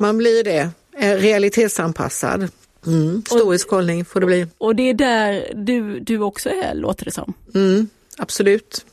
Man 0.00 0.18
blir 0.18 0.44
det, 0.44 0.70
realitetsanpassad. 0.98 2.48
Mm, 2.86 3.22
stoisk 3.26 3.66
och, 3.66 3.76
hållning 3.76 4.04
får 4.04 4.20
det 4.20 4.26
bli. 4.26 4.46
Och 4.58 4.76
det 4.76 4.90
är 4.90 4.94
där 4.94 5.52
du, 5.54 6.00
du 6.00 6.18
också 6.18 6.48
är, 6.48 6.74
låter 6.74 7.04
det 7.04 7.10
som. 7.10 7.34
Mm, 7.54 7.88
absolut. 8.16 8.84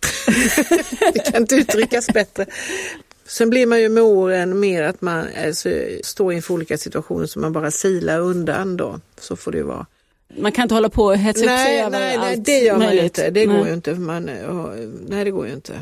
det 1.14 1.32
kan 1.32 1.42
inte 1.42 1.54
uttryckas 1.54 2.06
bättre. 2.06 2.46
Sen 3.26 3.50
blir 3.50 3.66
man 3.66 3.80
ju 3.80 3.88
med 3.88 4.02
åren 4.02 4.60
mer 4.60 4.82
att 4.82 5.00
man 5.00 5.26
alltså, 5.46 5.68
står 6.04 6.32
inför 6.32 6.54
olika 6.54 6.78
situationer 6.78 7.26
som 7.26 7.42
man 7.42 7.52
bara 7.52 7.70
silar 7.70 8.20
undan 8.20 8.76
då. 8.76 9.00
Så 9.20 9.36
får 9.36 9.52
det 9.52 9.58
ju 9.58 9.64
vara. 9.64 9.86
Man 10.38 10.52
kan 10.52 10.62
inte 10.62 10.74
hålla 10.74 10.88
på 10.88 11.04
och 11.04 11.16
hetsa 11.16 11.44
upp 11.44 11.58
sig 11.58 11.80
över 11.80 11.90
nej, 11.90 12.16
allt 12.16 12.26
nej, 12.26 12.36
det 12.36 12.58
gör 12.58 12.76
man 12.76 12.86
möjligt. 12.86 13.04
inte. 13.04 13.30
Det 13.30 13.46
går 13.46 13.66
ju 13.66 13.72
inte. 13.72 13.94
Man, 13.94 14.30
nej, 15.08 15.24
det 15.24 15.30
går 15.30 15.46
ju 15.46 15.52
inte. 15.52 15.72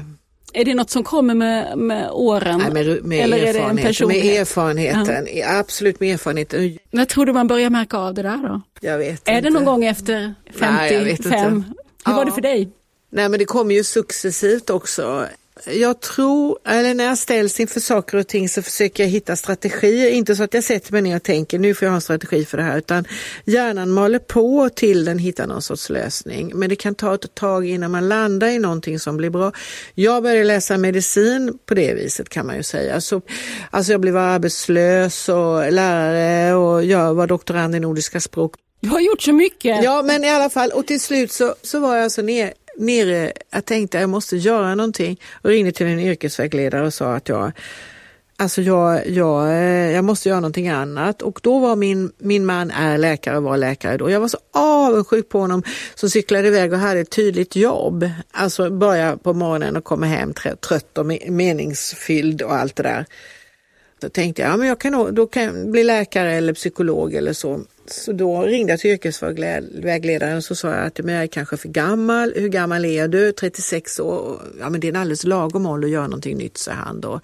Är 0.52 0.64
det 0.64 0.74
något 0.74 0.90
som 0.90 1.04
kommer 1.04 1.34
med, 1.34 1.78
med 1.78 2.10
åren? 2.10 2.58
Nej, 2.58 2.84
med, 2.84 3.04
med 3.04 3.20
Eller 3.20 3.38
är 3.38 3.52
det 3.52 3.58
en 3.58 3.76
personlighet? 3.76 4.24
Med 4.24 4.40
erfarenheten, 4.40 5.28
ja. 5.34 5.58
absolut 5.58 6.00
med 6.00 6.14
erfarenheten. 6.14 6.78
När 6.90 7.04
tror 7.04 7.26
du 7.26 7.32
man 7.32 7.46
börjar 7.46 7.70
märka 7.70 7.96
av 7.96 8.14
det 8.14 8.22
där 8.22 8.36
då? 8.36 8.60
Jag 8.80 8.98
vet 8.98 9.28
Är 9.28 9.36
inte. 9.36 9.40
det 9.40 9.50
någon 9.50 9.64
gång 9.64 9.84
efter 9.84 10.34
55? 10.54 10.84
Nej, 10.90 11.64
Hur 12.06 12.12
var 12.12 12.24
det 12.24 12.32
för 12.32 12.40
dig? 12.40 12.70
Nej 13.10 13.28
men 13.28 13.38
det 13.38 13.44
kommer 13.44 13.74
ju 13.74 13.84
successivt 13.84 14.70
också. 14.70 15.28
Jag 15.66 16.00
tror, 16.00 16.58
eller 16.64 16.94
när 16.94 17.04
jag 17.04 17.18
ställs 17.18 17.60
inför 17.60 17.80
saker 17.80 18.18
och 18.18 18.26
ting 18.26 18.48
så 18.48 18.62
försöker 18.62 19.02
jag 19.02 19.10
hitta 19.10 19.36
strategier. 19.36 20.10
Inte 20.10 20.36
så 20.36 20.42
att 20.42 20.54
jag 20.54 20.64
sätter 20.64 20.92
mig 20.92 21.02
ner 21.02 21.16
och 21.16 21.22
tänker 21.22 21.58
nu 21.58 21.74
får 21.74 21.86
jag 21.86 21.90
ha 21.90 21.96
en 21.96 22.00
strategi 22.00 22.44
för 22.44 22.56
det 22.56 22.62
här 22.62 22.78
utan 22.78 23.04
hjärnan 23.44 23.90
maler 23.90 24.18
på 24.18 24.68
till 24.68 25.04
den 25.04 25.18
hittar 25.18 25.46
någon 25.46 25.62
sorts 25.62 25.90
lösning. 25.90 26.52
Men 26.54 26.68
det 26.68 26.76
kan 26.76 26.94
ta 26.94 27.14
ett 27.14 27.34
tag 27.34 27.66
innan 27.66 27.90
man 27.90 28.08
landar 28.08 28.48
i 28.48 28.58
någonting 28.58 28.98
som 28.98 29.16
blir 29.16 29.30
bra. 29.30 29.52
Jag 29.94 30.22
började 30.22 30.44
läsa 30.44 30.78
medicin 30.78 31.58
på 31.66 31.74
det 31.74 31.94
viset 31.94 32.28
kan 32.28 32.46
man 32.46 32.56
ju 32.56 32.62
säga. 32.62 33.00
Så, 33.00 33.22
alltså 33.70 33.92
jag 33.92 34.00
blev 34.00 34.16
arbetslös 34.16 35.28
och 35.28 35.72
lärare 35.72 36.54
och 36.54 36.84
jag 36.84 37.14
var 37.14 37.26
doktorand 37.26 37.74
i 37.74 37.80
nordiska 37.80 38.20
språk. 38.20 38.54
Du 38.80 38.88
har 38.88 39.00
gjort 39.00 39.22
så 39.22 39.32
mycket! 39.32 39.84
Ja 39.84 40.02
men 40.02 40.24
i 40.24 40.30
alla 40.30 40.50
fall 40.50 40.70
och 40.70 40.86
till 40.86 41.00
slut 41.00 41.32
så, 41.32 41.54
så 41.62 41.80
var 41.80 41.94
jag 41.94 42.04
alltså 42.04 42.22
ner 42.22 42.52
nere, 42.78 43.32
jag 43.50 43.64
tänkte 43.64 43.98
jag 43.98 44.10
måste 44.10 44.36
göra 44.36 44.74
någonting 44.74 45.20
och 45.42 45.50
ringde 45.50 45.72
till 45.72 45.86
en 45.86 46.00
yrkesvägledare 46.00 46.86
och 46.86 46.94
sa 46.94 47.14
att 47.14 47.28
jag 47.28 47.52
Alltså 48.40 48.62
jag, 48.62 49.08
jag, 49.08 49.48
eh, 49.48 49.90
jag 49.90 50.04
måste 50.04 50.28
göra 50.28 50.40
någonting 50.40 50.68
annat 50.68 51.22
och 51.22 51.40
då 51.42 51.58
var 51.58 51.76
min, 51.76 52.12
min 52.18 52.46
man 52.46 52.70
är 52.70 52.98
läkare 52.98 53.36
och 53.36 53.42
var 53.42 53.56
läkare 53.56 53.96
då. 53.96 54.10
Jag 54.10 54.20
var 54.20 54.28
så 54.28 54.38
avundsjuk 54.52 55.28
på 55.28 55.40
honom 55.40 55.62
som 55.94 56.10
cyklade 56.10 56.48
iväg 56.48 56.72
och 56.72 56.78
hade 56.78 57.00
ett 57.00 57.10
tydligt 57.10 57.56
jobb. 57.56 58.10
Alltså 58.30 58.70
börja 58.70 59.16
på 59.16 59.32
morgonen 59.32 59.76
och 59.76 59.84
komma 59.84 60.06
hem 60.06 60.34
trött 60.60 60.98
och 60.98 61.06
meningsfylld 61.28 62.42
och 62.42 62.54
allt 62.54 62.76
det 62.76 62.82
där. 62.82 63.06
Då 64.00 64.08
tänkte 64.08 64.42
jag, 64.42 64.50
ja, 64.50 64.56
men 64.56 64.68
jag 64.68 64.80
kan, 64.80 65.14
då 65.14 65.26
kan 65.26 65.42
jag 65.42 65.70
bli 65.70 65.84
läkare 65.84 66.32
eller 66.32 66.54
psykolog 66.54 67.14
eller 67.14 67.32
så. 67.32 67.60
Så 67.90 68.12
då 68.12 68.42
ringde 68.42 68.72
jag 68.72 68.80
till 68.80 68.90
yrkesvägledaren 68.90 70.36
och 70.36 70.44
så 70.44 70.54
sa 70.54 70.74
jag 70.74 70.86
att 70.86 70.98
jag 70.98 71.10
är 71.10 71.26
kanske 71.26 71.56
för 71.56 71.68
gammal. 71.68 72.32
Hur 72.36 72.48
gammal 72.48 72.84
är 72.84 73.08
du? 73.08 73.32
36 73.32 74.00
år. 74.00 74.42
Ja 74.60 74.70
men 74.70 74.80
det 74.80 74.86
är 74.86 74.88
en 74.88 74.96
alldeles 74.96 75.24
lagom 75.24 75.66
ålder 75.66 75.88
att 75.88 75.92
göra 75.92 76.06
någonting 76.06 76.38
nytt, 76.38 76.58
sa 76.58 76.72
han 76.72 77.00
då. 77.00 77.20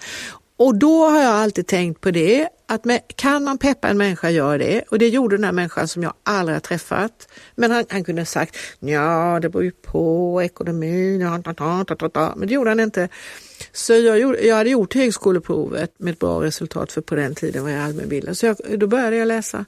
Och 0.56 0.74
då 0.74 1.04
har 1.04 1.22
jag 1.22 1.32
alltid 1.34 1.66
tänkt 1.66 2.00
på 2.00 2.10
det, 2.10 2.48
att 2.66 2.84
med, 2.84 3.00
kan 3.16 3.44
man 3.44 3.58
peppa 3.58 3.88
en 3.88 3.98
människa, 3.98 4.30
gör 4.30 4.58
det. 4.58 4.82
Och 4.90 4.98
det 4.98 5.08
gjorde 5.08 5.36
den 5.36 5.44
här 5.44 5.52
människan 5.52 5.88
som 5.88 6.02
jag 6.02 6.12
aldrig 6.22 6.56
har 6.56 6.60
träffat. 6.60 7.28
Men 7.54 7.70
han, 7.70 7.84
han 7.88 8.04
kunde 8.04 8.20
ha 8.20 8.26
sagt, 8.26 8.56
ja 8.78 9.38
det 9.42 9.48
beror 9.48 9.64
ju 9.64 9.70
på 9.70 10.42
ekonomin, 10.42 11.20
ja, 11.20 11.42
ta, 11.44 11.54
ta, 11.54 11.84
ta, 11.96 12.08
ta, 12.08 12.34
men 12.36 12.48
det 12.48 12.54
gjorde 12.54 12.70
han 12.70 12.80
inte. 12.80 13.08
Så 13.72 13.92
jag, 13.92 14.20
gjorde, 14.20 14.46
jag 14.46 14.56
hade 14.56 14.70
gjort 14.70 14.94
högskoleprovet 14.94 15.92
med 15.98 16.12
ett 16.12 16.18
bra 16.18 16.42
resultat, 16.42 16.92
för 16.92 17.00
på 17.00 17.14
den 17.14 17.34
tiden 17.34 17.62
var 17.62 17.70
jag 17.70 17.84
allmänbildad. 17.84 18.36
Så 18.36 18.46
jag, 18.46 18.56
då 18.78 18.86
började 18.86 19.16
jag 19.16 19.28
läsa. 19.28 19.64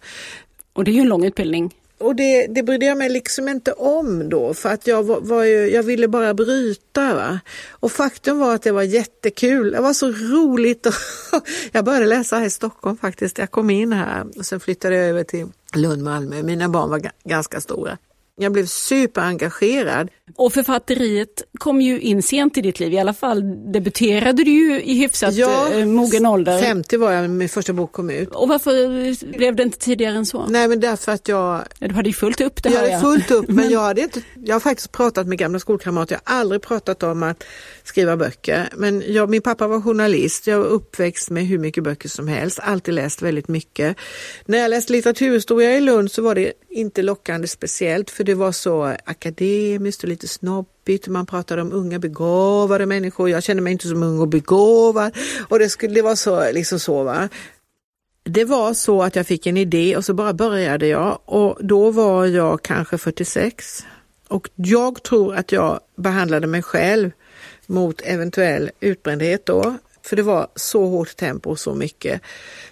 Och 0.77 0.85
det 0.85 0.91
är 0.91 0.93
ju 0.93 1.01
en 1.01 1.09
lång 1.09 1.25
utbildning. 1.25 1.75
Och 1.99 2.17
det, 2.17 2.47
det 2.47 2.63
brydde 2.63 2.87
jag 2.87 2.99
mig 2.99 3.09
liksom 3.09 3.49
inte 3.49 3.73
om 3.73 4.29
då 4.29 4.55
för 4.55 4.69
att 4.69 4.87
jag, 4.87 5.03
var, 5.03 5.21
var 5.21 5.45
ju, 5.45 5.69
jag 5.71 5.83
ville 5.83 6.09
bara 6.09 6.35
bryta. 6.35 7.15
Va? 7.15 7.41
Och 7.71 7.93
faktum 7.93 8.39
var 8.39 8.55
att 8.55 8.63
det 8.63 8.73
var 8.73 8.83
jättekul. 8.83 9.71
Det 9.71 9.81
var 9.81 9.93
så 9.93 10.07
roligt. 10.09 10.87
jag 11.73 11.85
började 11.85 12.07
läsa 12.07 12.37
här 12.37 12.47
i 12.47 12.51
Stockholm 12.51 12.97
faktiskt. 12.97 13.39
Jag 13.39 13.51
kom 13.51 13.71
in 13.71 13.93
här 13.93 14.27
och 14.39 14.47
sen 14.47 14.61
flyttade 14.61 14.97
jag 14.97 15.07
över 15.07 15.25
till 15.25 15.47
Lund, 15.75 16.03
Malmö. 16.03 16.43
Mina 16.43 16.69
barn 16.69 16.91
var 16.91 17.11
ganska 17.25 17.61
stora. 17.61 17.99
Jag 18.39 18.53
blev 18.53 18.67
superengagerad. 18.67 20.11
Och 20.35 20.53
författeriet 20.53 21.43
kom 21.59 21.81
ju 21.81 22.01
in 22.01 22.23
sent 22.23 22.59
i 22.59 22.61
ditt 22.61 22.81
liv, 22.81 22.93
i 22.93 22.99
alla 22.99 23.15
fall 23.15 23.73
debuterade 23.73 24.45
du 24.45 24.51
ju 24.51 24.83
i 24.83 24.95
hyfsat 24.95 25.35
ja, 25.35 25.69
eh, 25.73 25.87
mogen 25.87 26.27
ålder. 26.27 26.61
50 26.61 26.97
var 26.97 27.13
jag 27.13 27.21
när 27.21 27.29
min 27.29 27.49
första 27.49 27.73
bok 27.73 27.93
kom 27.93 28.11
ut. 28.11 28.29
Och 28.29 28.49
varför 28.49 29.33
blev 29.39 29.57
det 29.57 29.63
inte 29.63 29.79
tidigare 29.79 30.17
än 30.17 30.27
så? 30.27 30.47
Nej 30.47 30.69
men 30.69 30.81
därför 30.81 31.13
att 31.13 31.29
jag... 31.29 31.65
Ja, 31.79 31.89
du 31.89 31.95
hade 31.95 32.09
ju 32.09 32.13
fullt 32.13 32.41
upp 32.41 32.63
det 32.63 32.69
här. 32.69 32.85
Jag 32.85 32.91
hade 32.91 33.03
fullt 33.03 33.31
upp 33.31 33.49
men 33.49 33.71
jag 33.71 33.81
hade 33.81 34.01
inte... 34.01 34.23
Jag 34.35 34.55
har 34.55 34.61
faktiskt 34.61 34.93
pratat 34.93 35.27
med 35.27 35.39
gamla 35.39 35.59
skolkamrater, 35.59 36.21
jag 36.25 36.33
har 36.33 36.41
aldrig 36.41 36.63
pratat 36.63 37.03
om 37.03 37.23
att 37.23 37.45
skriva 37.89 38.17
böcker. 38.17 38.69
Men 38.77 39.03
jag, 39.07 39.31
min 39.31 39.43
pappa 39.43 39.67
var 39.67 39.81
journalist, 39.81 40.47
jag 40.47 40.59
var 40.59 40.67
uppväxt 40.67 41.31
med 41.31 41.47
hur 41.47 41.59
mycket 41.59 41.85
böcker 41.85 42.09
som 42.09 42.29
helst, 42.29 42.59
alltid 42.63 42.95
läst 42.95 43.23
väldigt 43.23 43.49
mycket. 43.49 43.97
När 44.45 44.59
jag 44.59 44.71
läste 44.71 44.93
litteraturhistoria 44.93 45.77
i 45.77 45.81
Lund 45.81 46.13
så 46.13 46.23
var 46.23 46.35
det 46.35 46.53
inte 46.69 47.03
lockande 47.03 47.49
speciellt 47.49 48.11
för 48.11 48.25
det 48.25 48.35
var 48.35 48.53
så 48.53 48.83
akademiskt 49.05 50.03
och 50.03 50.09
lite 50.09 50.29
snobbigt. 50.29 51.09
Man 51.09 51.27
pratade 51.27 51.63
om 51.63 51.73
unga 51.73 51.99
begåvade 51.99 52.87
människor. 52.87 53.31
Jag 53.31 53.43
kände 53.43 53.63
mig 53.63 53.73
inte 53.73 53.89
som 53.89 54.03
ung 54.03 54.21
och 54.21 54.29
begåvad. 54.29 55.13
Och 55.49 55.59
det, 55.59 55.69
skulle, 55.69 55.95
det 55.95 56.03
var 56.03 56.15
så, 56.15 56.53
liksom 56.53 56.81
så 56.81 57.03
va. 57.05 57.29
Det 58.25 58.45
var 58.45 58.75
så 58.75 59.03
att 59.03 59.17
jag 59.17 59.27
fick 59.27 59.47
en 59.47 59.57
idé 59.57 59.97
och 59.97 60.05
så 60.05 60.15
bara 60.15 60.33
började 60.33 60.87
jag 60.87 61.19
och 61.25 61.59
då 61.61 61.91
var 61.91 62.27
jag 62.27 62.63
kanske 62.63 62.99
46. 62.99 63.85
Och 64.29 64.49
jag 64.55 65.03
tror 65.03 65.35
att 65.35 65.53
jag 65.53 65.81
behandlade 65.97 66.47
mig 66.47 66.63
själv 66.63 67.11
mot 67.67 68.01
eventuell 68.05 68.71
utbrändhet 68.81 69.47
då. 69.47 69.77
För 70.03 70.17
det 70.17 70.23
var 70.23 70.49
så 70.55 70.87
hårt 70.87 71.17
tempo 71.17 71.51
och 71.51 71.59
så 71.59 71.75
mycket. 71.75 72.21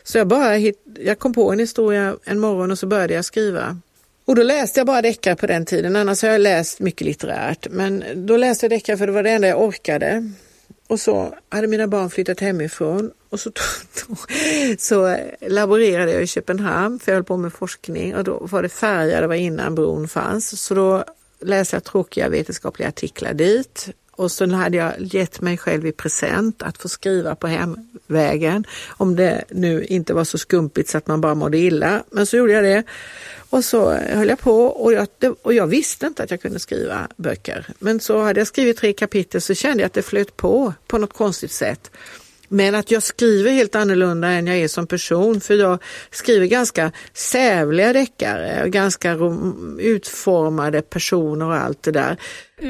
Så 0.02 0.18
jag 0.18 0.26
bara 0.26 0.54
hit, 0.54 0.84
jag 0.98 1.18
kom 1.18 1.34
på 1.34 1.52
en 1.52 1.58
historia 1.58 2.16
en 2.24 2.40
morgon 2.40 2.70
och 2.70 2.78
så 2.78 2.86
började 2.86 3.14
jag 3.14 3.24
skriva. 3.24 3.78
Och 4.24 4.34
då 4.34 4.42
läste 4.42 4.80
jag 4.80 4.86
bara 4.86 5.02
deckare 5.02 5.36
på 5.36 5.46
den 5.46 5.66
tiden, 5.66 5.96
annars 5.96 6.22
har 6.22 6.28
jag 6.30 6.40
läst 6.40 6.80
mycket 6.80 7.06
litterärt. 7.06 7.66
Men 7.70 8.04
då 8.14 8.36
läste 8.36 8.66
jag 8.66 8.70
deckare 8.70 8.96
för 8.96 9.06
det 9.06 9.12
var 9.12 9.22
det 9.22 9.30
enda 9.30 9.48
jag 9.48 9.62
orkade. 9.62 10.32
Och 10.86 11.00
så 11.00 11.34
hade 11.48 11.66
mina 11.66 11.86
barn 11.86 12.10
flyttat 12.10 12.40
hemifrån 12.40 13.10
och 13.28 13.40
så, 13.40 13.50
så 14.78 15.16
laborerade 15.40 16.12
jag 16.12 16.22
i 16.22 16.26
Köpenhamn 16.26 16.98
för 16.98 17.12
jag 17.12 17.16
höll 17.16 17.24
på 17.24 17.36
med 17.36 17.52
forskning 17.52 18.14
och 18.14 18.24
då 18.24 18.46
var 18.50 18.62
det 18.62 18.68
färja, 18.68 19.20
det 19.20 19.26
var 19.26 19.34
innan 19.34 19.74
bron 19.74 20.08
fanns. 20.08 20.60
Så 20.60 20.74
då 20.74 21.04
läste 21.40 21.76
jag 21.76 21.84
tråkiga 21.84 22.28
vetenskapliga 22.28 22.88
artiklar 22.88 23.34
dit 23.34 23.88
och 24.16 24.32
sen 24.32 24.50
hade 24.50 24.76
jag 24.76 24.92
gett 24.98 25.40
mig 25.40 25.56
själv 25.58 25.86
i 25.86 25.92
present 25.92 26.62
att 26.62 26.78
få 26.78 26.88
skriva 26.88 27.34
på 27.34 27.46
hemvägen. 27.46 28.66
Om 28.88 29.16
det 29.16 29.44
nu 29.50 29.84
inte 29.84 30.14
var 30.14 30.24
så 30.24 30.38
skumpigt 30.38 30.88
så 30.88 30.98
att 30.98 31.06
man 31.06 31.20
bara 31.20 31.34
mådde 31.34 31.58
illa. 31.58 32.04
Men 32.10 32.26
så 32.26 32.36
gjorde 32.36 32.52
jag 32.52 32.64
det. 32.64 32.82
Och 33.50 33.64
så 33.64 33.90
höll 33.90 34.28
jag 34.28 34.40
på 34.40 34.66
och 34.66 34.92
jag, 34.92 35.08
och 35.42 35.54
jag 35.54 35.66
visste 35.66 36.06
inte 36.06 36.22
att 36.22 36.30
jag 36.30 36.42
kunde 36.42 36.58
skriva 36.58 37.08
böcker. 37.16 37.66
Men 37.78 38.00
så 38.00 38.22
hade 38.22 38.40
jag 38.40 38.46
skrivit 38.46 38.76
tre 38.76 38.92
kapitel 38.92 39.40
så 39.40 39.54
kände 39.54 39.82
jag 39.82 39.86
att 39.86 39.92
det 39.92 40.02
flöt 40.02 40.36
på 40.36 40.72
på 40.86 40.98
något 40.98 41.12
konstigt 41.12 41.52
sätt. 41.52 41.90
Men 42.48 42.74
att 42.74 42.90
jag 42.90 43.02
skriver 43.02 43.50
helt 43.50 43.74
annorlunda 43.74 44.28
än 44.28 44.46
jag 44.46 44.56
är 44.56 44.68
som 44.68 44.86
person 44.86 45.40
för 45.40 45.54
jag 45.54 45.82
skriver 46.10 46.46
ganska 46.46 46.92
sävliga 47.12 47.92
deckare 47.92 48.68
ganska 48.68 49.18
utformade 49.78 50.82
personer 50.82 51.46
och 51.46 51.54
allt 51.54 51.82
det 51.82 51.90
där. 51.90 52.16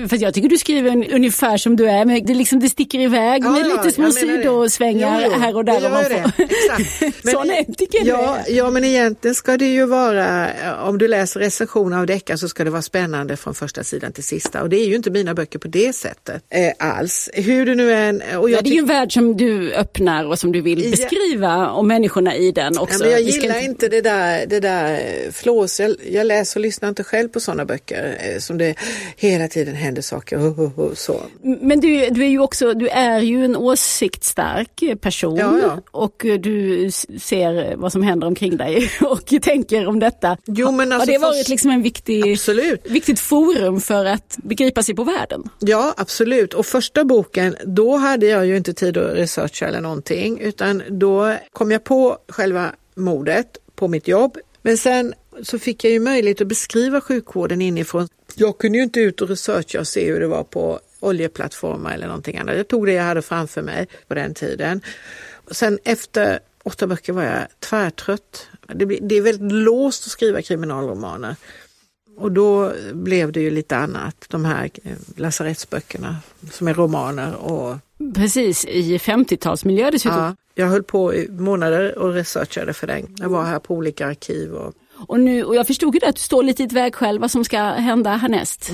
För 0.08 0.22
jag 0.22 0.34
tycker 0.34 0.48
du 0.48 0.58
skriver 0.58 0.90
en, 0.90 1.04
ungefär 1.04 1.56
som 1.56 1.76
du 1.76 1.88
är, 1.90 2.04
men 2.04 2.26
det, 2.26 2.34
liksom, 2.34 2.60
det 2.60 2.68
sticker 2.68 2.98
iväg 2.98 3.44
Ja, 3.44 3.50
med 3.50 3.60
ja, 3.66 3.82
lite 3.82 3.94
små 3.94 4.10
sidosvängar 4.10 5.20
Jo, 5.24 5.30
jo, 5.34 5.40
här 5.40 5.56
och 5.56 5.64
där. 5.64 5.86
om 5.86 5.92
man 5.92 6.04
får. 6.04 6.12
Exakt. 6.42 7.00
Men- 7.24 7.32
Sån 7.34 7.48
jag 7.48 8.06
Ja, 8.06 8.36
är. 8.46 8.52
ja, 8.52 8.70
men 8.70 8.84
egentligen 8.84 9.34
ska 9.34 9.56
det 9.56 9.66
ju 9.72 9.86
vara, 9.86 10.48
om 10.82 10.98
du 10.98 11.08
läser 11.08 11.40
recensioner 11.40 11.98
av 11.98 12.06
deckare 12.06 12.38
så 12.38 12.48
ska 12.48 12.64
det 12.64 12.70
vara 12.70 12.82
spännande 12.82 13.36
från 13.36 13.54
första 13.54 13.84
sidan 13.84 14.12
till 14.12 14.24
sista. 14.24 14.62
Och 14.62 14.68
det 14.68 14.76
är 14.76 14.86
ju 14.86 14.94
inte 14.96 15.10
mina 15.10 15.34
böcker 15.34 15.58
på 15.58 15.68
det 15.68 15.92
sättet 15.94 16.42
eh, 16.50 16.72
alls. 16.88 17.30
Hur 17.34 17.66
det 17.66 17.74
nu 17.74 17.92
än... 17.92 18.22
Och 18.38 18.50
Ja, 18.50 18.54
jag 18.54 18.64
det 18.64 18.70
är 18.70 18.72
ju 18.72 18.78
en 18.78 18.86
värld 18.86 19.12
som 19.12 19.36
du 19.36 19.72
öppnar 19.72 20.24
och 20.24 20.38
som 20.38 20.52
du 20.52 20.60
vill 20.60 20.84
Ja. 20.84 20.90
beskriva 20.90 21.70
och 21.70 21.84
människorna 21.84 22.36
i 22.36 22.52
den 22.52 22.78
också. 22.78 22.94
Ja, 22.94 22.98
men 23.04 23.10
jag 23.10 23.20
gillar 23.20 23.64
inte 23.64 23.88
det 23.88 24.00
där, 24.00 24.46
det 24.46 24.60
där 24.60 25.00
flås. 25.32 25.80
Jag, 25.80 25.94
jag 26.10 26.26
läser 26.26 26.60
och 26.60 26.62
lyssnar 26.62 26.88
inte 26.88 27.04
själv 27.04 27.28
på 27.28 27.40
sådana 27.40 27.64
böcker 27.64 28.16
eh, 28.34 28.38
som 28.38 28.58
det 28.58 28.74
hela 29.16 29.48
tiden 29.48 29.74
händer 29.84 30.02
saker. 30.02 30.38
Oh, 30.38 30.60
oh, 30.60 30.80
oh, 30.80 30.94
så. 30.94 31.20
Men 31.42 31.80
du, 31.80 32.10
du 32.10 32.24
är 32.24 32.28
ju 32.28 32.38
också, 32.38 32.74
du 32.74 32.88
är 32.88 33.20
ju 33.20 33.44
en 33.44 33.56
åsiktsstark 33.56 35.00
person 35.00 35.36
Ja, 35.36 35.58
ja. 35.62 35.78
och 35.90 36.26
du 36.40 36.90
ser 37.20 37.76
vad 37.76 37.92
som 37.92 38.02
händer 38.02 38.26
omkring 38.26 38.56
dig 38.56 38.90
och 39.00 39.42
tänker 39.42 39.86
om 39.86 39.98
detta. 39.98 40.36
Jo, 40.46 40.70
men 40.70 40.92
Har 40.92 40.98
alltså 40.98 41.12
det 41.12 41.18
varit 41.18 41.48
liksom 41.48 41.70
en 41.70 41.82
viktig, 41.82 42.32
Absolut. 42.32 42.90
viktigt 42.90 43.20
forum 43.20 43.80
för 43.80 44.04
att 44.04 44.38
begripa 44.42 44.82
sig 44.82 44.94
på 44.94 45.04
världen? 45.04 45.42
Ja, 45.58 45.94
absolut. 45.96 46.54
Och 46.54 46.66
första 46.66 47.04
boken, 47.04 47.56
då 47.64 47.96
hade 47.96 48.26
jag 48.26 48.46
ju 48.46 48.56
inte 48.56 48.74
tid 48.74 48.96
att 48.96 49.16
researcha 49.16 49.66
eller 49.66 49.80
någonting, 49.80 50.40
utan 50.40 50.82
då 50.88 51.34
kom 51.52 51.70
jag 51.70 51.84
på 51.84 52.18
själva 52.28 52.72
mordet 52.94 53.46
på 53.74 53.88
mitt 53.88 54.08
jobb. 54.08 54.38
Men 54.62 54.78
sen 54.78 55.14
så 55.42 55.58
fick 55.58 55.84
jag 55.84 55.92
ju 55.92 56.00
möjlighet 56.00 56.40
att 56.40 56.46
beskriva 56.46 57.00
sjukvården 57.00 57.62
inifrån. 57.62 58.08
Jag 58.34 58.58
kunde 58.58 58.78
ju 58.78 58.84
inte 58.84 59.00
ut 59.00 59.20
och 59.20 59.28
researcha 59.28 59.80
och 59.80 59.88
se 59.88 60.06
hur 60.12 60.20
det 60.20 60.26
var 60.26 60.44
på 60.44 60.80
oljeplattformar 61.00 61.94
eller 61.94 62.06
någonting 62.06 62.36
annat. 62.38 62.56
Jag 62.56 62.68
tog 62.68 62.86
det 62.86 62.92
jag 62.92 63.04
hade 63.04 63.22
framför 63.22 63.62
mig 63.62 63.86
på 64.08 64.14
den 64.14 64.34
tiden. 64.34 64.80
Och 65.48 65.56
sen 65.56 65.78
efter 65.84 66.38
åtta 66.62 66.86
böcker 66.86 67.12
var 67.12 67.22
jag 67.22 67.46
tvärtrött. 67.60 68.46
Det, 68.74 68.86
blir- 68.86 69.00
det 69.02 69.14
är 69.14 69.22
väldigt 69.22 69.52
låst 69.52 70.04
att 70.06 70.10
skriva 70.10 70.42
kriminalromaner. 70.42 71.36
Och 72.16 72.32
då 72.32 72.72
blev 72.92 73.32
det 73.32 73.40
ju 73.40 73.50
lite 73.50 73.76
annat, 73.76 74.24
de 74.28 74.44
här 74.44 74.70
eh, 74.84 74.92
lasarettsböckerna 75.16 76.16
som 76.52 76.68
är 76.68 76.74
romaner. 76.74 77.34
Och, 77.34 77.76
Precis, 78.14 78.64
i 78.64 78.98
50-talsmiljö 78.98 79.90
dessutom. 79.90 80.18
ja, 80.18 80.36
jag 80.54 80.66
höll 80.66 80.82
på 80.82 81.14
i 81.14 81.28
månader 81.28 81.98
och 81.98 82.12
researchade 82.14 82.72
för 82.72 82.86
den. 82.86 83.16
Jag 83.18 83.28
var 83.28 83.44
här 83.44 83.58
på 83.58 83.74
olika 83.74 84.06
arkiv. 84.06 84.52
Och, 84.54 84.74
Och, 85.08 85.20
nu, 85.20 85.44
och 85.44 85.56
jag 85.56 85.66
förstod 85.66 85.94
ju 85.94 85.98
det 86.00 86.08
att 86.08 86.16
du 86.16 86.22
står 86.22 86.42
lite 86.42 86.62
i 86.62 86.66
ett 86.66 86.72
vägskäl 86.72 87.18
vad 87.18 87.30
som 87.30 87.44
ska 87.44 87.58
hända 87.62 88.10
härnäst. 88.10 88.70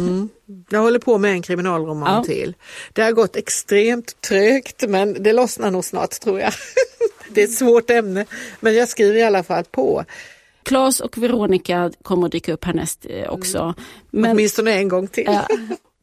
jag 0.70 0.81
håller 0.81 0.99
på 0.99 1.18
med 1.18 1.31
en 1.33 1.43
kriminalroman 1.43 2.14
Ja. 2.14 2.24
till. 2.24 2.55
Det 2.93 3.03
har 3.03 3.12
gått 3.12 3.37
extremt 3.37 4.20
trögt 4.20 4.85
men 4.89 5.22
det 5.22 5.33
lossnar 5.33 5.70
nog 5.70 5.85
snart 5.85 6.11
tror 6.20 6.41
jag. 6.41 6.53
det 7.28 7.41
är 7.41 7.45
ett 7.45 7.55
svårt 7.55 7.91
ämne 7.91 8.26
men 8.61 8.74
jag 8.74 8.89
skriver 8.89 9.14
i 9.18 9.22
alla 9.22 9.43
fall 9.43 9.64
på. 9.64 10.05
Claes 10.62 11.01
och 11.01 11.18
Veronica 11.18 11.91
kommer 12.03 12.26
att 12.26 12.33
dyka 12.33 12.53
upp 12.53 12.64
härnäst 12.64 13.07
eh, 13.09 13.31
också. 13.31 13.74
Men, 14.11 14.31
Åtminstone 14.31 14.72
en 14.72 14.89
gång 14.89 15.09
till. 15.09 15.24
ja. 15.26 15.47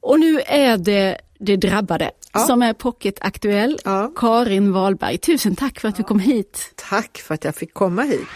Och 0.01 0.19
nu 0.19 0.39
är 0.45 0.77
det 0.77 1.17
Det 1.39 1.55
drabbade 1.55 2.11
Ja. 2.33 2.39
som 2.39 2.61
är 2.61 2.73
pocketaktuell. 2.73 3.79
Ja. 3.83 4.11
Karin 4.15 4.71
Wahlberg, 4.71 5.17
tusen 5.17 5.55
tack 5.55 5.79
för 5.79 5.87
att 5.87 5.95
du 5.95 6.03
kom 6.03 6.19
hit. 6.19 6.71
Tack 6.75 7.17
för 7.17 7.33
att 7.33 7.43
jag 7.43 7.55
fick 7.55 7.73
komma 7.73 8.01
hit. 8.03 8.27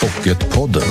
Pocketpodden. 0.00 0.82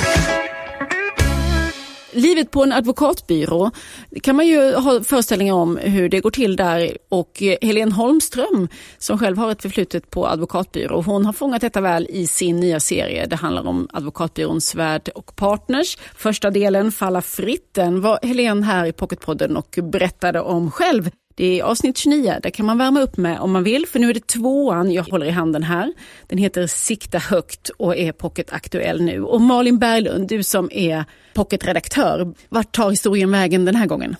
Livet 2.11 2.51
på 2.51 2.63
en 2.63 2.71
advokatbyrå 2.71 3.71
det 4.09 4.19
kan 4.19 4.35
man 4.35 4.47
ju 4.47 4.73
ha 4.73 5.03
föreställningar 5.03 5.53
om 5.53 5.77
hur 5.77 6.09
det 6.09 6.19
går 6.19 6.31
till 6.31 6.55
där 6.55 6.97
och 7.09 7.43
eh, 7.43 7.57
Helene 7.61 7.91
Holmström 7.91 8.67
som 8.97 9.19
själv 9.19 9.37
har 9.37 9.51
ett 9.51 9.61
förflutet 9.61 10.09
på 10.09 10.27
advokatbyrå, 10.27 11.01
hon 11.01 11.25
har 11.25 11.33
fångat 11.33 11.61
detta 11.61 11.81
väl 11.81 12.07
i 12.09 12.27
sin 12.27 12.59
nya 12.59 12.79
serie. 12.79 13.25
Det 13.25 13.35
handlar 13.35 13.67
om 13.67 13.87
advokatbyrån 13.93 14.61
Svärd 14.61 15.09
och 15.15 15.35
Partners. 15.35 15.97
Första 16.15 16.49
delen, 16.49 16.91
Falla 16.91 17.21
fritt, 17.21 17.73
den 17.73 18.01
var 18.01 18.19
Helene 18.23 18.65
här 18.65 18.85
i 18.85 18.91
Pocketpodden 18.91 19.57
och 19.57 19.79
berättade 19.83 20.41
om 20.41 20.71
själv. 20.71 21.09
Det 21.39 21.59
är 21.59 21.63
avsnitt 21.63 21.97
29, 21.97 22.39
där 22.43 22.49
kan 22.49 22.65
man 22.65 22.77
värma 22.77 23.01
upp 23.01 23.17
med 23.17 23.39
om 23.39 23.51
man 23.51 23.63
vill, 23.63 23.87
för 23.87 23.99
nu 23.99 24.09
är 24.09 24.13
det 24.13 24.27
tvåan 24.27 24.91
jag 24.91 25.03
håller 25.03 25.25
i 25.25 25.29
handen 25.29 25.63
här. 25.63 25.93
Den 26.27 26.37
heter 26.37 26.67
Sikta 26.67 27.17
högt 27.17 27.69
och 27.69 27.97
är 27.97 28.11
pocketaktuell 28.11 29.01
nu. 29.01 29.23
Och 29.23 29.41
Malin 29.41 29.79
Berglund, 29.79 30.27
du 30.27 30.43
som 30.43 30.69
är 30.71 31.05
pocketredaktör, 31.33 32.33
vart 32.49 32.75
tar 32.75 32.89
historien 32.89 33.31
vägen 33.31 33.65
den 33.65 33.75
här 33.75 33.85
gången? 33.85 34.15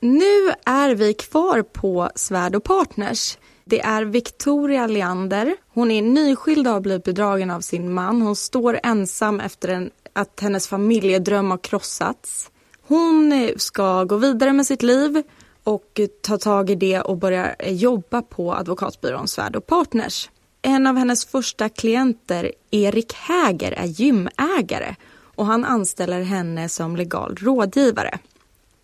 Nu 0.00 0.52
är 0.66 0.94
vi 0.94 1.14
kvar 1.14 1.62
på 1.62 2.10
Svärd 2.14 2.54
och 2.54 2.64
Partners. 2.64 3.38
Det 3.64 3.80
är 3.80 4.04
Victoria 4.04 4.86
Leander. 4.86 5.56
Hon 5.74 5.90
är 5.90 6.02
nyskild 6.02 6.66
och 6.66 6.72
har 6.72 6.80
blivit 6.80 7.04
bedragen 7.04 7.50
av 7.50 7.60
sin 7.60 7.92
man. 7.92 8.22
Hon 8.22 8.36
står 8.36 8.80
ensam 8.82 9.40
efter 9.40 9.68
en, 9.68 9.90
att 10.12 10.40
hennes 10.40 10.68
familjedröm 10.68 11.50
har 11.50 11.58
krossats. 11.58 12.50
Hon 12.88 13.50
ska 13.56 14.04
gå 14.04 14.16
vidare 14.16 14.52
med 14.52 14.66
sitt 14.66 14.82
liv 14.82 15.22
och 15.64 15.84
tar 15.94 16.06
ta 16.06 16.38
tag 16.38 16.70
i 16.70 16.74
det 16.74 17.00
och 17.00 17.16
börja 17.16 17.54
jobba 17.66 18.22
på 18.22 18.54
advokatbyrån 18.54 19.28
Svärd 19.28 19.56
och 19.56 19.66
Partners. 19.66 20.30
En 20.62 20.86
av 20.86 20.96
hennes 20.96 21.24
första 21.24 21.68
klienter, 21.68 22.52
Erik 22.70 23.12
Häger, 23.12 23.72
är 23.72 23.86
gymägare 23.86 24.96
och 25.34 25.46
han 25.46 25.64
anställer 25.64 26.22
henne 26.22 26.68
som 26.68 26.96
legal 26.96 27.36
rådgivare 27.36 28.18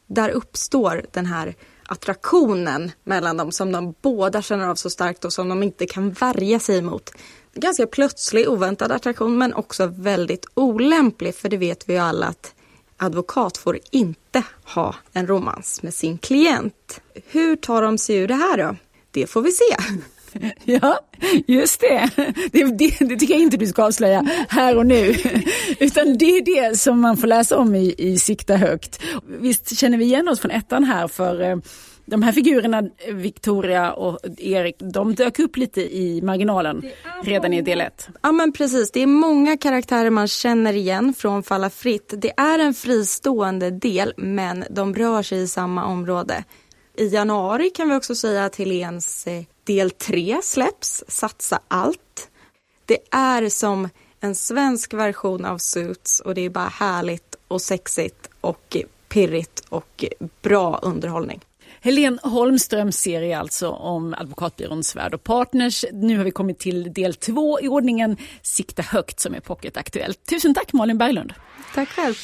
där 0.07 0.31
uppstår 0.31 1.07
den 1.11 1.27
här 1.27 1.55
attraktionen 1.87 2.93
mellan 3.05 3.37
dem 3.37 3.53
som 3.53 3.73
de 3.73 3.95
båda 4.03 4.43
känner 4.43 4.69
av 4.69 4.75
så 4.75 4.91
starkt 4.91 5.25
och 5.25 5.33
som 5.33 5.49
de 5.49 5.63
inte 5.63 5.87
kan 5.87 6.11
värja 6.11 6.61
sig 6.61 6.79
emot. 6.79 7.11
Ganska 7.55 7.87
plötslig, 7.87 8.49
oväntad 8.49 8.93
attraktion 8.93 9.39
men 9.39 9.55
också 9.55 9.87
väldigt 9.87 10.47
olämplig 10.55 11.35
för 11.35 11.49
det 11.49 11.57
vet 11.57 11.89
vi 11.89 11.93
ju 11.93 11.99
alla 11.99 12.27
att 12.27 12.55
advokat 12.97 13.57
får 13.57 13.79
inte 13.91 14.43
ha 14.65 14.95
en 15.13 15.27
romans 15.27 15.83
med 15.83 15.95
sin 15.95 16.19
klient. 16.19 17.01
Hur 17.27 17.57
tar 17.57 17.83
de 17.83 17.99
sig 17.99 18.17
ur 18.17 18.29
det 18.29 18.35
här 18.35 18.59
då? 18.59 18.77
Det 19.11 19.27
får 19.27 19.43
vi 19.43 19.53
se. 19.53 19.77
Ja, 20.65 20.99
just 21.47 21.81
det. 21.81 22.11
Det, 22.53 22.65
det. 22.65 22.99
det 22.99 23.17
tycker 23.17 23.35
jag 23.35 23.43
inte 23.43 23.57
du 23.57 23.67
ska 23.67 23.85
avslöja 23.85 24.27
här 24.49 24.77
och 24.77 24.87
nu. 24.87 25.15
Utan 25.81 26.19
det 26.19 26.25
är 26.25 26.45
det 26.45 26.79
som 26.79 27.01
man 27.01 27.17
får 27.17 27.27
läsa 27.27 27.59
om 27.59 27.75
i, 27.75 27.95
i 27.99 28.19
Sikta 28.19 28.57
högt. 28.57 29.01
Visst 29.29 29.79
känner 29.79 29.99
vi 29.99 30.05
igen 30.05 30.29
oss 30.29 30.41
från 30.41 30.51
ettan 30.51 30.85
här 30.85 31.09
för 31.09 31.41
eh, 31.41 31.57
de 32.07 32.23
här 32.23 32.33
figurerna, 32.33 32.83
Victoria 33.13 33.93
och 33.93 34.19
Erik, 34.39 34.77
de 34.79 35.15
dök 35.15 35.39
upp 35.39 35.57
lite 35.57 35.81
i 35.97 36.23
marginalen 36.23 36.83
redan 37.23 37.53
i 37.53 37.63
del 37.63 37.81
ett. 37.81 38.09
Ja 38.23 38.33
men 38.33 38.53
precis, 38.53 38.91
det 38.91 39.03
är 39.03 39.07
många 39.07 39.57
karaktärer 39.57 40.11
man 40.11 40.29
känner 40.29 40.73
igen 40.73 41.15
från 41.15 41.43
Falla 41.43 41.71
fritt. 41.71 42.15
Det 42.17 42.33
är 42.37 42.59
en 42.59 42.75
fristående 42.75 43.71
del 43.71 44.13
men 44.17 44.65
de 44.71 44.95
rör 44.95 45.23
sig 45.23 45.43
i 45.43 45.49
samma 45.49 45.85
område. 45.85 46.45
I 46.97 47.07
januari 47.09 47.71
kan 47.71 47.89
vi 47.89 47.95
också 47.95 48.15
säga 48.15 48.45
att 48.45 48.57
Helens 48.57 49.27
eh, 49.27 49.43
del 49.65 49.91
3 49.91 50.39
släpps, 50.43 51.05
Satsa 51.09 51.61
allt. 51.69 52.31
Det 52.85 52.99
är 53.11 53.49
som 53.49 53.89
en 54.21 54.35
svensk 54.35 54.95
version 54.95 55.45
av 55.45 55.59
Suits 55.59 56.21
och 56.21 56.35
det 56.35 56.41
är 56.41 56.51
bara 56.51 56.69
härligt 56.69 57.37
och 57.49 57.63
sexigt 57.63 58.31
och 58.41 58.77
pirrigt 59.09 59.65
och 59.69 60.05
bra 60.43 60.79
underhållning. 60.83 61.41
Helene 61.81 62.19
Holmströms 62.23 62.97
serie 62.97 63.39
alltså 63.39 63.69
om 63.69 64.15
advokatbyrån 64.19 64.85
Svärd 64.85 65.15
och 65.15 65.25
Partners. 65.25 65.85
Nu 65.93 66.17
har 66.17 66.25
vi 66.25 66.31
kommit 66.31 66.59
till 66.59 66.93
del 66.93 67.15
två 67.15 67.61
i 67.61 67.69
ordningen 67.69 68.17
Sikta 68.43 68.83
högt 68.83 69.21
som 69.21 69.35
är 69.35 69.41
pocketaktuellt. 69.41 70.27
Tusen 70.31 70.55
tack 70.55 70.73
Malin 70.73 70.99
Berglund. 70.99 71.33
Tack 71.75 71.89
själv. 71.89 72.15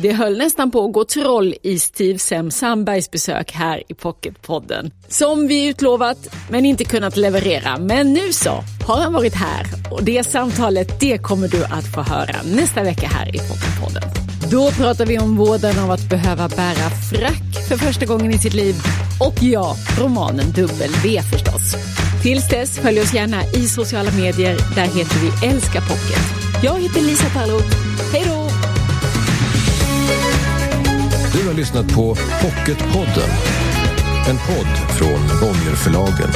Det 0.00 0.12
höll 0.12 0.38
nästan 0.38 0.70
på 0.70 0.84
att 0.84 0.92
gå 0.92 1.04
troll 1.04 1.54
i 1.62 1.78
Steve 1.78 2.18
Sem 2.18 2.50
Sandbergs 2.50 3.10
besök 3.10 3.52
här 3.52 3.82
i 3.88 3.94
Pocketpodden. 3.94 4.90
Som 5.08 5.46
vi 5.46 5.68
utlovat, 5.68 6.34
men 6.50 6.64
inte 6.64 6.84
kunnat 6.84 7.16
leverera. 7.16 7.78
Men 7.78 8.12
nu 8.12 8.32
så 8.32 8.50
har 8.86 9.00
han 9.00 9.12
varit 9.12 9.34
här 9.34 9.66
och 9.90 10.04
det 10.04 10.26
samtalet 10.26 11.00
det 11.00 11.18
kommer 11.18 11.48
du 11.48 11.64
att 11.64 11.94
få 11.94 12.02
höra 12.02 12.42
nästa 12.54 12.82
vecka 12.82 13.06
här 13.06 13.28
i 13.28 13.38
Pocketpodden. 13.38 14.27
Då 14.50 14.70
pratar 14.70 15.06
vi 15.06 15.18
om 15.18 15.36
vården 15.36 15.78
av 15.78 15.90
att 15.90 16.08
behöva 16.08 16.48
bära 16.48 16.90
frack 16.90 17.68
för 17.68 17.76
första 17.76 18.06
gången 18.06 18.32
i 18.32 18.38
sitt 18.38 18.54
liv 18.54 18.74
och 19.20 19.42
ja, 19.42 19.76
romanen 19.98 20.52
Dubbel 20.52 20.90
V 21.04 21.22
förstås. 21.22 21.74
Tills 22.22 22.48
dess, 22.48 22.78
följ 22.78 23.00
oss 23.00 23.14
gärna 23.14 23.44
i 23.44 23.66
sociala 23.66 24.10
medier. 24.10 24.56
Där 24.74 24.86
heter 24.86 25.16
vi 25.18 25.46
Älska 25.48 25.80
Pocket. 25.80 26.22
Jag 26.62 26.80
heter 26.80 27.00
Lisa 27.00 27.28
Tallroth. 27.28 27.76
Hej 28.12 28.24
då! 28.26 28.48
Du 31.32 31.48
har 31.48 31.54
lyssnat 31.54 31.94
på 31.94 32.14
Pocketpodden. 32.14 33.30
En 34.28 34.36
podd 34.36 34.98
från 34.98 35.40
Bonnierförlagen. 35.40 36.30